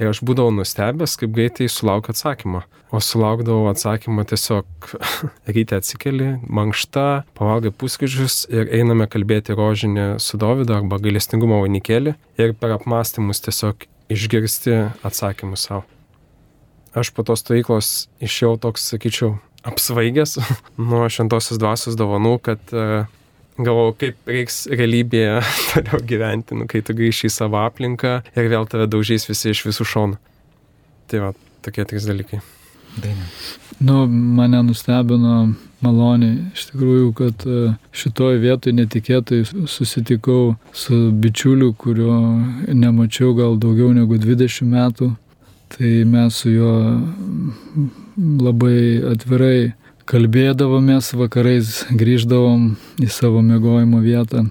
Ir 0.00 0.08
aš 0.08 0.22
būdavau 0.24 0.52
nustebęs, 0.56 1.18
kaip 1.20 1.34
greitai 1.36 1.66
sulaukiu 1.68 2.14
atsakymą. 2.14 2.62
O 2.90 3.02
sulaukdavau 3.04 3.68
atsakymą 3.68 4.24
tiesiog 4.30 4.94
ryte 5.54 5.76
atsikeli, 5.76 6.30
mankšta, 6.48 7.26
pavalgai 7.36 7.70
puskryžius 7.70 8.46
ir 8.48 8.72
einame 8.80 9.06
kalbėti 9.12 9.54
rožinį 9.58 10.06
su 10.24 10.40
Dovydu 10.40 10.74
arba 10.78 10.98
gailestingumo 11.04 11.60
vainikėlį 11.66 12.16
ir 12.40 12.56
per 12.56 12.74
apmąstymus 12.78 13.44
tiesiog 13.44 13.84
išgirsti 14.10 14.80
atsakymus 15.06 15.68
savo. 15.68 15.84
Aš 16.96 17.12
po 17.14 17.22
tos 17.22 17.44
stovyklos 17.44 18.08
išėjau 18.24 18.56
toks, 18.64 18.88
sakyčiau, 18.90 19.36
apsvaigęs 19.68 20.38
nuo 20.90 21.04
šventosios 21.12 21.60
dvasios 21.60 21.98
dovanų, 22.00 22.38
kad 22.42 22.72
uh, 22.74 23.04
galvojau, 23.66 23.96
kaip 24.00 24.30
reiks 24.30 24.62
realybėje 24.70 25.40
toliau 25.72 26.02
gyventi, 26.12 26.58
nu, 26.58 26.68
kai 26.70 26.82
tu 26.86 26.96
grįši 26.96 27.28
į 27.28 27.34
savo 27.34 27.60
aplinką 27.64 28.20
ir 28.34 28.50
vėl 28.52 28.68
tave 28.70 28.88
daužys 28.90 29.28
visi 29.30 29.54
iš 29.54 29.64
visų 29.68 29.88
šonų. 29.94 30.20
Tai 31.10 31.24
va, 31.26 31.32
tokie 31.66 31.86
trys 31.88 32.06
dalykai. 32.08 32.42
Dainė. 33.00 33.26
Nu, 33.80 34.04
mane 34.06 34.60
nustebino 34.66 35.54
maloniai. 35.80 36.50
Iš 36.54 36.66
tikrųjų, 36.70 37.08
kad 37.16 37.44
e, 37.48 37.72
šitoje 37.96 38.40
vietoje 38.42 38.76
netikėtai 38.76 39.40
susitikau 39.48 40.54
su 40.76 40.98
bičiuliu, 41.22 41.72
kurio 41.80 42.18
nemačiau 42.68 43.32
gal 43.38 43.56
daugiau 43.60 43.94
negu 43.96 44.20
20 44.20 44.68
metų. 44.68 45.10
Tai 45.70 45.90
mes 46.12 46.40
su 46.42 46.50
juo 46.50 46.74
labai 48.18 49.00
atvirai 49.12 49.70
kalbėdavomės, 50.10 51.12
vakarais 51.14 51.84
grįždavom 51.94 52.72
į 53.02 53.10
savo 53.12 53.42
mėgojimo 53.46 54.00
vietą. 54.02 54.48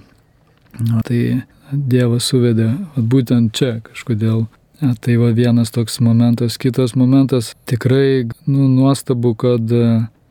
Na, 0.80 1.02
tai 1.06 1.43
Dievas 1.69 2.30
suvedė 2.32 2.72
būtent 2.95 3.54
čia 3.58 3.76
kažkodėl. 3.86 4.48
A, 4.80 4.93
tai 4.95 5.17
va 5.19 5.34
vienas 5.36 5.74
toks 5.76 6.00
momentas. 6.02 6.56
Kitas 6.58 6.95
momentas 6.95 7.52
tikrai 7.69 8.30
nu, 8.48 8.69
nuostabu, 8.72 9.36
kad 9.36 9.74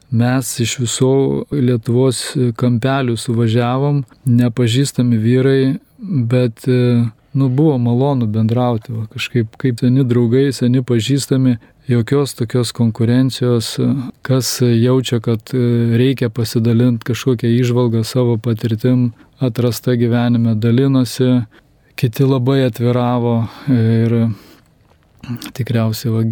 mes 0.08 0.54
iš 0.64 0.78
visų 0.80 1.12
Lietuvos 1.52 2.22
kampelių 2.58 3.18
suvažiavom, 3.20 4.02
nepažįstami 4.24 5.20
vyrai, 5.20 5.62
bet 6.00 6.64
nu, 6.66 7.48
buvo 7.52 7.76
malonu 7.78 8.26
bendrauti, 8.26 8.94
va, 8.96 9.04
kažkaip 9.12 9.58
kaip 9.60 9.84
seni 9.84 10.06
draugai, 10.08 10.48
seni 10.56 10.80
pažįstami 10.82 11.58
jokios 11.88 12.34
tokios 12.34 12.72
konkurencijos, 12.72 13.78
kas 14.22 14.58
jaučia, 14.62 15.20
kad 15.20 15.40
reikia 15.96 16.28
pasidalinti 16.28 17.04
kažkokią 17.08 17.48
išvalgą 17.60 18.04
savo 18.04 18.36
patirtim, 18.36 19.12
atrasta 19.38 19.96
gyvenime, 19.96 20.54
dalinosi, 20.54 21.42
kiti 21.96 22.24
labai 22.24 22.66
atviravo 22.68 23.46
ir 23.72 24.14
tikriausiai 25.56 26.12
va, 26.14 26.22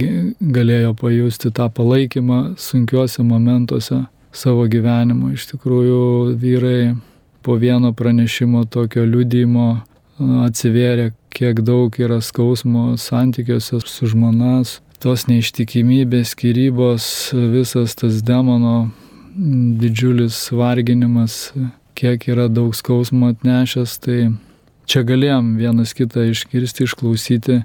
galėjo 0.59 0.95
pajusti 1.01 1.51
tą 1.55 1.67
palaikymą 1.73 2.57
sunkiuose 2.61 3.25
momentuose 3.27 4.05
savo 4.37 4.67
gyvenimo. 4.71 5.33
Iš 5.35 5.51
tikrųjų, 5.53 6.37
vyrai 6.41 6.95
po 7.43 7.57
vieno 7.61 7.93
pranešimo 7.97 8.65
tokio 8.71 9.05
liudymo 9.09 9.69
atsivėrė, 10.47 11.13
kiek 11.37 11.61
daug 11.65 11.97
yra 12.01 12.21
skausmo 12.25 12.95
santykiuose 13.01 13.81
su 13.85 14.09
žmonas, 14.09 14.81
tos 15.03 15.27
neištikimybės, 15.31 16.35
skirybos, 16.35 17.09
visas 17.53 17.97
tas 17.99 18.23
demono 18.27 18.91
didžiulis 19.37 20.39
varginimas, 20.57 21.53
kiek 21.97 22.29
yra 22.31 22.49
daug 22.53 22.75
skausmo 22.77 23.31
atnešęs, 23.33 23.99
tai 24.05 24.19
čia 24.89 25.03
galėjom 25.07 25.55
vienas 25.61 25.93
kitą 25.97 26.27
iškirsti, 26.31 26.87
išklausyti, 26.87 27.61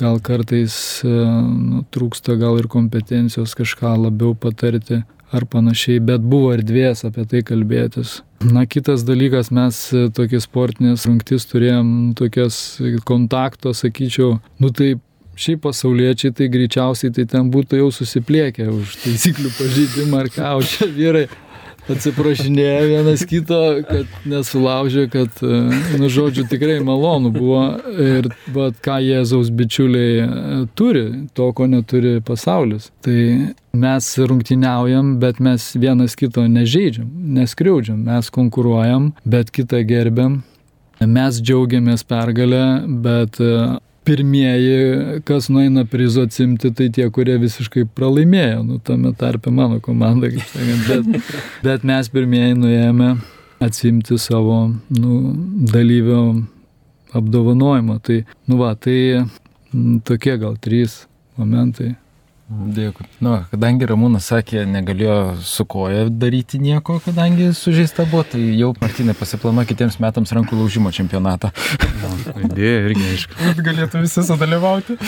gal 0.00 0.18
kartais 0.24 0.74
nu, 1.04 1.82
trūksta 1.94 2.38
gal 2.40 2.58
ir 2.60 2.68
kompetencijos 2.72 3.54
kažką 3.58 3.94
labiau 4.06 4.34
patarti 4.34 5.02
ar 5.32 5.46
panašiai, 5.48 6.00
bet 6.04 6.24
buvo 6.28 6.52
erdvės 6.52 7.06
apie 7.08 7.24
tai 7.28 7.40
kalbėtis. 7.46 8.20
Na, 8.44 8.66
kitas 8.66 9.04
dalykas, 9.08 9.52
mes 9.54 9.78
tokie 10.16 10.40
sportinės 10.42 11.06
rungtis 11.08 11.46
turėjom 11.48 12.12
tokias 12.18 12.58
kontakto, 13.08 13.72
sakyčiau, 13.76 14.36
nu 14.60 14.72
tai 14.74 14.96
šiaip 15.36 15.62
pasauliečiai 15.66 16.34
tai 16.36 16.50
greičiausiai 16.52 17.14
tai 17.14 17.26
ten 17.30 17.48
būtų 17.52 17.80
jau 17.80 17.88
susipliekę 17.94 18.68
už 18.72 18.98
taisyklių 19.04 19.54
pažydimą 19.58 20.20
ar 20.24 20.30
ką, 20.32 20.52
o 20.58 20.66
čia 20.66 20.90
vyrai 20.92 21.26
atsiprašinėja 21.90 22.82
vienas 22.86 23.24
kito, 23.26 23.58
kad 23.88 24.10
nesulaužė, 24.28 25.06
kad, 25.12 25.40
nu, 25.98 26.10
žodžiu, 26.12 26.44
tikrai 26.50 26.78
malonu 26.84 27.32
buvo 27.34 27.62
ir 27.98 28.28
bet 28.54 28.78
ką 28.84 28.98
Jėzaus 29.02 29.50
bičiuliai 29.54 30.12
e, 30.22 30.28
turi, 30.78 31.04
to, 31.34 31.50
ko 31.56 31.66
neturi 31.70 32.20
pasaulis. 32.24 32.90
Tai 33.02 33.18
mes 33.74 34.10
rungtyniaujam, 34.30 35.16
bet 35.22 35.42
mes 35.42 35.72
vienas 35.74 36.16
kito 36.18 36.46
nežaidžiam, 36.46 37.08
neskriaudžiam, 37.40 38.02
mes 38.06 38.30
konkuruojam, 38.30 39.12
bet 39.26 39.50
kitą 39.54 39.82
gerbiam. 39.88 40.42
Mes 41.02 41.40
džiaugiamės 41.42 42.04
pergalę, 42.06 42.62
bet 43.02 43.40
pirmieji, 44.04 45.20
kas 45.24 45.48
nueina 45.52 45.84
prizo 45.84 46.24
atsimti, 46.26 46.72
tai 46.74 46.88
tie, 46.94 47.06
kurie 47.14 47.36
visiškai 47.42 47.84
pralaimėjo, 47.96 48.62
nu, 48.66 48.78
tame 48.82 49.12
tarpe 49.18 49.52
mano 49.54 49.78
komanda, 49.84 50.30
kaip 50.32 50.48
sakant, 50.50 50.88
bet, 50.88 51.30
bet 51.66 51.86
mes 51.86 52.10
pirmieji 52.12 52.58
nuėjome 52.58 53.14
atsimti 53.62 54.18
savo 54.18 54.64
nu, 54.90 55.20
dalyvio 55.72 56.22
apdovanojimą. 57.14 57.98
Tai, 58.02 58.22
nu 58.50 58.58
va, 58.58 58.74
tai 58.74 58.98
m, 59.22 60.00
tokie 60.04 60.36
gal 60.40 60.56
trys 60.60 61.04
momentai. 61.38 61.94
Dėkui. 62.52 63.06
Nu, 63.24 63.38
kadangi 63.48 63.86
Ramūnas 63.88 64.26
sakė, 64.28 64.66
negalėjo 64.68 65.16
su 65.46 65.64
koja 65.68 66.04
daryti 66.10 66.60
nieko, 66.60 66.98
kadangi 67.04 67.48
sužeista 67.56 68.04
buvo, 68.10 68.26
tai 68.28 68.42
jau 68.58 68.72
Martinai 68.82 69.16
pasiplanuoja 69.16 69.70
kitiems 69.70 69.96
metams 70.02 70.34
rankų 70.36 70.60
laužimo 70.60 70.92
čempionatą. 70.92 71.52
Idėja 72.44 72.84
irgi 72.90 73.08
aišku. 73.14 73.40
Kad 73.40 73.64
galėtų 73.70 74.04
visi 74.04 74.26
sudalyvauti. 74.28 74.98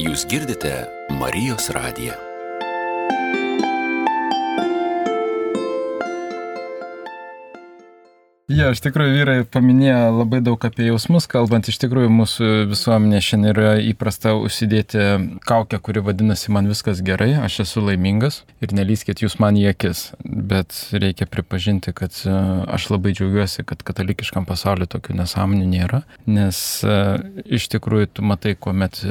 Jūs 0.00 0.26
girdite 0.30 0.74
Marijos 1.18 1.72
radiją. 1.74 2.29
Jo, 8.50 8.72
iš 8.74 8.80
tikrųjų 8.82 9.12
vyrai 9.14 9.34
paminėjo 9.46 9.98
labai 10.16 10.40
daug 10.42 10.64
apie 10.66 10.88
jausmus, 10.88 11.28
kalbant, 11.30 11.68
iš 11.70 11.76
tikrųjų 11.84 12.10
mūsų 12.10 12.48
visuomenė 12.72 13.20
šiandien 13.22 13.50
yra 13.52 13.74
įprasta 13.92 14.32
užsidėti 14.34 15.04
kaukę, 15.46 15.78
kuri 15.78 16.02
vadinasi 16.02 16.50
man 16.50 16.66
viskas 16.66 16.98
gerai, 17.06 17.30
aš 17.38 17.60
esu 17.66 17.84
laimingas 17.86 18.40
ir 18.58 18.74
nelyskit 18.74 19.22
jūs 19.22 19.38
man 19.42 19.58
į 19.60 19.68
akis. 19.70 20.08
Bet 20.24 20.74
reikia 20.90 21.30
pripažinti, 21.30 21.94
kad 21.94 22.16
e, 22.26 22.34
aš 22.74 22.88
labai 22.90 23.14
džiaugiuosi, 23.14 23.62
kad 23.70 23.86
katalikiškam 23.86 24.48
pasauliu 24.50 24.90
tokių 24.90 25.20
nesąmonių 25.22 25.70
nėra, 25.70 26.02
nes 26.26 26.58
e, 26.82 26.98
iš 27.54 27.70
tikrųjų 27.76 28.16
tu 28.18 28.26
matai, 28.26 28.56
kuomet 28.58 29.04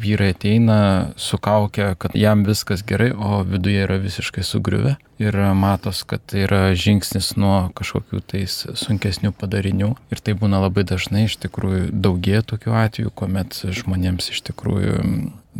vyrai 0.00 0.32
ateina 0.34 0.78
su 1.16 1.38
kaukia, 1.38 1.94
kad 1.98 2.14
jam 2.14 2.44
viskas 2.46 2.84
gerai, 2.86 3.10
o 3.12 3.42
viduje 3.46 3.84
yra 3.86 3.98
visiškai 4.02 4.44
sugriuvę. 4.46 4.96
Ir 5.18 5.34
matos, 5.58 6.04
kad 6.06 6.22
tai 6.30 6.44
yra 6.46 6.60
žingsnis 6.78 7.32
nuo 7.40 7.72
kažkokių 7.74 8.20
tais 8.30 8.60
sunkesnių 8.78 9.32
padarinių. 9.34 9.90
Ir 10.14 10.22
tai 10.22 10.36
būna 10.38 10.60
labai 10.62 10.84
dažnai, 10.86 11.24
iš 11.26 11.34
tikrųjų, 11.42 11.88
daugie 11.90 12.38
tokių 12.46 12.76
atvejų, 12.84 13.14
kuomet 13.18 13.58
žmonėms 13.66 14.30
iš 14.30 14.44
tikrųjų 14.52 15.02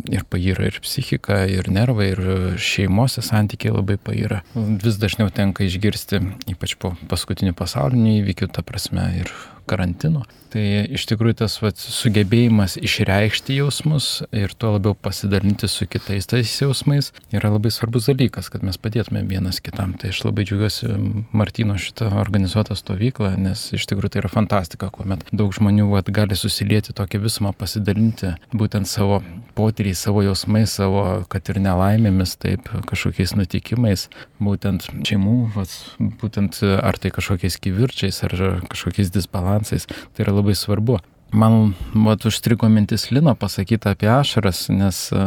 ir 0.07 0.23
pavyra 0.31 0.69
ir 0.69 0.79
psichika, 0.83 1.41
ir 1.51 1.67
nervai, 1.71 2.11
ir 2.13 2.21
šeimose 2.61 3.23
santykiai 3.25 3.75
labai 3.75 3.97
pavyra. 3.99 4.41
Vis 4.55 4.99
dažniau 5.01 5.27
tenka 5.33 5.65
išgirsti, 5.67 6.21
ypač 6.53 6.77
po 6.79 6.93
paskutinių 7.11 7.51
pasaulinių 7.57 8.19
įvykių, 8.21 8.51
ta 8.55 8.63
prasme, 8.63 9.09
ir 9.25 9.33
karantino. 9.69 10.25
Tai 10.49 10.61
iš 10.97 11.05
tikrųjų 11.11 11.35
tas 11.43 11.59
vat, 11.61 11.77
sugebėjimas 11.77 12.73
išreikšti 12.81 13.59
jausmus 13.59 14.23
ir 14.33 14.55
tuo 14.57 14.73
labiau 14.75 14.95
pasidalinti 14.97 15.69
su 15.69 15.85
kitais 15.85 16.25
tais 16.29 16.53
jausmais 16.57 17.11
yra 17.35 17.51
labai 17.53 17.69
svarbus 17.73 18.07
dalykas, 18.09 18.49
kad 18.49 18.65
mes 18.65 18.79
padėtume 18.81 19.21
vienas 19.29 19.61
kitam. 19.61 19.93
Tai 20.01 20.09
aš 20.09 20.23
labai 20.25 20.47
džiaugiuosi 20.49 20.89
Martino 21.37 21.77
šitą 21.77 22.09
organizuotą 22.23 22.77
stovyklą, 22.79 23.35
nes 23.37 23.67
iš 23.77 23.85
tikrųjų 23.91 24.15
tai 24.15 24.23
yra 24.23 24.31
fantastika, 24.33 24.89
kuomet 24.93 25.27
daug 25.29 25.53
žmonių 25.53 25.85
vat, 25.91 26.09
gali 26.09 26.37
susilieti 26.39 26.97
tokią 26.97 27.21
visumą, 27.27 27.53
pasidalinti 27.53 28.33
būtent 28.49 28.89
savo 28.89 29.21
potyriais, 29.59 30.01
savo 30.01 30.25
jausmais, 30.25 30.73
savo, 30.79 31.05
kad 31.29 31.53
ir 31.53 31.61
nelaimėmis, 31.61 32.37
taip, 32.41 32.71
kažkokiais 32.89 33.35
nutikimais, 33.37 34.07
būtent 34.41 34.89
šeimų, 35.05 35.37
vat, 35.53 35.77
būtent 36.23 36.63
ar 36.65 36.97
tai 36.97 37.13
kažkokiais 37.13 37.59
kivirčiais, 37.61 38.23
ar 38.25 38.35
kažkokiais 38.71 39.13
disbalansais. 39.13 39.58
Tai 39.65 40.25
yra 40.25 40.35
labai 40.39 40.55
svarbu. 40.57 40.99
Man 41.31 41.73
vat, 41.93 42.25
užstrigo 42.25 42.69
mintis 42.73 43.11
Lino 43.11 43.35
pasakyti 43.37 43.91
apie 43.91 44.09
ašaras, 44.09 44.63
nes 44.73 45.01
uh, 45.13 45.19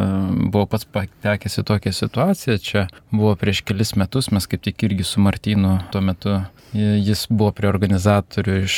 buvau 0.50 0.66
pats 0.72 0.88
patekęs 0.90 1.60
į 1.62 1.64
tokią 1.68 1.92
situaciją. 1.94 2.56
Čia 2.58 2.82
buvo 3.12 3.36
prieš 3.38 3.62
kelis 3.68 3.94
metus, 3.94 4.32
mes 4.34 4.48
kaip 4.50 4.64
tik 4.66 4.82
irgi 4.88 5.06
su 5.06 5.22
Martinu 5.22 5.76
tuo 5.94 6.02
metu 6.02 6.40
Jis 6.72 7.26
buvo 7.28 7.50
prie 7.52 7.68
organizatorių 7.68 8.54
iš 8.64 8.76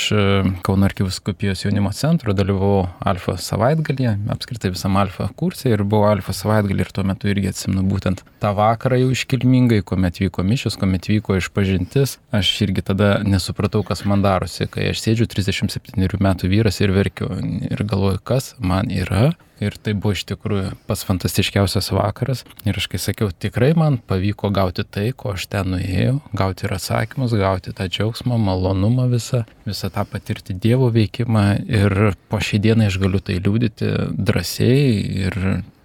Kauno 0.66 0.88
arkiviskupijos 0.88 1.62
jaunimo 1.62 1.92
centro, 1.94 2.34
dalyvau 2.34 2.88
Alfa 3.06 3.36
savaitgalį, 3.38 4.08
apskritai 4.34 4.72
visam 4.74 4.98
Alfa 4.98 5.28
kursė 5.38 5.70
ir 5.76 5.84
buvau 5.86 6.08
Alfa 6.10 6.34
savaitgalį 6.34 6.82
ir 6.82 6.90
tuo 6.96 7.04
metu 7.06 7.30
irgi 7.30 7.52
atsimenu 7.52 7.84
būtent 7.86 8.24
tą 8.42 8.50
vakarą 8.58 8.98
jau 8.98 9.12
iškilmingai, 9.14 9.84
kuomet 9.86 10.18
vyko 10.24 10.42
mišius, 10.46 10.78
kuomet 10.80 11.06
vyko 11.12 11.38
išpažintis. 11.38 12.18
Aš 12.34 12.50
irgi 12.66 12.82
tada 12.90 13.14
nesupratau, 13.22 13.84
kas 13.86 14.02
man 14.10 14.26
darosi, 14.26 14.66
kai 14.66 14.90
aš 14.90 15.04
sėdžiu 15.04 15.30
37 15.30 16.18
metų 16.26 16.50
vyras 16.50 16.82
ir 16.82 16.94
verkiu 16.96 17.30
ir 17.70 17.86
galvoju, 17.86 18.18
kas 18.26 18.56
man 18.58 18.90
yra 18.90 19.30
Ir 19.62 19.76
tai 19.78 19.92
buvo 19.94 20.14
iš 20.16 20.24
tikrųjų 20.26 20.72
pats 20.88 21.04
fantastiškiausias 21.06 21.92
vakaras. 21.94 22.42
Ir 22.66 22.78
aš 22.80 22.88
kai 22.90 22.98
sakiau, 22.98 23.30
tikrai 23.30 23.70
man 23.78 24.00
pavyko 24.02 24.50
gauti 24.54 24.82
tai, 24.82 25.12
ko 25.14 25.36
aš 25.36 25.46
ten 25.52 25.70
nuėjau, 25.76 26.16
gauti 26.34 26.66
ir 26.66 26.74
atsakymus, 26.74 27.36
gauti 27.38 27.74
tą 27.76 27.86
džiaugsmą, 27.86 28.38
malonumą 28.48 29.06
visą, 29.12 29.44
visą 29.68 29.92
tą 29.94 30.02
patirti 30.10 30.58
Dievo 30.58 30.90
veikimą. 30.94 31.46
Ir 31.70 32.16
po 32.28 32.42
šiai 32.42 32.64
dienai 32.66 32.90
aš 32.90 32.98
galiu 33.02 33.22
tai 33.22 33.38
liūdyti 33.38 33.94
drąsiai 34.18 34.90
ir, 35.22 35.40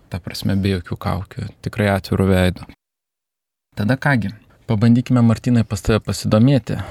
ta 0.09 0.17
prasme, 0.23 0.57
be 0.57 0.73
jokių 0.79 0.97
kaukių, 1.05 1.49
tikrai 1.61 1.93
atvirų 1.93 2.29
veidų. 2.33 2.69
Tada 3.77 4.01
kągi, 4.01 4.33
pabandykime 4.67 5.21
Martinai 5.23 5.61
pas 5.63 5.85
tave 5.85 6.01
pasidomėti, 6.03 6.81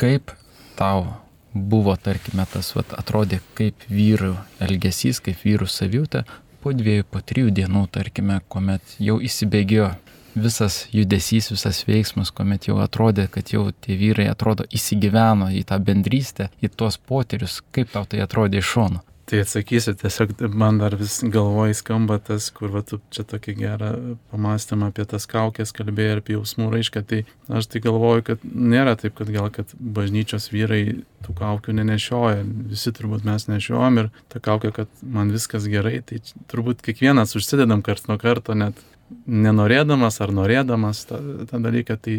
kaip 0.00 0.32
tau 0.80 1.19
buvo, 1.54 1.96
tarkime, 1.96 2.46
tas 2.52 2.74
vat, 2.76 2.94
atrodė 2.98 3.40
kaip 3.58 3.88
vyrų 3.90 4.36
elgesys, 4.62 5.20
kaip 5.24 5.42
vyrų 5.44 5.68
savijūta 5.70 6.24
po 6.60 6.72
dviejų, 6.76 7.06
po 7.10 7.22
trijų 7.24 7.50
dienų, 7.56 7.86
tarkime, 7.92 8.40
kuomet 8.52 8.96
jau 9.00 9.18
įsibėgėjo 9.24 9.90
visas 10.34 10.84
judesys, 10.94 11.50
visas 11.50 11.82
veiksmas, 11.88 12.30
kuomet 12.30 12.68
jau 12.68 12.78
atrodė, 12.84 13.26
kad 13.32 13.50
jau 13.50 13.70
tie 13.72 13.96
vyrai 13.98 14.28
atrodo 14.30 14.66
įsigyveno 14.70 15.50
į 15.56 15.64
tą 15.66 15.80
bendrystę, 15.82 16.50
į 16.62 16.70
tuos 16.76 16.98
potyrius, 16.98 17.60
kaip 17.74 17.90
tau 17.94 18.06
tai 18.06 18.22
atrodė 18.24 18.60
iš 18.62 18.74
šono. 18.76 19.02
Tai 19.30 19.38
atsakysiu, 19.44 19.92
tiesiog 19.94 20.32
man 20.58 20.80
dar 20.80 20.96
vis 20.98 21.20
galvoj 21.22 21.76
skamba 21.78 22.16
tas, 22.18 22.48
kur 22.50 22.72
va, 22.74 22.80
tu 22.82 22.96
čia 23.14 23.22
tokį 23.30 23.52
gerą 23.60 23.90
pamastymą 24.32 24.88
apie 24.90 25.04
tas 25.06 25.28
kaukės 25.30 25.70
kalbėjai 25.76 26.16
ir 26.16 26.22
apie 26.22 26.34
jausmų 26.34 26.66
raišką. 26.72 27.02
Tai 27.06 27.20
aš 27.60 27.68
tai 27.70 27.82
galvoju, 27.84 28.24
kad 28.26 28.42
nėra 28.42 28.96
taip, 28.98 29.14
kad 29.20 29.30
gal, 29.30 29.46
kad 29.54 29.70
bažnyčios 29.78 30.50
vyrai 30.50 30.80
tų 31.22 31.36
kaukių 31.38 31.76
nenešioja. 31.78 32.42
Visi 32.72 32.90
turbūt 32.96 33.28
mes 33.28 33.46
nešiojam 33.46 34.02
ir 34.02 34.10
ta 34.34 34.42
kaukė, 34.42 34.72
kad 34.80 35.06
man 35.06 35.30
viskas 35.30 35.70
gerai, 35.70 36.00
tai 36.02 36.18
turbūt 36.50 36.82
kiekvienas 36.88 37.36
užsidedam 37.38 37.86
kart 37.86 38.10
nuo 38.10 38.18
karto, 38.18 38.58
net 38.58 38.82
nenorėdamas 39.30 40.18
ar 40.26 40.34
norėdamas 40.34 41.04
tą, 41.06 41.22
tą 41.46 41.62
dalyką. 41.62 42.00
Tai 42.02 42.18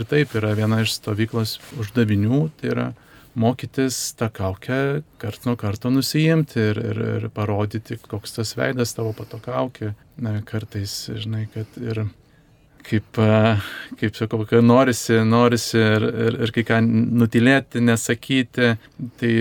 ir 0.00 0.08
taip 0.08 0.32
yra 0.40 0.56
viena 0.56 0.80
iš 0.86 0.96
stovyklos 1.02 1.58
uždavinių, 1.84 2.46
tai 2.56 2.72
yra 2.72 2.90
mokytis 3.34 3.98
tą 4.18 4.30
kaukę 4.32 5.02
kart 5.22 5.44
nuo 5.46 5.56
karto 5.60 5.90
nusijimti 5.92 6.60
ir, 6.72 6.80
ir, 6.92 7.02
ir 7.18 7.28
parodyti, 7.34 7.98
koks 8.10 8.38
tas 8.38 8.54
veidas 8.58 8.94
tavo 8.96 9.12
pato 9.16 9.40
kaukė. 9.42 9.94
Na, 10.20 10.38
kartais, 10.46 10.94
žinai, 11.22 11.46
kad 11.52 11.78
ir 11.80 12.04
kaip, 12.86 13.20
kaip 14.00 14.18
sakau, 14.18 14.42
kai 14.48 14.60
norisi, 14.64 15.20
norisi 15.26 15.78
ir, 15.78 16.08
ir, 16.26 16.40
ir 16.46 16.52
kai 16.56 16.66
ką 16.68 16.82
nutilėti, 16.90 17.82
nesakyti, 17.84 18.74
tai 19.20 19.32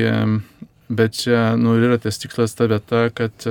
bet 0.89 1.19
čia, 1.19 1.41
nu, 1.59 1.75
yra 1.79 1.99
tas 2.01 2.21
tikslas 2.21 2.55
ta 2.57 2.69
vieta, 2.69 3.07
kad 3.15 3.45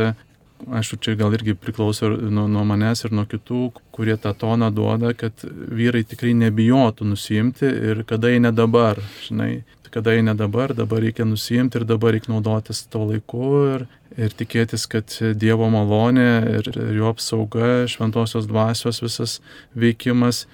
aišku, 0.67 0.99
čia 1.03 1.15
gal 1.19 1.35
irgi 1.37 1.55
priklauso 1.59 2.11
nuo, 2.11 2.47
nuo 2.51 2.65
manęs 2.67 3.05
ir 3.07 3.15
nuo 3.15 3.25
kitų, 3.31 3.69
kurie 3.95 4.17
tą 4.21 4.33
toną 4.39 4.71
duoda, 4.75 5.13
kad 5.19 5.45
vyrai 5.45 6.05
tikrai 6.09 6.35
nebijotų 6.39 7.07
nusijimti 7.09 7.69
ir 7.91 8.03
kada 8.09 8.33
jie 8.33 8.41
ne 8.43 8.53
dabar, 8.55 9.01
žinai, 9.27 9.63
kada 9.93 10.15
eina 10.17 10.35
dabar, 10.39 10.75
dabar 10.77 11.03
reikia 11.05 11.27
nusijimti 11.29 11.81
ir 11.81 11.87
dabar 11.89 12.15
reikia 12.17 12.33
naudotis 12.33 12.85
to 12.93 13.03
laiku 13.09 13.51
ir, 13.75 13.87
ir 14.17 14.35
tikėtis, 14.39 14.87
kad 14.91 15.15
Dievo 15.39 15.69
malonė 15.73 16.31
ir, 16.59 16.73
ir 16.75 16.97
jo 16.99 17.13
apsauga, 17.13 17.87
šventosios 17.91 18.49
dvasios 18.51 19.03
visas 19.05 19.39
veikimas 19.75 20.47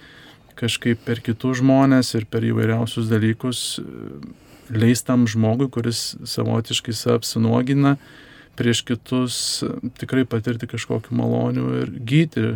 kažkaip 0.59 1.03
per 1.07 1.21
kitus 1.25 1.59
žmonės 1.63 2.15
ir 2.15 2.29
per 2.31 2.47
įvairiausius 2.47 3.11
dalykus 3.11 3.65
leis 4.71 5.03
tam 5.05 5.27
žmogui, 5.29 5.69
kuris 5.73 6.15
savotiškai 6.25 6.95
apsinuogina 7.15 7.97
prieš 8.55 8.85
kitus, 8.87 9.37
tikrai 9.99 10.25
patirti 10.25 10.69
kažkokiu 10.71 11.17
maloniu 11.19 11.73
ir 11.83 11.91
gydyti, 11.91 12.55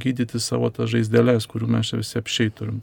gydyti 0.00 0.40
savo 0.40 0.70
tas 0.72 0.88
žaizdelės, 0.92 1.48
kurių 1.50 1.68
mes 1.76 1.92
visi 1.92 2.16
apšiai 2.20 2.52
turim. 2.56 2.80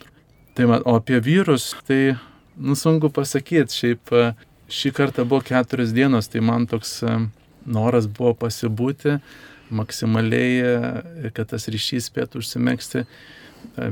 Tai, 0.54 0.68
o 0.84 0.98
apie 1.00 1.18
vyrus, 1.24 1.72
tai 1.88 2.20
Nu, 2.62 2.76
sunku 2.76 3.10
pasakyti, 3.10 3.74
šiaip 3.74 4.12
e, 4.14 4.26
šį 4.70 4.92
kartą 4.94 5.26
buvo 5.26 5.42
keturios 5.46 5.94
dienos, 5.98 6.28
tai 6.30 6.44
man 6.46 6.68
toks 6.70 7.00
e, 7.02 7.16
noras 7.66 8.06
buvo 8.06 8.36
pasibūti 8.38 9.16
maksimaliai, 9.74 10.60
e, 10.62 11.32
kad 11.34 11.50
tas 11.56 11.66
ryšys 11.74 12.12
spėtų 12.12 12.44
užsimėgsti. 12.44 13.06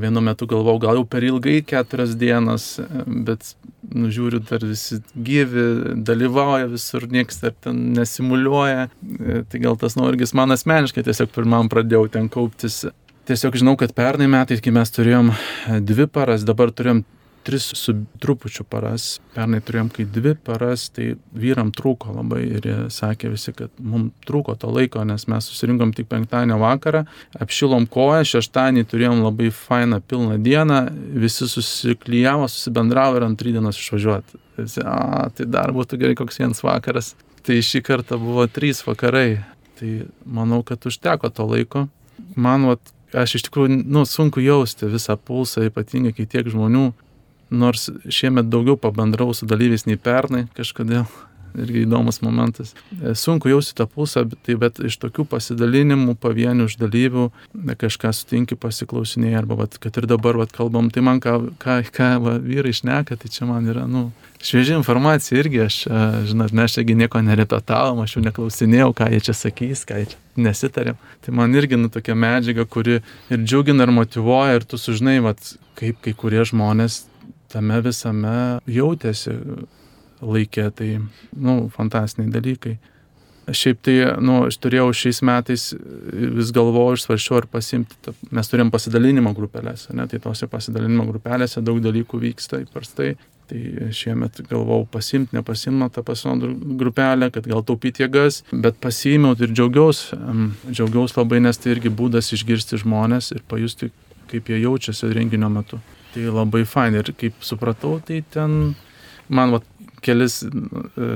Vienu 0.02 0.22
metu 0.22 0.48
galvau, 0.50 0.76
gal 0.82 0.98
jau 0.98 1.04
per 1.06 1.26
ilgai 1.26 1.60
keturias 1.66 2.16
dienas, 2.18 2.72
bet 3.06 3.52
nužiūriu, 3.90 4.40
dar 4.46 4.64
visi 4.66 4.98
gyvi, 5.14 5.66
dalyvauja 6.06 6.70
visur, 6.70 7.06
niekas 7.10 7.38
dar 7.42 7.54
ten 7.66 7.84
nesimuliuoja. 7.94 8.88
Tai 9.50 9.60
gal 9.62 9.78
tas 9.78 9.94
nuorgis 9.98 10.34
man 10.34 10.54
asmeniškai 10.54 11.06
tiesiog 11.06 11.30
pirmam 11.34 11.70
pradėjau 11.70 12.10
ten 12.18 12.26
kauptis. 12.30 12.82
Tiesiog 13.30 13.62
žinau, 13.62 13.76
kad 13.78 13.94
pernai 13.94 14.26
metais, 14.30 14.62
kai 14.62 14.74
mes 14.74 14.90
turėjom 14.90 15.30
dvi 15.86 16.10
paras, 16.10 16.42
dabar 16.46 16.74
turėjom 16.74 17.04
tris 17.42 17.70
su 17.74 17.94
trupučiu 18.18 18.64
paras. 18.68 19.18
Pernai 19.34 19.60
turėjom 19.64 19.90
kai 19.94 20.04
dvi 20.04 20.34
paras, 20.44 20.88
tai 20.94 21.14
vyram 21.36 21.70
trūko 21.74 22.12
labai 22.16 22.42
ir 22.48 22.66
jie 22.66 22.76
sakė 22.92 23.30
visi, 23.32 23.54
kad 23.56 23.72
mums 23.78 24.12
trūko 24.28 24.56
to 24.60 24.70
laiko, 24.72 25.04
nes 25.08 25.26
mes 25.30 25.48
susirinkom 25.50 25.94
tik 25.96 26.10
penktadienio 26.10 26.58
vakarą, 26.60 27.04
apšilom 27.40 27.86
koją, 27.90 28.26
šeštadienį 28.34 28.84
turėjom 28.90 29.24
labai 29.24 29.50
fainą 29.54 30.00
pilną 30.04 30.36
dieną, 30.42 30.82
visi 31.24 31.48
susiklyjavo, 31.48 32.48
susibendravo 32.50 33.20
ir 33.20 33.28
antrį 33.30 33.56
dienos 33.56 33.80
išvažiuoti. 33.80 34.40
A, 34.84 35.28
tai 35.34 35.48
dar 35.48 35.72
būtų 35.72 36.00
gerai 36.00 36.18
koks 36.18 36.42
vienas 36.42 36.64
vakaras. 36.66 37.14
Tai 37.46 37.56
šį 37.64 37.80
kartą 37.86 38.18
buvo 38.20 38.44
trys 38.52 38.82
vakarai. 38.84 39.40
Tai 39.80 39.92
manau, 40.28 40.60
kad 40.66 40.84
užteko 40.84 41.30
to 41.32 41.46
laiko. 41.48 41.86
Man, 42.36 42.66
vat, 42.68 42.92
aš 43.16 43.38
iš 43.38 43.46
tikrųjų, 43.46 43.78
nu, 43.88 44.04
sunku 44.04 44.42
jausti 44.44 44.90
visą 44.92 45.16
pulsą, 45.16 45.64
ypatingai 45.70 46.12
kai 46.12 46.28
tiek 46.28 46.50
žmonių 46.52 46.90
nors 47.50 47.90
šiemet 48.08 48.50
daugiau 48.50 48.78
pabendrau 48.80 49.34
su 49.34 49.48
dalyviais 49.50 49.86
nei 49.88 49.98
pernai 50.00 50.46
kažkodėl. 50.56 51.08
Irgi 51.58 51.82
įdomus 51.82 52.20
momentas. 52.22 52.76
E, 52.94 53.14
sunku 53.18 53.50
jausti 53.50 53.74
tą 53.74 53.88
pulsą, 53.90 54.22
bet, 54.30 54.38
tai, 54.46 54.54
bet 54.60 54.78
iš 54.86 54.94
tokių 55.02 55.24
pasidalinimų, 55.32 56.14
pavienių 56.22 56.68
iš 56.70 56.76
dalyvių, 56.78 57.26
kažką 57.80 58.12
sutinki, 58.14 58.58
pasiklausinėjai, 58.60 59.40
arba 59.40 59.56
vat, 59.64 59.74
kad 59.82 59.98
ir 59.98 60.06
dabar 60.10 60.38
vat, 60.38 60.54
kalbam, 60.54 60.92
tai 60.94 61.02
man 61.02 61.18
ką, 61.22 61.36
ką, 61.58 61.80
ką 61.90 62.12
va, 62.22 62.36
vyrai 62.38 62.70
išneka, 62.70 63.18
tai 63.18 63.32
čia 63.34 63.50
man 63.50 63.66
yra, 63.66 63.88
nu, 63.90 64.12
šviežia 64.38 64.78
informacija 64.78 65.42
irgi, 65.42 65.64
aš, 65.66 65.82
e, 65.90 66.06
žinot, 66.30 66.54
mes 66.54 66.78
čiagi 66.78 66.94
nieko 67.02 67.18
nerepetavom, 67.26 68.04
aš 68.04 68.16
jų 68.16 68.26
neklausinėjau, 68.28 68.92
ką 69.02 69.10
jie 69.16 69.22
čia 69.26 69.38
sakys, 69.40 69.82
ką 69.90 70.00
jie 70.04 70.10
čia 70.14 70.22
nesitarėm. 70.46 71.02
Tai 71.26 71.34
man 71.34 71.58
irgi, 71.58 71.80
nu, 71.80 71.90
tokia 71.90 72.14
medžiaga, 72.14 72.62
kuri 72.62 73.00
ir 73.02 73.42
džiugina, 73.42 73.90
ir 73.90 73.96
motivuoja, 73.98 74.60
ir 74.60 74.70
tu 74.70 74.78
sužinai, 74.78 75.18
vat, 75.26 75.56
kaip 75.80 75.98
kai 76.04 76.14
kurie 76.14 76.46
žmonės 76.46 77.09
tame 77.52 77.80
visame 77.84 78.60
jautėsi 78.70 79.34
laikė, 80.20 80.70
tai, 80.76 80.94
nu, 81.36 81.56
fantastiniai 81.74 82.32
dalykai. 82.32 82.76
Šiaip 83.50 83.80
tai, 83.82 83.94
nu, 84.22 84.44
aš 84.46 84.60
turėjau 84.62 84.90
šiais 84.94 85.22
metais, 85.26 85.70
vis 86.36 86.52
galvojau 86.54 86.94
ir 86.94 87.02
svaršiau 87.02 87.40
ar 87.40 87.48
pasimti, 87.50 88.14
mes 88.30 88.50
turėjom 88.50 88.70
pasidalinimo 88.70 89.32
grupelėse, 89.34 89.90
ne, 89.96 90.06
tai 90.10 90.20
tose 90.22 90.46
pasidalinimo 90.50 91.08
grupelėse 91.08 91.62
daug 91.64 91.80
dalykų 91.82 92.22
vyksta 92.28 92.62
įprastai. 92.66 93.16
Tai 93.50 93.88
šiemet 93.90 94.44
galvojau 94.46 94.84
pasimti, 94.92 95.34
nepasimti 95.34 95.88
tą 95.96 96.04
pasinodų 96.06 96.52
grupelę, 96.78 97.32
kad 97.34 97.48
gal 97.50 97.64
taupyti 97.66 98.04
jėgas, 98.04 98.44
bet 98.52 98.78
pasiėmiau 98.78 99.34
ir 99.42 99.50
džiaugiausi. 99.50 100.14
Džiaugiausi 100.68 101.18
labai, 101.18 101.40
nes 101.42 101.58
tai 101.58 101.72
irgi 101.74 101.90
būdas 101.90 102.30
išgirsti 102.36 102.78
žmonės 102.84 103.32
ir 103.34 103.42
pajusti, 103.50 103.90
kaip 104.30 104.52
jie 104.52 104.60
jaučiasi 104.62 105.10
renginio 105.16 105.50
metu. 105.50 105.80
Tai 106.14 106.30
labai 106.34 106.64
fain. 106.66 106.96
Ir 106.98 107.12
kaip 107.18 107.42
supratau, 107.46 107.98
tai 108.06 108.22
ten 108.34 108.74
man 109.30 109.54
vat, 109.54 109.66
kelis 110.04 110.40
e, 110.42 110.50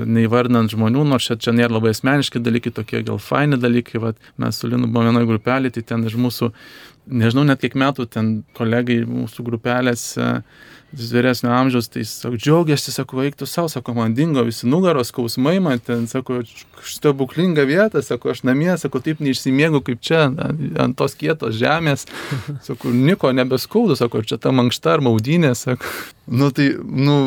neįvardinant 0.07 0.70
žmonių, 0.70 1.04
nors 1.09 1.26
čia, 1.28 1.37
čia 1.40 1.54
nėra 1.57 1.78
labai 1.78 1.94
asmeniški 1.94 2.42
dalykai, 2.44 2.72
tokie 2.76 3.00
gal 3.07 3.18
faini 3.22 3.59
dalykai, 3.61 4.00
vat, 4.02 4.20
mes 4.40 4.61
su 4.61 4.68
Linu 4.70 4.87
buvome 4.87 5.11
vienoje 5.11 5.30
grupelėje, 5.30 5.78
tai 5.78 5.85
ten 5.90 6.04
iš 6.09 6.18
mūsų, 6.20 6.50
nežinau 7.22 7.46
net 7.48 7.64
kiek 7.64 7.76
metų, 7.80 8.07
ten 8.12 8.35
kolegai 8.57 9.00
mūsų 9.09 9.46
grupelėse 9.48 10.28
vyresnio 10.94 11.52
amžiaus, 11.52 11.88
tai 11.88 12.04
sako, 12.09 12.38
džiaugiasi, 12.38 12.92
sako, 12.94 13.22
eiktų 13.24 13.46
savo, 13.48 13.68
sako, 13.72 13.94
man 13.96 14.14
dingo 14.14 14.42
visi 14.46 14.68
nugaros 14.70 15.11
skausmai, 15.12 15.57
man 15.62 15.80
ten, 15.83 16.07
sako, 16.11 16.40
stebuklinga 16.85 17.64
vieta, 17.68 18.02
sako, 18.04 18.33
aš 18.35 18.42
namie, 18.48 18.70
sako, 18.80 19.00
taip 19.04 19.22
neišsimiegu 19.24 19.80
kaip 19.87 20.02
čia, 20.04 20.26
ant 20.30 20.96
tos 20.98 21.16
kietos 21.18 21.57
žemės, 21.59 22.07
sako, 22.68 22.92
niko 22.94 23.33
nebeskaudu, 23.35 23.96
sako, 23.98 24.22
čia 24.26 24.38
ta 24.40 24.54
mankšta 24.54 24.96
ar 24.96 25.04
maudynė, 25.04 25.54
sako. 25.59 25.92
Nu 26.24 26.48
tai, 26.57 26.70
nu, 26.80 27.18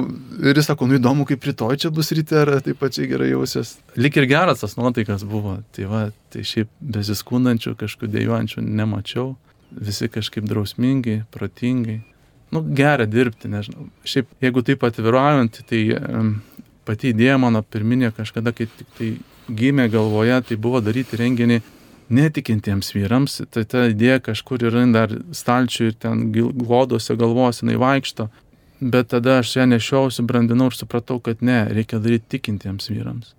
ir 0.42 0.58
jis 0.58 0.72
sako, 0.72 0.88
nu 0.90 0.98
įdomu, 0.98 1.28
kaip 1.30 1.44
rytoj 1.46 1.78
čia 1.84 1.94
bus 1.94 2.10
ryte, 2.18 2.40
ar 2.42 2.56
taip 2.66 2.80
pačiai 2.82 3.10
gerai 3.12 3.30
jausies. 3.30 3.76
Lik 4.00 4.18
ir 4.18 4.26
geras 4.30 4.64
tas 4.64 4.74
nuotaikas 4.80 5.26
buvo, 5.28 5.60
tai 5.78 5.86
va, 5.92 6.08
tai 6.34 6.46
šiaip 6.48 6.72
besiskundančių, 6.82 7.76
kažkokių 7.78 8.14
dėjuojančių 8.16 8.66
nemačiau, 8.66 9.36
visi 9.70 10.10
kažkaip 10.10 10.48
drausmingai, 10.50 11.22
protingai 11.34 12.02
nu, 12.56 12.64
gera 12.76 13.08
dirbti, 13.10 13.50
nežinau. 13.52 13.88
Šiaip, 14.08 14.30
jeigu 14.44 14.64
taip 14.66 14.86
atviruojant, 14.88 15.62
tai 15.70 15.82
um, 15.98 16.36
pati 16.88 17.12
idėja 17.14 17.38
mano 17.42 17.64
pirminė 17.64 18.14
kažkada, 18.16 18.54
kai 18.56 18.70
tik 18.72 18.94
tai 19.00 19.10
gimė 19.48 19.88
galvoje, 19.92 20.40
tai 20.50 20.60
buvo 20.60 20.82
daryti 20.84 21.20
renginį 21.20 21.62
netikintiems 22.14 22.94
vyrams. 22.96 23.42
Tai 23.52 23.64
ta 23.68 23.88
idėja 23.92 24.20
kažkur 24.30 24.68
yra 24.70 24.86
dar 24.94 25.14
stalčių 25.36 25.90
ir 25.90 25.98
ten 26.00 26.28
glodose 26.32 27.16
galvos 27.20 27.64
jinai 27.64 27.80
vaikšto. 27.82 28.30
Bet 28.80 29.10
tada 29.10 29.40
aš 29.42 29.56
ją 29.58 29.66
nešiausi, 29.66 30.24
brandinau 30.28 30.70
ir 30.70 30.78
supratau, 30.78 31.18
kad 31.24 31.42
ne, 31.42 31.64
reikia 31.74 31.98
daryti 32.00 32.38
tikintiems 32.38 32.92
vyrams. 32.92 33.34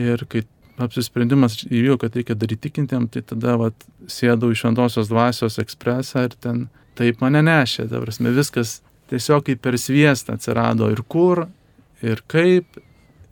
Ir 0.00 0.24
kai 0.30 0.46
apsisprendimas 0.80 1.58
įvyko, 1.68 1.98
kad 2.02 2.16
reikia 2.16 2.34
daryti 2.38 2.70
tikintiems, 2.70 3.12
tai 3.14 3.22
tada 3.22 3.58
vat, 3.60 3.84
sėdau 4.10 4.50
iš 4.50 4.64
Šventosios 4.64 5.10
dvasios 5.12 5.60
ekspresą 5.62 6.24
ir 6.26 6.38
ten 6.40 6.64
taip 6.98 7.22
mane 7.24 7.42
nešė, 7.44 7.88
ta 7.90 8.00
prasme, 8.02 8.32
viskas 8.34 8.78
tiesiog 9.12 9.44
kaip 9.48 9.62
per 9.64 9.78
sviestą 9.80 10.38
atsirado 10.38 10.90
ir 10.92 11.02
kur, 11.08 11.46
ir 12.04 12.22
kaip, 12.30 12.80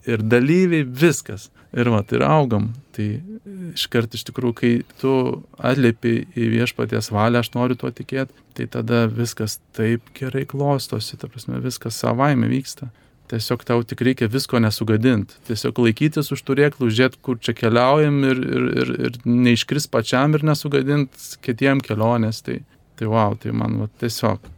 ir 0.09 0.23
dalyviai, 0.23 0.85
viskas. 0.85 1.49
Ir 1.73 1.89
va, 1.89 2.03
ir 2.13 2.21
augam. 2.21 2.67
Tai 2.93 3.05
iškart 3.73 4.13
iš 4.13 4.27
tikrųjų, 4.27 4.53
kai 4.59 4.73
tu 5.01 5.13
atliepi 5.57 6.27
į 6.37 6.49
viešpaties 6.51 7.09
valią, 7.13 7.41
aš 7.41 7.49
noriu 7.55 7.77
tuo 7.81 7.89
tikėti, 7.89 8.35
tai 8.53 8.67
tada 8.69 9.07
viskas 9.09 9.57
taip 9.73 10.11
gerai 10.13 10.43
klostosi, 10.49 11.17
ta 11.17 11.29
prasme, 11.31 11.57
viskas 11.63 11.97
savaime 11.97 12.51
vyksta. 12.51 12.91
tiesiog 13.33 13.63
tau 13.65 13.81
tik 13.81 14.03
reikia 14.05 14.27
visko 14.29 14.59
nesugadinti. 14.61 15.39
Tiesiog 15.47 15.79
laikytis 15.81 16.29
už 16.35 16.43
turėklų, 16.45 16.91
žiūrėti, 16.93 17.17
kur 17.25 17.39
čia 17.41 17.55
keliaujam 17.57 18.19
ir, 18.29 18.37
ir, 18.37 18.67
ir, 18.83 18.91
ir 19.07 19.17
neiškris 19.25 19.87
pačiam 19.89 20.35
ir 20.37 20.45
nesugadinti 20.45 21.39
kitiem 21.41 21.81
kelionės. 21.81 22.43
Tai, 22.45 22.59
tai 22.95 23.09
wow, 23.09 23.35
tai 23.39 23.51
man 23.55 23.79
va, 23.81 23.89
tiesiog 23.99 24.49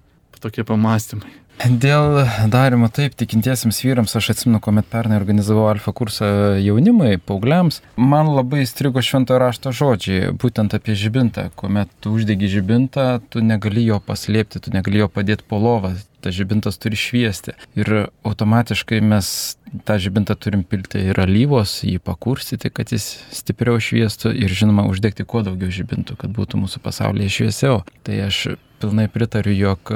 tokie 0.42 0.64
pamastymai. 0.68 1.32
Dėl 1.64 2.26
darimo 2.52 2.90
taip 2.92 3.14
tikintiesiems 3.16 3.78
vyrams, 3.80 4.14
aš 4.20 4.34
atsimenu, 4.34 4.60
kuomet 4.62 4.90
pernai 4.92 5.16
organizavau 5.22 5.70
alfa 5.70 5.94
kursą 5.96 6.28
jaunimui, 6.60 7.16
paaugliams, 7.24 7.80
man 7.96 8.28
labai 8.36 8.66
įstrigo 8.66 9.00
šventojo 9.00 9.40
rašto 9.40 9.72
žodžiai, 9.72 10.34
būtent 10.36 10.76
apie 10.76 10.98
žibintą. 11.00 11.48
Kuomet 11.56 11.94
tu 12.04 12.12
uždegi 12.18 12.52
žibintą, 12.58 13.08
tu 13.32 13.40
negali 13.40 13.86
jo 13.88 14.02
paslėpti, 14.04 14.62
tu 14.68 14.76
negali 14.76 15.00
jo 15.00 15.08
padėti 15.08 15.48
po 15.48 15.62
lovą, 15.64 15.94
tas 16.20 16.36
žibintas 16.36 16.78
turi 16.82 17.00
šviesti. 17.00 17.56
Ir 17.80 18.12
automatiškai 18.28 19.00
mes 19.08 19.56
tą 19.88 19.98
žibintą 20.02 20.36
turim 20.36 20.68
pilti 20.68 21.08
ir 21.08 21.24
alyvos, 21.24 21.80
jį 21.88 22.04
pakurstyti, 22.04 22.70
kad 22.70 22.92
jis 22.92 23.14
stipriau 23.32 23.80
šviestų 23.80 24.36
ir 24.36 24.52
žinoma 24.52 24.90
uždegti 24.92 25.24
kuo 25.24 25.42
daugiau 25.48 25.72
žibintų, 25.72 26.20
kad 26.20 26.36
būtų 26.36 26.62
mūsų 26.68 26.84
pasaulyje 26.84 27.40
šviesiau. 27.40 27.84
Tai 28.04 28.22
aš 28.28 28.46
pilnai 28.84 29.08
pritariu, 29.10 29.56
jog 29.56 29.96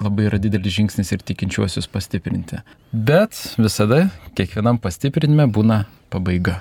labai 0.00 0.28
yra 0.30 0.40
didelis 0.40 0.74
žingsnis 0.78 1.12
ir 1.12 1.22
tikinčiuosius 1.24 1.88
pastiprinti. 1.92 2.60
Bet 2.92 3.36
visada 3.60 4.06
kiekvienam 4.38 4.80
pastiprinime 4.82 5.46
būna 5.52 5.84
pabaiga. 6.12 6.60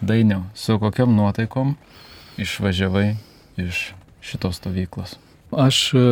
Dainiau, 0.00 0.46
su 0.56 0.78
kokiam 0.80 1.12
nuotaikom 1.12 1.74
išvažiavai 2.40 3.08
iš 3.60 3.90
šitos 4.24 4.60
stovyklos? 4.60 5.18
Aš 5.50 5.78
e, 5.98 6.04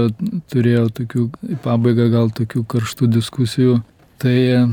turėjau 0.50 0.88
tokių, 0.98 1.28
į 1.54 1.61
pabaigą 1.62 2.09
gal 2.12 2.33
tokių 2.35 2.64
karštų 2.68 3.09
diskusijų, 3.14 3.78
tai 4.20 4.37
e, 4.50 4.64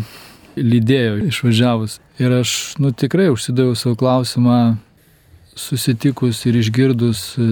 lydėjo 0.57 1.19
išvažiavus. 1.29 1.99
Ir 2.19 2.33
aš, 2.41 2.75
nu 2.81 2.89
tikrai 2.91 3.29
užsidaviau 3.31 3.77
savo 3.77 3.99
klausimą, 4.01 4.59
susitikus 5.55 6.41
ir 6.49 6.57
išgirdus 6.59 7.23
e, 7.37 7.47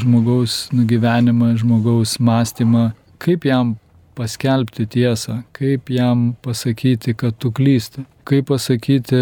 žmogaus 0.00 0.72
nugyvenimą, 0.74 1.52
žmogaus 1.60 2.16
mąstymą, 2.18 2.88
kaip 3.22 3.44
jam 3.46 3.76
paskelbti 4.16 4.86
tiesą, 4.90 5.42
kaip 5.56 5.90
jam 5.92 6.32
pasakyti, 6.44 7.14
kad 7.18 7.36
tu 7.38 7.52
klysti, 7.54 8.04
kaip 8.28 8.48
pasakyti, 8.50 9.20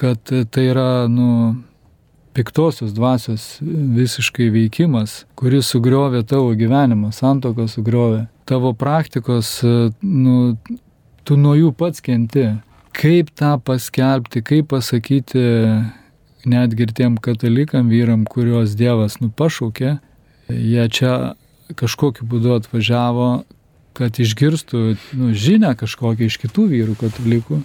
kad 0.00 0.32
tai 0.50 0.64
yra, 0.70 1.08
nu, 1.10 1.56
piktosios 2.36 2.94
dvasios 2.94 3.58
visiškai 3.96 4.50
veikimas, 4.54 5.24
kuris 5.38 5.70
sugriovė 5.72 6.22
tavo 6.28 6.52
gyvenimą, 6.58 7.10
santoką 7.14 7.66
sugriovė, 7.70 8.24
tavo 8.48 8.72
praktikos, 8.78 9.58
nu, 10.02 10.36
tu 11.26 11.38
nuo 11.38 11.56
jų 11.58 11.72
pats 11.76 12.02
kenti. 12.04 12.48
Kaip 12.96 13.30
tą 13.38 13.54
paskelbti, 13.62 14.42
kaip 14.42 14.70
pasakyti 14.72 15.42
netgi 16.50 16.86
ir 16.86 16.94
tiem 16.96 17.18
katalikam 17.22 17.90
vyram, 17.92 18.24
kuriuos 18.26 18.74
Dievas 18.78 19.20
nu 19.20 19.30
pašaukė, 19.30 19.98
jie 20.50 20.86
čia 20.90 21.12
kažkokiu 21.78 22.26
būdu 22.26 22.56
atvažiavo, 22.58 23.28
kad 24.00 24.16
išgirstų 24.16 24.80
nu, 25.20 25.30
žinę 25.36 25.74
kažkokią 25.76 26.30
iš 26.30 26.38
kitų 26.40 26.66
vyrų 26.70 26.96
katalikų, 27.02 27.60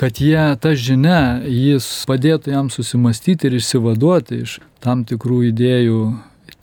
kad 0.00 0.20
jie 0.22 0.46
tą 0.60 0.72
žinę, 0.80 1.44
jis 1.44 1.86
padėtų 2.08 2.54
jam 2.54 2.70
susimastyti 2.72 3.50
ir 3.50 3.58
išsivaduoti 3.60 4.40
iš 4.46 4.56
tam 4.84 5.04
tikrų 5.04 5.42
idėjų 5.50 6.00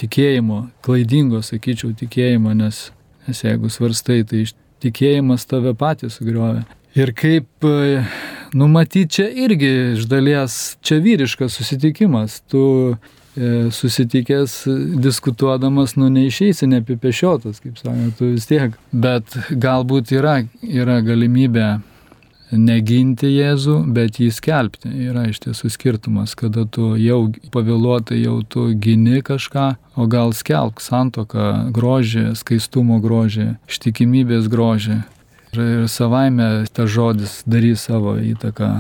tikėjimo, 0.02 0.64
klaidingo, 0.82 1.44
sakyčiau, 1.46 1.94
tikėjimo, 1.98 2.56
nes, 2.58 2.88
nes 3.28 3.46
jeigu 3.46 3.70
svarstai, 3.70 4.24
tai 4.26 4.48
tikėjimas 4.82 5.46
tave 5.46 5.76
patį 5.78 6.10
sugriovė. 6.10 6.66
Ir 6.98 7.14
kaip 7.16 7.70
numatyti 8.58 9.22
čia 9.22 9.30
irgi 9.46 9.72
iš 9.94 10.10
dalies, 10.12 10.60
čia 10.84 10.98
vyriškas 11.06 11.62
susitikimas, 11.62 12.42
tu 12.52 12.64
E, 12.96 13.21
susitikęs, 13.72 14.58
diskutuodamas, 15.00 15.96
nu 15.96 16.10
neišeisi 16.12 16.68
neapipešiotas, 16.68 17.62
kaip 17.64 17.78
sakė, 17.80 18.10
tu 18.18 18.34
vis 18.34 18.50
tiek. 18.50 18.76
Bet 18.92 19.38
galbūt 19.52 20.12
yra, 20.18 20.42
yra 20.68 21.00
galimybė 21.06 21.70
neginti 22.52 23.30
Jėzų, 23.32 23.78
bet 23.96 24.20
jį 24.20 24.30
skelbti. 24.36 24.92
Yra 25.08 25.28
iš 25.30 25.40
tiesų 25.46 25.72
skirtumas, 25.72 26.36
kada 26.36 26.66
tu 26.68 26.94
jau 27.00 27.30
pavėluotai 27.54 28.20
jau 28.22 28.42
tu 28.44 28.68
gini 28.76 29.22
kažką, 29.24 29.68
o 29.96 30.08
gal 30.12 30.36
skelbk 30.36 30.84
santoką, 30.84 31.72
grožį, 31.72 32.32
skaistumo 32.40 33.00
grožį, 33.04 33.54
ištikimybės 33.72 34.52
grožį. 34.52 35.02
Ir, 35.52 35.88
savaime 35.92 36.66
tas 36.72 36.92
žodis 36.92 37.42
darys 37.48 37.88
savo 37.88 38.16
įtaką 38.20 38.72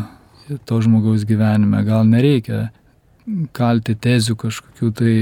to 0.67 0.81
žmogaus 0.83 1.23
gyvenime. 1.27 1.83
Gal 1.87 2.05
nereikia 2.07 2.69
kalti 3.55 3.95
tezių 3.95 4.35
kažkokių 4.39 4.91
tai 4.97 5.15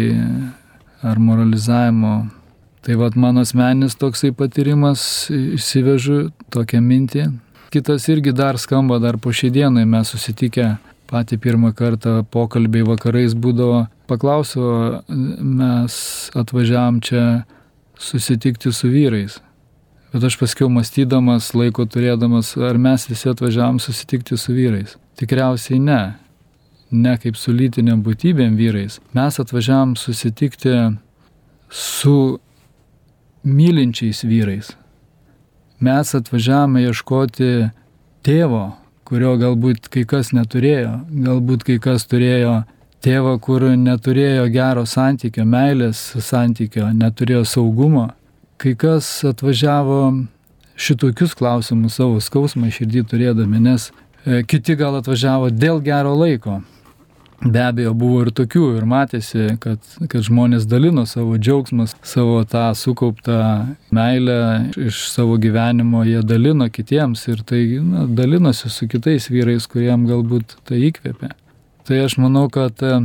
ar 1.02 1.20
moralizavimo. 1.20 2.28
Tai 2.82 2.96
vad 2.96 3.18
mano 3.20 3.44
asmeninis 3.44 3.98
toksai 4.00 4.32
patyrimas, 4.32 5.02
išsivežu 5.30 6.30
tokią 6.54 6.80
mintį. 6.84 7.26
Kitas 7.74 8.08
irgi 8.10 8.32
dar 8.34 8.58
skamba, 8.58 8.98
dar 9.04 9.20
po 9.20 9.34
šiai 9.36 9.52
dienai 9.54 9.84
mes 9.86 10.10
susitikę 10.10 10.78
patį 11.10 11.38
pirmą 11.44 11.74
kartą 11.76 12.22
pokalbiai 12.32 12.88
vakarais 12.88 13.36
būdavo. 13.36 13.84
Paklausiau, 14.10 15.04
mes 15.44 15.94
atvažiavam 16.40 17.02
čia 17.04 17.44
susitikti 18.00 18.72
su 18.74 18.90
vyrais. 18.90 19.38
Bet 20.14 20.24
aš 20.26 20.40
paskiau 20.40 20.72
mąstydamas, 20.74 21.52
laiko 21.54 21.86
turėdamas, 21.86 22.56
ar 22.58 22.80
mes 22.82 23.06
visi 23.12 23.30
atvažiavam 23.30 23.78
susitikti 23.84 24.40
su 24.40 24.56
vyrais. 24.56 24.96
Tikriausiai 25.20 25.78
ne 25.84 26.02
ne 26.92 27.16
kaip 27.22 27.38
su 27.38 27.54
lytiniam 27.54 28.02
būtybėm 28.04 28.58
vyrais. 28.58 29.00
Mes 29.14 29.40
atvažiavam 29.40 29.96
susitikti 30.00 30.76
su 31.70 32.40
mylinčiais 33.44 34.24
vyrais. 34.24 34.74
Mes 35.80 36.16
atvažiavome 36.16 36.84
ieškoti 36.84 37.70
tėvo, 38.26 38.66
kurio 39.08 39.36
galbūt 39.40 39.88
kai 39.94 40.04
kas 40.10 40.34
neturėjo, 40.36 40.98
galbūt 41.26 41.64
kai 41.68 41.78
kas 41.82 42.04
turėjo 42.10 42.64
tėvą, 43.06 43.38
kur 43.40 43.64
neturėjo 43.80 44.50
gero 44.52 44.84
santykio, 44.90 45.46
meilės 45.48 46.02
santykio, 46.26 46.90
neturėjo 46.92 47.46
saugumo. 47.48 48.10
Kai 48.60 48.74
kas 48.76 49.08
atvažiavo 49.24 50.02
šitokius 50.80 51.36
klausimus 51.40 51.96
savo 52.00 52.20
skausmą 52.24 52.72
širdį 52.76 53.06
turėdami, 53.08 53.62
nes 53.64 53.88
e, 53.90 54.44
kiti 54.44 54.76
gal 54.80 55.00
atvažiavo 55.00 55.48
dėl 55.52 55.80
gero 55.84 56.12
laiko, 56.20 56.60
Be 57.40 57.62
abejo, 57.64 57.94
buvo 57.96 58.26
ir 58.26 58.34
tokių, 58.36 58.66
ir 58.76 58.86
matėsi, 58.90 59.46
kad, 59.64 59.80
kad 60.12 60.26
žmonės 60.28 60.66
dalino 60.68 61.06
savo 61.08 61.38
džiaugsmas, 61.40 61.94
savo 62.04 62.42
tą 62.44 62.66
sukauptą 62.76 63.38
meilę 63.96 64.40
iš 64.76 65.06
savo 65.14 65.38
gyvenimo, 65.40 66.04
jie 66.04 66.20
dalino 66.28 66.68
kitiems 66.68 67.24
ir 67.32 67.46
tai 67.48 67.62
na, 67.80 68.04
dalinosi 68.12 68.68
su 68.74 68.90
kitais 68.92 69.30
vyrais, 69.32 69.70
kuriem 69.72 70.04
galbūt 70.10 70.58
tai 70.68 70.82
įkvėpė. 70.90 71.32
Tai 71.88 72.04
aš 72.10 72.18
manau, 72.20 72.50
kad 72.52 72.84
e, 72.84 73.00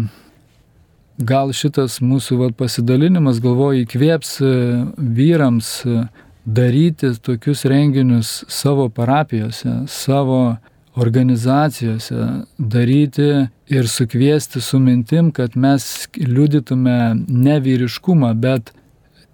gal 1.23 1.55
šitas 1.55 2.01
mūsų 2.03 2.43
va, 2.43 2.51
pasidalinimas, 2.59 3.39
galvoju, 3.45 3.87
įkvėps 3.87 4.37
e, 4.43 4.53
vyrams 4.99 5.75
e, 5.87 6.05
daryti 6.45 7.15
tokius 7.23 7.63
renginius 7.71 8.41
savo 8.51 8.91
parapijose, 8.91 9.85
savo 9.87 10.57
organizacijose 10.97 12.29
daryti 12.59 13.49
ir 13.69 13.89
sukviesti 13.89 14.61
su 14.61 14.79
mintim, 14.79 15.31
kad 15.31 15.57
mes 15.57 16.09
liudytume 16.17 17.17
ne 17.29 17.61
vyriškumą, 17.61 18.35
bet 18.39 18.73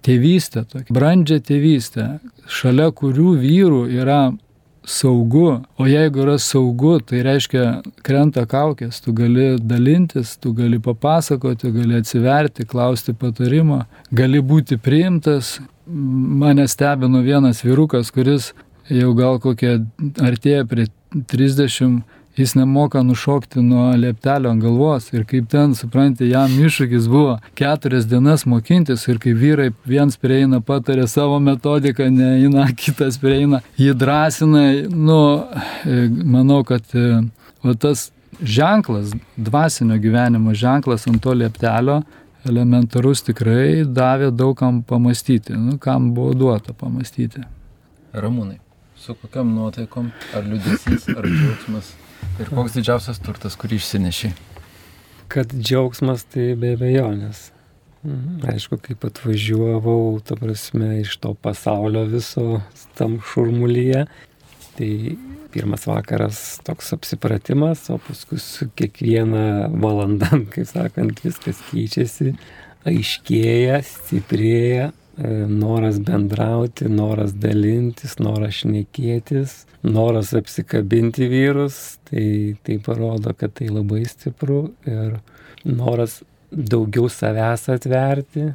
tėvystę, 0.07 0.65
tokią 0.65 0.95
brandžią 0.97 1.41
tėvystę, 1.45 2.07
šalia 2.49 2.89
kurių 2.97 3.35
vyrų 3.43 3.83
yra 4.01 4.23
saugu, 4.85 5.61
o 5.77 5.87
jeigu 5.87 6.23
yra 6.25 6.39
saugu, 6.41 6.95
tai 7.05 7.21
reiškia 7.27 7.65
krenta 8.07 8.47
kaukės, 8.49 9.03
tu 9.05 9.13
gali 9.17 9.53
dalintis, 9.61 10.39
tu 10.41 10.55
gali 10.57 10.81
papasakoti, 10.81 11.73
gali 11.75 12.01
atsiverti, 12.01 12.67
klausti 12.69 13.13
patarimo, 13.13 13.83
gali 14.11 14.41
būti 14.41 14.81
priimtas. 14.81 15.59
Mane 15.91 16.69
stebino 16.71 17.21
vienas 17.27 17.65
vyrukas, 17.67 18.13
kuris 18.15 18.53
jau 18.89 19.13
gal 19.19 19.41
kokie 19.43 19.81
artėja 20.23 20.65
prie 20.71 20.87
30 21.15 22.03
jis 22.37 22.55
nemoka 22.55 23.03
nušokti 23.03 23.63
nuo 23.63 23.97
leptelio 23.97 24.51
ant 24.51 24.63
galvos. 24.63 25.13
Ir 25.13 25.25
kaip 25.29 25.49
ten, 25.51 25.75
suprantate, 25.75 26.29
jam 26.31 26.53
iššūkis 26.67 27.09
buvo 27.11 27.39
keturias 27.59 28.07
dienas 28.09 28.47
mokintis. 28.47 29.07
Ir 29.11 29.19
kai 29.23 29.35
vyrai 29.37 29.71
viens 29.85 30.17
prieina, 30.21 30.61
patarė 30.61 31.09
savo 31.11 31.41
metodiką, 31.43 32.09
neina, 32.15 32.69
kitas 32.83 33.19
prieina, 33.21 33.63
jį 33.81 33.97
drąsina, 33.99 34.65
nu, 34.95 35.21
e, 35.85 36.07
manau, 36.37 36.63
kad 36.65 36.95
e, 36.95 37.21
o 37.65 37.75
tas 37.75 38.09
ženklas, 38.41 39.13
dvasinio 39.37 39.99
gyvenimo 40.01 40.55
ženklas 40.57 41.07
ant 41.11 41.23
to 41.23 41.35
leptelio, 41.37 42.01
elementarus 42.49 43.27
tikrai 43.27 43.85
davė 43.85 44.31
daugam 44.33 44.81
pamastyti, 44.87 45.59
nu, 45.59 45.77
kam 45.83 46.13
buvo 46.17 46.33
duota 46.45 46.73
pamastyti. 46.73 47.45
Ramūnai 48.17 48.61
Su 49.01 49.15
kokiam 49.17 49.55
nuotaikom? 49.57 50.11
Ar 50.37 50.45
liūdėsys, 50.45 51.07
ar 51.15 51.25
džiaugsmas? 51.25 51.95
Ir 52.43 52.51
koks 52.53 52.75
didžiausias 52.77 53.21
turtas, 53.25 53.57
kurį 53.57 53.79
išsinešiai? 53.81 54.35
Kad 55.33 55.55
džiaugsmas 55.57 56.27
tai 56.29 56.51
be 56.61 56.75
abejonės. 56.77 57.47
Mhm. 58.05 58.43
Aišku, 58.53 58.77
kaip 58.85 59.07
atvažiuovau, 59.09 60.21
ta 60.25 60.37
prasme, 60.37 60.99
iš 61.01 61.17
to 61.23 61.33
pasaulio 61.33 62.05
viso 62.13 62.61
tam 63.01 63.17
šurmulyje, 63.25 64.05
tai 64.77 64.93
pirmas 65.53 65.89
vakaras 65.89 66.61
toks 66.65 66.93
apsipratimas, 66.97 67.89
o 67.89 67.97
paskui 68.05 68.41
su 68.41 68.69
kiekviena 68.77 69.71
valanda, 69.81 70.29
kaip 70.53 70.69
sakant, 70.69 71.25
viskas 71.25 71.65
keičiasi, 71.71 72.35
aiškėja, 72.89 73.81
stiprėja, 73.85 74.91
noras 75.49 75.99
bendrauti, 76.01 76.89
noras 76.89 77.35
dalintis, 77.37 78.17
noras 78.19 78.63
šnekėtis, 78.63 79.65
noras 79.85 80.33
apsikabinti 80.37 81.29
vyrus, 81.31 81.99
tai, 82.09 82.57
tai 82.65 82.79
parodo, 82.85 83.35
kad 83.37 83.55
tai 83.59 83.69
labai 83.73 84.05
stipru 84.09 84.71
ir 84.89 85.19
noras 85.65 86.21
daugiau 86.51 87.11
savęs 87.13 87.69
atverti, 87.73 88.51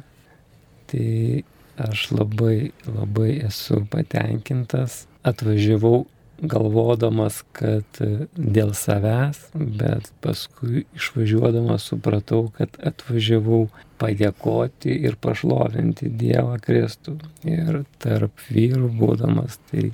tai 0.90 1.44
aš 1.76 2.10
labai, 2.16 2.72
labai 2.88 3.30
esu 3.46 3.82
patenkintas. 3.92 5.04
Atvažiavau 5.26 6.04
galvodamas, 6.42 7.40
kad 7.56 8.00
dėl 8.36 8.72
savęs, 8.76 9.38
bet 9.54 10.10
paskui 10.24 10.84
išvažiuodamas 10.96 11.88
supratau, 11.90 12.46
kad 12.56 12.76
atvažiavau 12.84 13.66
padėkoti 14.00 14.92
ir 15.08 15.16
pašlovinti 15.20 16.10
Dievą 16.12 16.58
Kristų. 16.62 17.16
Ir 17.48 17.84
tarp 18.02 18.44
vyrų 18.52 18.90
būdamas, 18.98 19.58
tai 19.70 19.90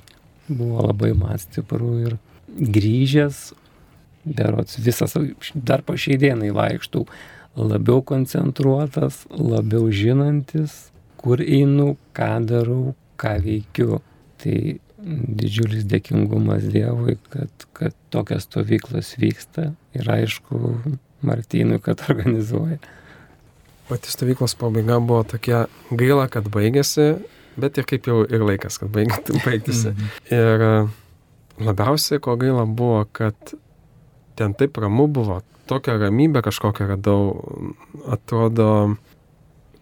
buvo 0.49 0.87
labai 0.89 1.13
man 1.17 1.39
stipru 1.39 1.95
ir 2.03 2.17
grįžęs, 2.53 3.53
berots 4.23 4.79
visas, 4.79 5.15
dar 5.55 5.83
po 5.83 5.95
šiai 5.99 6.19
dienai 6.19 6.51
vaikštų, 6.55 7.05
labiau 7.59 8.01
koncentruotas, 8.05 9.23
labiau 9.31 9.89
žinantis, 9.93 10.89
kur 11.19 11.41
einu, 11.43 11.93
ką 12.15 12.33
darau, 12.49 12.95
ką 13.19 13.37
veikiu. 13.43 14.01
Tai 14.43 14.57
didžiulis 15.03 15.85
dėkingumas 15.89 16.65
Dievui, 16.71 17.17
kad, 17.33 17.67
kad 17.75 17.95
tokios 18.13 18.47
stovyklos 18.47 19.13
vyksta 19.19 19.71
ir 19.97 20.09
aišku, 20.09 20.59
Martynui, 21.23 21.79
kad 21.83 22.03
organizuoja. 22.09 22.79
Pati 23.87 24.11
stovyklos 24.11 24.55
pabaiga 24.59 24.99
buvo 25.03 25.23
tokia 25.27 25.65
gaila, 25.91 26.27
kad 26.31 26.47
baigėsi, 26.51 27.13
bet 27.59 27.79
ir 27.79 27.87
kaip 27.87 28.07
jau 28.07 28.21
ir 28.23 28.43
laikas, 28.43 28.79
kad 28.81 28.91
baigtųsi. 28.95 29.93
Mhm. 29.93 30.11
Ir 30.31 30.67
e, 30.67 30.73
labiausiai 31.63 32.23
ko 32.23 32.37
gaila 32.39 32.65
buvo, 32.67 33.03
kad 33.11 33.55
ten 34.39 34.55
taip 34.57 34.79
ramu 34.81 35.07
buvo, 35.11 35.41
tokią 35.69 35.97
ramybę 36.01 36.43
kažkokią 36.43 36.87
radau, 36.95 37.43
atrodo, 38.11 38.95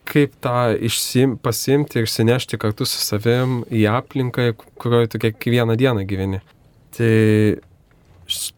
kaip 0.10 0.34
tą 0.44 0.72
išsim, 0.78 1.36
pasimti 1.42 2.00
ir 2.00 2.08
išsinešti 2.08 2.60
kartu 2.62 2.88
su 2.90 3.02
savim 3.04 3.62
į 3.72 3.86
aplinką, 3.92 4.52
kurioje 4.82 5.14
tu 5.14 5.22
kiekvieną 5.26 5.78
dieną 5.80 6.06
gyveni. 6.10 6.42
Tai 6.98 7.12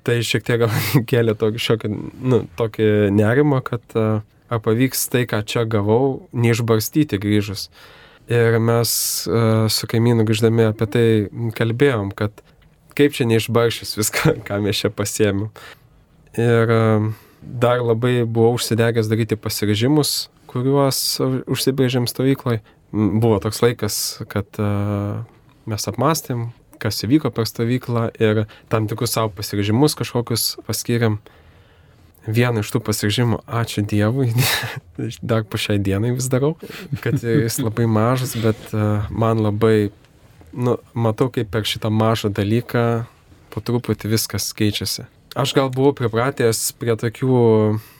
tai 0.06 0.20
šiek 0.26 0.46
tiek 0.46 0.62
gal 0.64 0.74
kėlė 1.10 1.36
tokį, 1.40 1.64
šiokį, 1.66 1.92
nu, 2.30 2.44
tokį 2.60 2.88
nerimą, 3.16 3.64
kad 3.66 3.98
ar 3.98 4.62
pavyks 4.64 5.08
tai, 5.10 5.26
ką 5.30 5.42
čia 5.50 5.66
gavau, 5.70 6.28
neišbarstyti 6.36 7.20
grįžus. 7.22 7.70
Ir 8.32 8.56
mes 8.64 8.92
su 9.74 9.90
kaimynu 9.92 10.24
grįždami 10.28 10.70
apie 10.70 10.88
tai 10.94 11.06
kalbėjom, 11.58 12.14
kad 12.16 12.44
kaip 12.98 13.16
čia 13.18 13.28
neišbaršys 13.30 13.98
viską, 14.00 14.38
ką 14.48 14.62
mes 14.64 14.84
čia 14.84 14.94
pasiemėm. 14.94 15.50
Ir 16.40 16.76
dar 17.44 17.82
labai 17.84 18.24
buvau 18.24 18.56
užsidegęs 18.58 19.10
daryti 19.12 19.38
pasirežimus, 19.38 20.30
kuriuos 20.54 21.04
užsibrėžėm 21.50 22.08
stovyklai. 22.10 22.62
Buvo 22.94 23.40
toks 23.42 23.64
laikas, 23.64 23.96
kad 24.30 24.62
uh, 24.62 25.24
mes 25.70 25.88
apmastėm, 25.90 26.52
kas 26.82 27.02
įvyko 27.06 27.32
per 27.34 27.48
stovyklą 27.50 28.10
ir 28.22 28.46
tam 28.72 28.90
tikrus 28.92 29.16
savo 29.16 29.32
pasirežimus 29.34 29.96
kažkokius 29.98 30.54
paskiriam 30.68 31.18
vieną 32.28 32.64
iš 32.64 32.72
tų 32.72 32.82
pasiržymų, 32.88 33.42
ačiū 33.48 33.84
Dievui, 33.88 34.30
dar 35.30 35.44
po 35.44 35.60
šiai 35.60 35.82
dienai 35.84 36.14
vis 36.16 36.30
darau, 36.32 36.54
kad 37.04 37.20
jis 37.20 37.60
labai 37.60 37.88
mažas, 37.90 38.38
bet 38.40 38.60
e, 38.72 38.86
man 39.12 39.44
labai, 39.44 39.92
nu, 40.56 40.78
matau, 40.96 41.28
kaip 41.34 41.52
per 41.52 41.68
šitą 41.68 41.92
mažą 41.92 42.32
dalyką 42.32 42.86
po 43.52 43.64
truputį 43.64 44.14
viskas 44.16 44.52
keičiasi. 44.56 45.08
Aš 45.34 45.56
gal 45.58 45.72
buvau 45.74 45.96
pripratęs 45.98 46.60
prie 46.78 46.94
tokių 46.94 47.38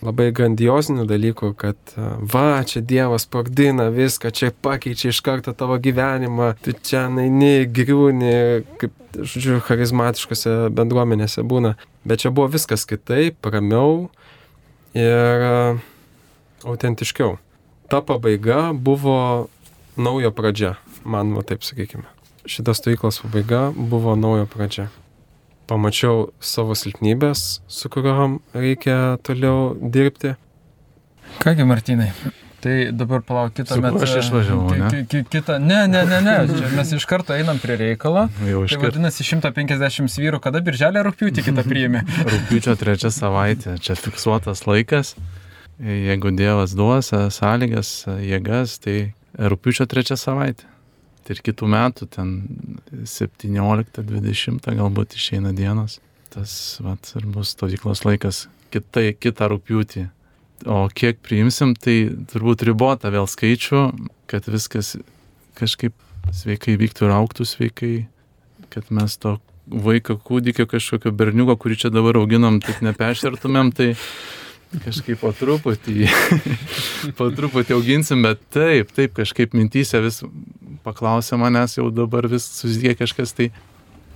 labai 0.06 0.28
grandiozinių 0.38 1.08
dalykų, 1.10 1.48
kad 1.58 1.96
e, 1.98 2.06
va, 2.30 2.62
čia 2.62 2.84
Dievas 2.86 3.26
sprogdina 3.26 3.88
viską, 3.90 4.30
čia 4.30 4.52
pakeičia 4.54 5.10
iš 5.10 5.24
karto 5.26 5.56
tavo 5.58 5.80
gyvenimą, 5.82 6.52
tu 6.62 6.76
čia 6.78 7.08
naini, 7.10 7.66
griūni, 7.66 8.36
kaip, 8.78 8.94
žodžiu, 9.18 9.58
charizmatiškose 9.66 10.70
bendruomenėse 10.78 11.42
būna. 11.42 11.74
Bet 12.06 12.22
čia 12.22 12.30
buvo 12.30 12.52
viskas 12.54 12.86
kitaip, 12.86 13.42
ramiau 13.42 14.12
ir 14.94 15.50
e, 15.50 15.60
autentiškiau. 16.70 17.40
Ta 17.90 18.06
pabaiga 18.06 18.68
buvo 18.78 19.50
naujo 19.98 20.30
pradžia, 20.38 20.76
man, 21.02 21.34
va 21.34 21.42
taip 21.42 21.66
sakykime. 21.66 22.06
Šitas 22.46 22.78
stovyklos 22.78 23.24
pabaiga 23.26 23.72
buvo 23.74 24.14
naujo 24.14 24.46
pradžia 24.54 24.92
pamačiau 25.70 26.30
savo 26.44 26.76
silpnybės, 26.78 27.62
su 27.72 27.92
kuriuom 27.94 28.40
reikia 28.56 29.18
toliau 29.26 29.74
dirbti. 29.80 30.36
Kągi, 31.44 31.66
Martinai, 31.66 32.10
tai 32.64 32.76
dabar 32.96 33.24
palauk 33.26 33.56
kitą 33.58 33.80
metą. 33.82 34.02
Aš 34.06 34.18
išvažiavau, 34.22 34.76
ne? 34.80 35.04
Ki, 35.10 35.24
kita, 35.32 35.58
ne, 35.60 35.84
ne, 35.92 36.04
ne, 36.10 36.20
ne, 36.26 36.36
čia 36.58 36.72
mes 36.76 36.92
iš 36.98 37.08
karto 37.10 37.36
einam 37.36 37.62
prie 37.64 37.78
reikalo. 37.80 38.28
Jau 38.48 38.66
iš 38.68 38.76
Tai 38.76 38.82
vadinasi 38.86 39.26
150 39.28 40.20
vyrų, 40.24 40.42
kada 40.44 40.62
birželį 40.66 41.06
rūpiutį 41.10 41.48
kitą 41.48 41.66
priėmė. 41.72 42.04
Rūpiučio 42.28 42.76
trečia 42.80 43.14
savaitė, 43.14 43.78
čia 43.84 43.98
fiksuotas 44.00 44.68
laikas. 44.70 45.16
Jeigu 45.84 46.30
Dievas 46.38 46.76
duos 46.78 47.10
sąlygas, 47.12 47.96
jėgas, 48.22 48.78
tai 48.84 48.98
rūpiučio 49.40 49.90
trečia 49.90 50.20
savaitė. 50.20 50.70
Ir 51.32 51.40
kitų 51.40 51.70
metų, 51.72 52.08
ten 52.12 52.34
17-20 53.08 54.74
galbūt 54.80 55.16
išeina 55.16 55.54
dienos. 55.56 56.00
Tas 56.34 56.52
vat, 56.84 57.14
ir 57.16 57.28
bus 57.30 57.54
stovyklos 57.54 58.04
laikas 58.04 58.48
kitai, 58.74 59.14
kitą 59.16 59.52
rūpjūtį. 59.54 60.08
O 60.70 60.88
kiek 60.96 61.20
priimsim, 61.24 61.76
tai 61.76 62.10
turbūt 62.32 62.64
ribota 62.68 63.12
vėl 63.14 63.28
skaičių, 63.30 63.82
kad 64.32 64.48
viskas 64.52 64.96
kažkaip 65.60 65.96
sveikai 66.34 66.78
vyktų 66.80 67.08
ir 67.08 67.16
auktų 67.18 67.48
sveikai, 67.48 67.94
kad 68.74 68.88
mes 68.96 69.18
to 69.20 69.38
vaiko 69.68 70.18
kūdikio 70.20 70.66
kažkokio 70.70 71.14
berniuko, 71.16 71.56
kurį 71.60 71.80
čia 71.84 71.92
dabar 71.94 72.20
auginam, 72.20 72.60
taip 72.64 72.82
nepešertumėm, 72.84 73.72
tai 73.76 73.94
kažkaip 74.84 75.22
po 75.22 75.32
truputį, 75.38 76.08
po 77.20 77.30
truputį 77.36 77.78
auginsim, 77.78 78.26
bet 78.26 78.42
taip, 78.54 78.94
taip 78.96 79.16
kažkaip 79.20 79.56
mintysė 79.58 80.04
vis 80.06 80.22
paklausė 80.84 81.40
manęs 81.40 81.78
jau 81.80 81.90
dabar 81.94 82.28
vis 82.32 82.46
susidė 82.60 82.98
kažkas, 83.00 83.36
tai, 83.38 83.52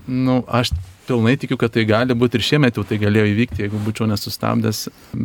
na, 0.08 0.22
nu, 0.28 0.38
aš 0.48 0.74
pilnai 1.08 1.38
tikiu, 1.40 1.56
kad 1.60 1.72
tai 1.72 1.86
gali 1.88 2.16
būti 2.18 2.40
ir 2.40 2.44
šiemet 2.44 2.78
jau 2.78 2.84
tai 2.88 2.98
galėjo 3.00 3.30
įvykti, 3.32 3.64
jeigu 3.64 3.80
būčiau 3.86 4.10
nesustabdęs, 4.12 4.82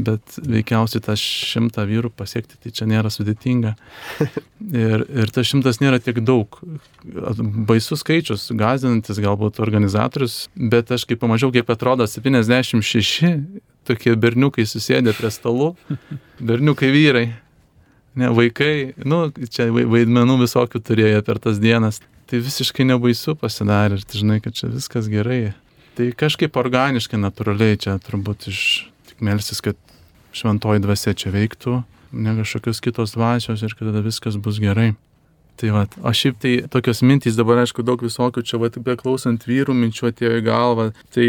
bet 0.07 0.37
veikiausiai 0.39 1.03
tą 1.03 1.17
šimtą 1.19 1.85
vyrų 1.91 2.13
pasiekti, 2.15 2.59
tai 2.63 2.71
čia 2.77 2.87
nėra 2.91 3.11
sudėtinga. 3.13 3.75
Ir, 4.63 5.03
ir 5.11 5.31
tas 5.35 5.49
šimtas 5.49 5.81
nėra 5.83 5.99
tiek 5.99 6.21
daug. 6.23 6.55
Baisus 7.67 8.05
skaičius, 8.05 8.45
gazdinantis 8.55 9.19
galbūt 9.21 9.59
organizatorius, 9.61 10.45
bet 10.55 10.93
aš 10.95 11.03
kaip 11.11 11.19
pamačiau, 11.25 11.51
kaip 11.53 11.73
atrodo 11.75 12.07
76 12.07 13.33
tokie 13.89 14.15
berniukai 14.19 14.67
susėdė 14.69 15.15
prie 15.17 15.31
stalų, 15.33 15.73
berniukai 16.41 16.93
vyrai. 16.95 17.27
Ne, 18.19 18.29
vaikai, 18.37 18.93
nu, 19.09 19.25
čia 19.49 19.71
vaidmenų 19.73 20.37
visokių 20.43 20.83
turėjo 20.85 21.23
per 21.25 21.41
tas 21.41 21.61
dienas. 21.63 22.03
Tai 22.29 22.41
visiškai 22.45 22.85
nebaisu 22.89 23.35
pasidarė 23.41 23.99
ir 23.99 24.05
tai 24.09 24.21
žinai, 24.21 24.39
kad 24.45 24.57
čia 24.57 24.69
viskas 24.73 25.09
gerai. 25.13 25.55
Tai 25.97 26.09
kažkaip 26.17 26.57
organiškai, 26.57 27.21
natūraliai 27.21 27.81
čia 27.81 27.97
turbūt 28.01 28.49
iš 28.53 28.61
tik 29.09 29.25
melsis, 29.25 29.61
kad 29.65 29.77
šventoji 30.37 30.81
dvasia 30.85 31.13
čia 31.17 31.33
veiktų, 31.33 31.83
ne 32.13 32.37
kažkokios 32.39 32.81
kitos 32.85 33.17
dvasios 33.17 33.65
ir 33.65 33.75
kad 33.77 33.91
tada 33.91 34.05
viskas 34.05 34.39
bus 34.41 34.61
gerai. 34.61 34.93
Tai 35.61 35.71
va, 35.75 35.87
o 36.03 36.11
šiaip 36.17 36.39
tai 36.43 36.53
tokios 36.73 37.03
mintys 37.07 37.37
dabar, 37.39 37.61
aišku, 37.63 37.85
daug 37.87 38.01
visokių 38.03 38.43
čia, 38.47 38.59
va, 38.59 38.71
beklausant 38.73 39.45
vyrų 39.47 39.75
minčių 39.79 40.09
atėjo 40.11 40.39
į 40.41 40.45
galvą, 40.47 40.87
tai 41.15 41.27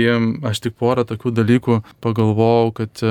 aš 0.50 0.64
tik 0.64 0.78
porą 0.80 1.04
tokių 1.10 1.34
dalykų 1.42 1.82
pagalvojau, 2.02 2.72
kad 2.80 3.04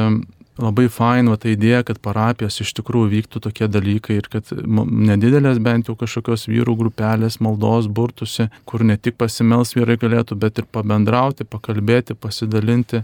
labai 0.61 0.89
fain 0.93 1.31
va 1.33 1.39
ta 1.41 1.49
idėja, 1.53 1.83
kad 1.89 2.01
parapijos 2.05 2.61
iš 2.61 2.73
tikrųjų 2.77 3.11
vyktų 3.13 3.43
tokie 3.47 3.69
dalykai 3.73 4.19
ir 4.21 4.29
kad 4.33 4.51
nedidelės 4.53 5.61
bent 5.63 5.89
jau 5.89 5.97
kažkokios 5.99 6.47
vyrų 6.51 6.77
grupelės 6.81 7.39
maldos 7.41 7.89
burtųsi, 7.89 8.49
kur 8.69 8.85
ne 8.85 8.99
tik 9.01 9.17
pasimels 9.21 9.75
vyrai 9.77 9.97
galėtų, 10.01 10.37
bet 10.37 10.61
ir 10.61 10.69
pabendrauti, 10.69 11.49
pakalbėti, 11.49 12.15
pasidalinti 12.15 13.03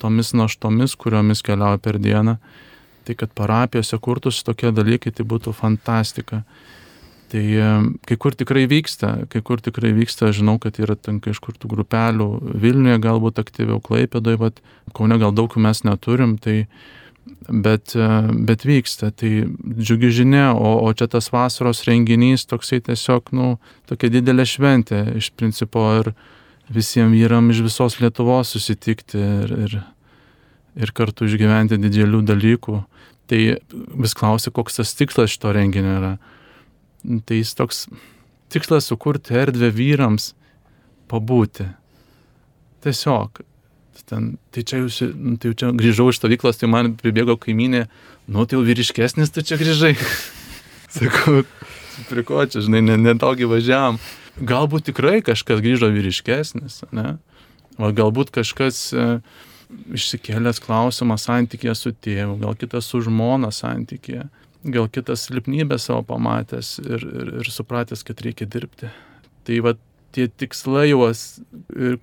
tomis 0.00 0.34
naštomis, 0.36 0.96
kuriomis 0.96 1.42
keliauja 1.44 1.80
per 1.80 2.00
dieną. 2.00 2.36
Tai 3.08 3.16
kad 3.16 3.32
parapijose 3.32 3.96
kurtųsi 3.96 4.44
tokie 4.44 4.70
dalykai, 4.76 5.12
tai 5.12 5.24
būtų 5.24 5.54
fantastika. 5.56 6.44
Tai 7.30 7.42
e, 7.54 7.66
kai 8.08 8.16
kur 8.18 8.34
tikrai 8.34 8.64
vyksta, 8.70 9.12
kai 9.30 9.42
kur 9.46 9.60
tikrai 9.62 9.92
vyksta, 9.94 10.32
žinau, 10.34 10.56
kad 10.62 10.80
yra 10.82 10.96
ten 10.98 11.20
kažkur 11.22 11.54
tų 11.60 11.68
grupelių, 11.70 12.30
Vilniuje 12.58 12.98
galbūt 13.04 13.38
aktyviau, 13.42 13.78
Klaipėdoje, 13.84 14.40
bet 14.40 14.58
Kaune 14.96 15.18
gal 15.22 15.34
daug 15.36 15.54
mes 15.62 15.84
neturim, 15.86 16.34
tai 16.42 16.64
bet, 17.46 17.94
e, 17.94 18.08
bet 18.48 18.66
vyksta, 18.66 19.12
tai 19.14 19.44
džiugi 19.46 20.10
žinia, 20.18 20.48
o, 20.56 20.72
o 20.82 20.90
čia 20.90 21.06
tas 21.12 21.30
vasaros 21.30 21.84
renginys 21.86 22.48
toksai 22.50 22.80
tiesiog, 22.88 23.30
nu, 23.38 23.52
tokia 23.86 24.10
didelė 24.16 24.48
šventė 24.50 25.04
iš 25.20 25.30
principo 25.38 25.86
ir 26.00 26.10
visiems 26.70 27.14
vyram 27.14 27.52
iš 27.54 27.62
visos 27.68 28.00
Lietuvos 28.02 28.50
susitikti 28.56 29.22
ir, 29.22 29.54
ir, 29.68 29.78
ir 30.82 30.94
kartu 30.98 31.30
išgyventi 31.30 31.78
didelių 31.78 32.24
dalykų. 32.26 32.82
Tai 33.30 33.40
vis 34.02 34.18
klausia, 34.18 34.50
koks 34.50 34.80
tas 34.80 34.98
tikslas 34.98 35.30
šito 35.30 35.54
renginio 35.54 35.94
yra 36.00 36.12
tai 37.26 37.40
jis 37.40 37.54
toks 37.58 37.84
tikslas 38.50 38.90
sukurti 38.90 39.36
erdvę 39.38 39.70
vyrams 39.74 40.32
pabūti. 41.10 41.68
Tiesiog. 42.84 43.42
Ten, 44.10 44.32
tai 44.50 44.64
čia 44.66 44.80
jūs, 44.80 44.96
nu, 45.14 45.36
tai 45.38 45.52
jau 45.52 45.56
čia 45.60 45.68
grįžau 45.76 46.08
iš 46.10 46.18
stovyklos, 46.18 46.56
tai 46.58 46.66
man 46.72 46.96
pribėgo 46.98 47.36
kaiminė, 47.38 47.84
nu 48.32 48.42
tai 48.48 48.56
jau 48.56 48.64
vyriškesnis 48.66 49.30
tu 49.30 49.44
čia 49.46 49.58
grįžai. 49.60 49.92
Sakau, 50.96 51.44
prie 52.08 52.24
ko 52.26 52.42
čia, 52.42 52.64
žinai, 52.64 52.80
netaugi 52.98 53.46
važiavam. 53.46 54.00
Galbūt 54.40 54.88
tikrai 54.88 55.20
kažkas 55.22 55.62
grįžo 55.62 55.92
vyriškesnis, 55.94 56.80
ne? 56.96 57.20
O 57.78 57.92
galbūt 57.94 58.32
kažkas 58.34 58.80
e, 58.96 59.06
išsikėlęs 59.94 60.58
klausimą 60.64 61.14
santykėje 61.20 61.76
su 61.78 61.94
tėvu, 61.94 62.40
gal 62.42 62.58
kitas 62.58 62.90
su 62.90 63.02
žmona 63.04 63.52
santykėje 63.54 64.26
gal 64.64 64.88
kitas 64.92 65.26
silpnybę 65.28 65.78
savo 65.78 66.02
pamatęs 66.08 66.78
ir, 66.84 67.04
ir, 67.04 67.30
ir 67.40 67.52
supratęs, 67.52 68.04
kad 68.06 68.20
reikia 68.24 68.48
dirbti. 68.50 68.90
Tai 69.46 69.60
va 69.64 69.74
tie 70.14 70.26
tikslai 70.28 70.88
juos, 70.90 71.40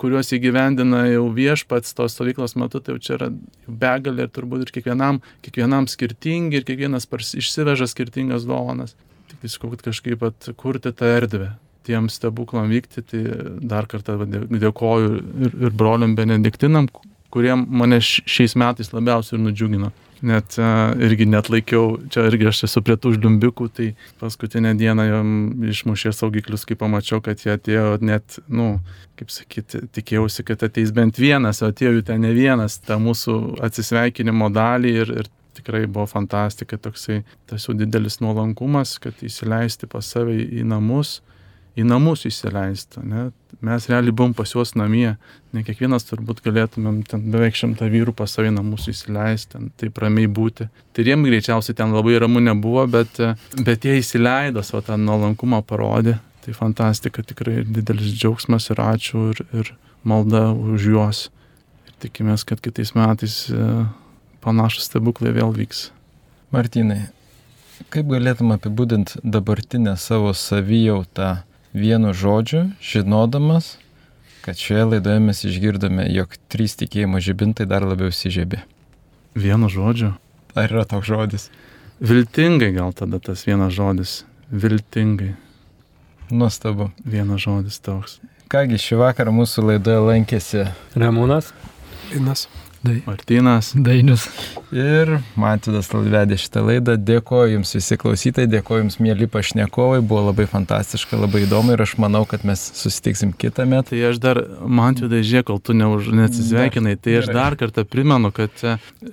kuriuos 0.00 0.32
įgyvendina 0.36 1.04
jau 1.10 1.26
viešpats 1.34 1.94
tos 1.96 2.16
stovyklos 2.16 2.56
metu, 2.58 2.80
tai 2.80 2.96
jau 2.96 3.02
čia 3.04 3.14
yra 3.18 3.28
begalė 3.68 4.26
ir 4.26 4.32
turbūt 4.34 4.64
ir 4.64 4.72
kiekvienam, 4.78 5.20
kiekvienam 5.44 5.88
skirtingi 5.90 6.60
ir 6.60 6.66
kiekvienas 6.68 7.08
išsiveža 7.08 7.88
skirtingas 7.90 8.48
dovanas. 8.48 8.96
Tik 9.28 9.44
visko, 9.44 9.70
kad 9.74 9.84
kažkaip 9.90 10.24
atkurti 10.24 10.94
tą 10.96 11.12
erdvę 11.18 11.52
tiems 11.88 12.16
stebuklam 12.18 12.68
vykti, 12.72 13.04
tai 13.04 13.22
dar 13.64 13.88
kartą 13.88 14.18
dėkoju 14.24 15.12
ir, 15.44 15.54
ir 15.68 15.76
broliam 15.76 16.16
Benediktinam, 16.16 16.88
kurie 17.32 17.54
mane 17.56 18.00
šiais 18.04 18.56
metais 18.60 18.92
labiausiai 18.94 19.38
ir 19.38 19.44
nudžiugino. 19.46 19.92
Net 20.26 20.56
uh, 20.58 20.90
irgi 21.04 21.28
net 21.30 21.46
laikiau, 21.52 21.98
čia 22.10 22.24
irgi 22.26 22.48
aš 22.50 22.64
esu 22.66 22.82
prie 22.82 22.96
tų 22.98 23.14
žliumbikų, 23.14 23.68
tai 23.74 23.88
paskutinę 24.18 24.72
dieną 24.78 25.06
jam 25.06 25.28
išmušė 25.70 26.12
saugiklius, 26.16 26.66
kai 26.66 26.78
pamačiau, 26.80 27.22
kad 27.22 27.44
jie 27.44 27.52
atėjo 27.54 28.00
net, 28.02 28.40
nu, 28.50 28.80
kaip 29.20 29.30
sakyti, 29.30 29.84
tikėjausi, 29.94 30.42
kad 30.48 30.64
ateis 30.66 30.90
bent 30.94 31.20
vienas, 31.22 31.62
o 31.62 31.70
atėjo 31.70 31.96
jų 31.98 32.06
ten 32.10 32.26
ne 32.26 32.34
vienas, 32.34 32.80
tą 32.82 32.98
mūsų 33.02 33.38
atsisveikinimo 33.68 34.50
dalį 34.54 34.94
ir, 35.04 35.14
ir 35.22 35.30
tikrai 35.58 35.86
buvo 35.86 36.06
fantastika, 36.10 36.78
toksai 36.78 37.22
tas 37.46 37.66
jau 37.66 37.76
didelis 37.78 38.20
nuolankumas, 38.22 38.96
kad 39.02 39.22
įsileisti 39.22 39.90
pas 39.90 40.06
save 40.06 40.36
į 40.60 40.66
namus, 40.66 41.18
į 41.78 41.84
namus 41.86 42.24
įsileisti. 42.28 43.02
Ne? 43.06 43.28
Mes 43.64 43.86
realiai 43.90 44.14
buvom 44.14 44.34
pas 44.36 44.50
juos 44.54 44.74
namie, 44.78 45.14
ne 45.54 45.64
kiekvienas 45.66 46.06
turbūt 46.08 46.42
galėtumėm 46.44 47.00
ten 47.08 47.24
beveik 47.32 47.56
šimtą 47.58 47.88
vyrų 47.92 48.14
pas 48.18 48.34
save 48.34 48.50
į 48.50 48.56
namus 48.56 48.88
įsileisti, 48.90 49.60
taip 49.80 49.98
ramiai 50.02 50.30
būti. 50.30 50.68
Tai 50.94 51.06
jiem 51.06 51.26
greičiausiai 51.26 51.76
ten 51.78 51.94
labai 51.94 52.18
ramu 52.22 52.42
nebuvo, 52.44 52.86
bet, 52.90 53.20
bet 53.64 53.86
jie 53.86 53.98
įsileido 54.02 54.64
savo 54.66 54.84
tą 54.86 54.98
nuolankumą 55.00 55.62
parodė. 55.66 56.18
Tai 56.44 56.54
fantastika, 56.56 57.22
tikrai 57.26 57.60
didelis 57.66 58.14
džiaugsmas 58.16 58.70
ir 58.72 58.80
ačiū 58.80 59.26
ir, 59.34 59.44
ir 59.52 59.74
malda 60.06 60.48
už 60.54 60.90
juos. 60.94 61.26
Ir 61.88 61.98
tikimės, 62.04 62.46
kad 62.48 62.62
kitais 62.64 62.94
metais 62.96 63.42
e, 63.52 63.66
panašus 64.44 64.88
stebuklai 64.88 65.34
vėl 65.36 65.52
vyks. 65.52 65.88
Martinai, 66.54 67.10
kaip 67.92 68.08
galėtum 68.08 68.54
apibūdinti 68.54 69.20
dabartinę 69.20 69.98
savo 70.00 70.32
savijautą 70.32 71.42
vienu 71.78 72.12
žodžiu, 72.14 72.68
žinodamas, 72.82 73.76
kad 74.44 74.58
šioje 74.58 74.84
laidoje 74.84 75.20
mes 75.20 75.44
išgirdome, 75.44 76.06
jog 76.12 76.34
trys 76.50 76.76
tikėjimo 76.80 77.20
žibintai 77.22 77.66
dar 77.68 77.86
labiau 77.86 78.10
įsižiebė. 78.12 78.62
Vienu 79.38 79.70
žodžiu. 79.70 80.14
Ar 80.58 80.72
yra 80.72 80.84
toks 80.88 81.06
žodis? 81.06 81.50
Viltingai 82.00 82.72
gal 82.74 82.94
tada 82.96 83.20
tas 83.22 83.44
vienas 83.46 83.74
žodis. 83.76 84.22
Viltingai. 84.50 85.34
Nuostabu. 86.30 86.90
Vienas 87.04 87.44
žodis 87.44 87.78
toks. 87.84 88.18
Kągi, 88.48 88.80
šį 88.80 89.02
vakarą 89.02 89.34
mūsų 89.36 89.66
laidoje 89.68 90.00
lankėsi 90.06 90.64
Ramūnas. 90.96 91.52
Inas. 92.16 92.46
Martinas. 93.06 93.72
Dainius. 93.74 94.28
ir 94.72 95.18
Matydas 95.38 95.88
vedė 95.92 96.36
šitą 96.38 96.62
laidą. 96.66 96.94
Dėkoju 97.00 97.56
Jums 97.56 97.74
visi 97.74 97.96
klausytojai, 97.98 98.48
dėkoju 98.52 98.84
Jums 98.84 98.98
mėly 99.02 99.28
pašnekovai, 99.30 100.00
buvo 100.00 100.28
labai 100.28 100.46
fantastiška, 100.50 101.18
labai 101.18 101.44
įdomu 101.46 101.74
ir 101.74 101.82
aš 101.82 101.96
manau, 101.98 102.24
kad 102.28 102.44
mes 102.48 102.60
susitiksim 102.78 103.32
kitą 103.32 103.66
metą. 103.68 103.90
Tai 103.92 104.02
aš 104.10 104.20
dar, 104.22 104.42
man 104.66 104.98
tu 104.98 105.08
dažė, 105.10 105.42
kol 105.48 105.60
tu 105.60 105.72
neuž- 105.76 106.10
neatsisveikinai, 106.12 106.96
tai 107.00 107.18
aš 107.22 107.30
dar 107.32 107.56
kartą 107.56 107.84
primenu, 107.88 108.30
kad, 108.34 108.52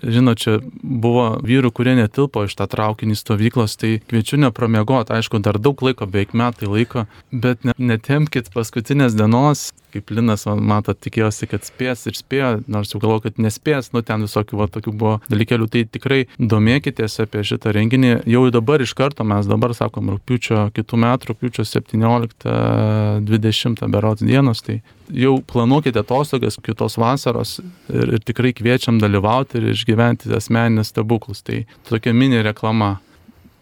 žinot, 0.03 0.41
čia 0.41 0.57
buvo 0.83 1.39
vyrų, 1.45 1.71
kurie 1.71 1.95
netilpo 1.95 2.43
iš 2.45 2.57
tą 2.59 2.67
traukinį 2.69 3.15
stovyklos, 3.15 3.77
tai 3.79 3.97
kviečiu 4.03 4.41
nepramiegoti, 4.43 5.15
aišku, 5.15 5.41
dar 5.41 5.57
daug 5.57 5.79
laiko, 5.81 6.05
beveik 6.05 6.35
metai 6.35 6.67
laiko, 6.67 7.07
bet 7.31 7.63
ne, 7.63 7.73
netempkite 7.79 8.51
paskutinės 8.53 9.15
dienos, 9.15 9.71
kaip 9.95 10.05
Linas, 10.15 10.41
man 10.49 10.59
matot, 10.69 10.97
tikėjosi, 11.01 11.43
kad 11.51 11.61
spės 11.67 11.99
ir 12.09 12.15
spėjo, 12.17 12.49
nors 12.71 12.89
jau 12.93 12.99
galvoju, 13.03 13.21
kad 13.27 13.35
nespės, 13.41 13.83
nu 13.95 13.99
ten 14.05 14.19
visokių 14.25 14.55
va, 14.59 14.65
tokių 14.71 14.91
buvo 14.93 15.15
dalykelių, 15.31 15.65
tai 15.71 15.81
tikrai 15.89 16.21
domėkitės 16.39 17.13
apie 17.23 17.41
šitą 17.47 17.67
renginį. 17.75 18.11
Jau 18.29 18.43
dabar 18.53 18.77
iš 18.83 18.91
karto 18.97 19.21
mes 19.27 19.43
dabar 19.49 19.71
sakom, 19.77 20.03
rūpiučio 20.15 20.59
kitų 20.75 20.95
metų, 21.05 21.23
rūpiučio 21.31 21.63
17-20 21.71 23.89
berots 23.95 24.21
dienos, 24.25 24.59
tai 24.65 24.75
jau 25.09 25.41
planuokite 25.45 25.99
atostogas 26.01 26.57
kitos 26.63 26.97
vasaros 26.97 27.59
ir, 27.89 28.15
ir 28.17 28.21
tikrai 28.25 28.53
kviečiam 28.57 28.99
dalyvauti 29.01 29.59
ir 29.59 29.65
išgyventi 29.73 30.33
asmeninės 30.35 30.91
stebuklus. 30.93 31.43
Tai 31.45 31.57
tokia 31.89 32.13
mini 32.13 32.41
reklama. 32.45 32.97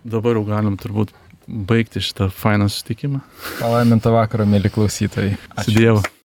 Dabar 0.04 0.36
jau 0.36 0.46
galim 0.48 0.76
turbūt 0.80 1.14
baigti 1.48 2.04
šitą 2.04 2.30
fainą 2.32 2.70
susitikimą. 2.72 3.24
Palaiminto 3.60 4.12
vakaro, 4.16 4.48
mėly 4.48 4.72
klausytojai. 4.74 5.38
Su 5.64 5.76
Dievu. 5.76 6.04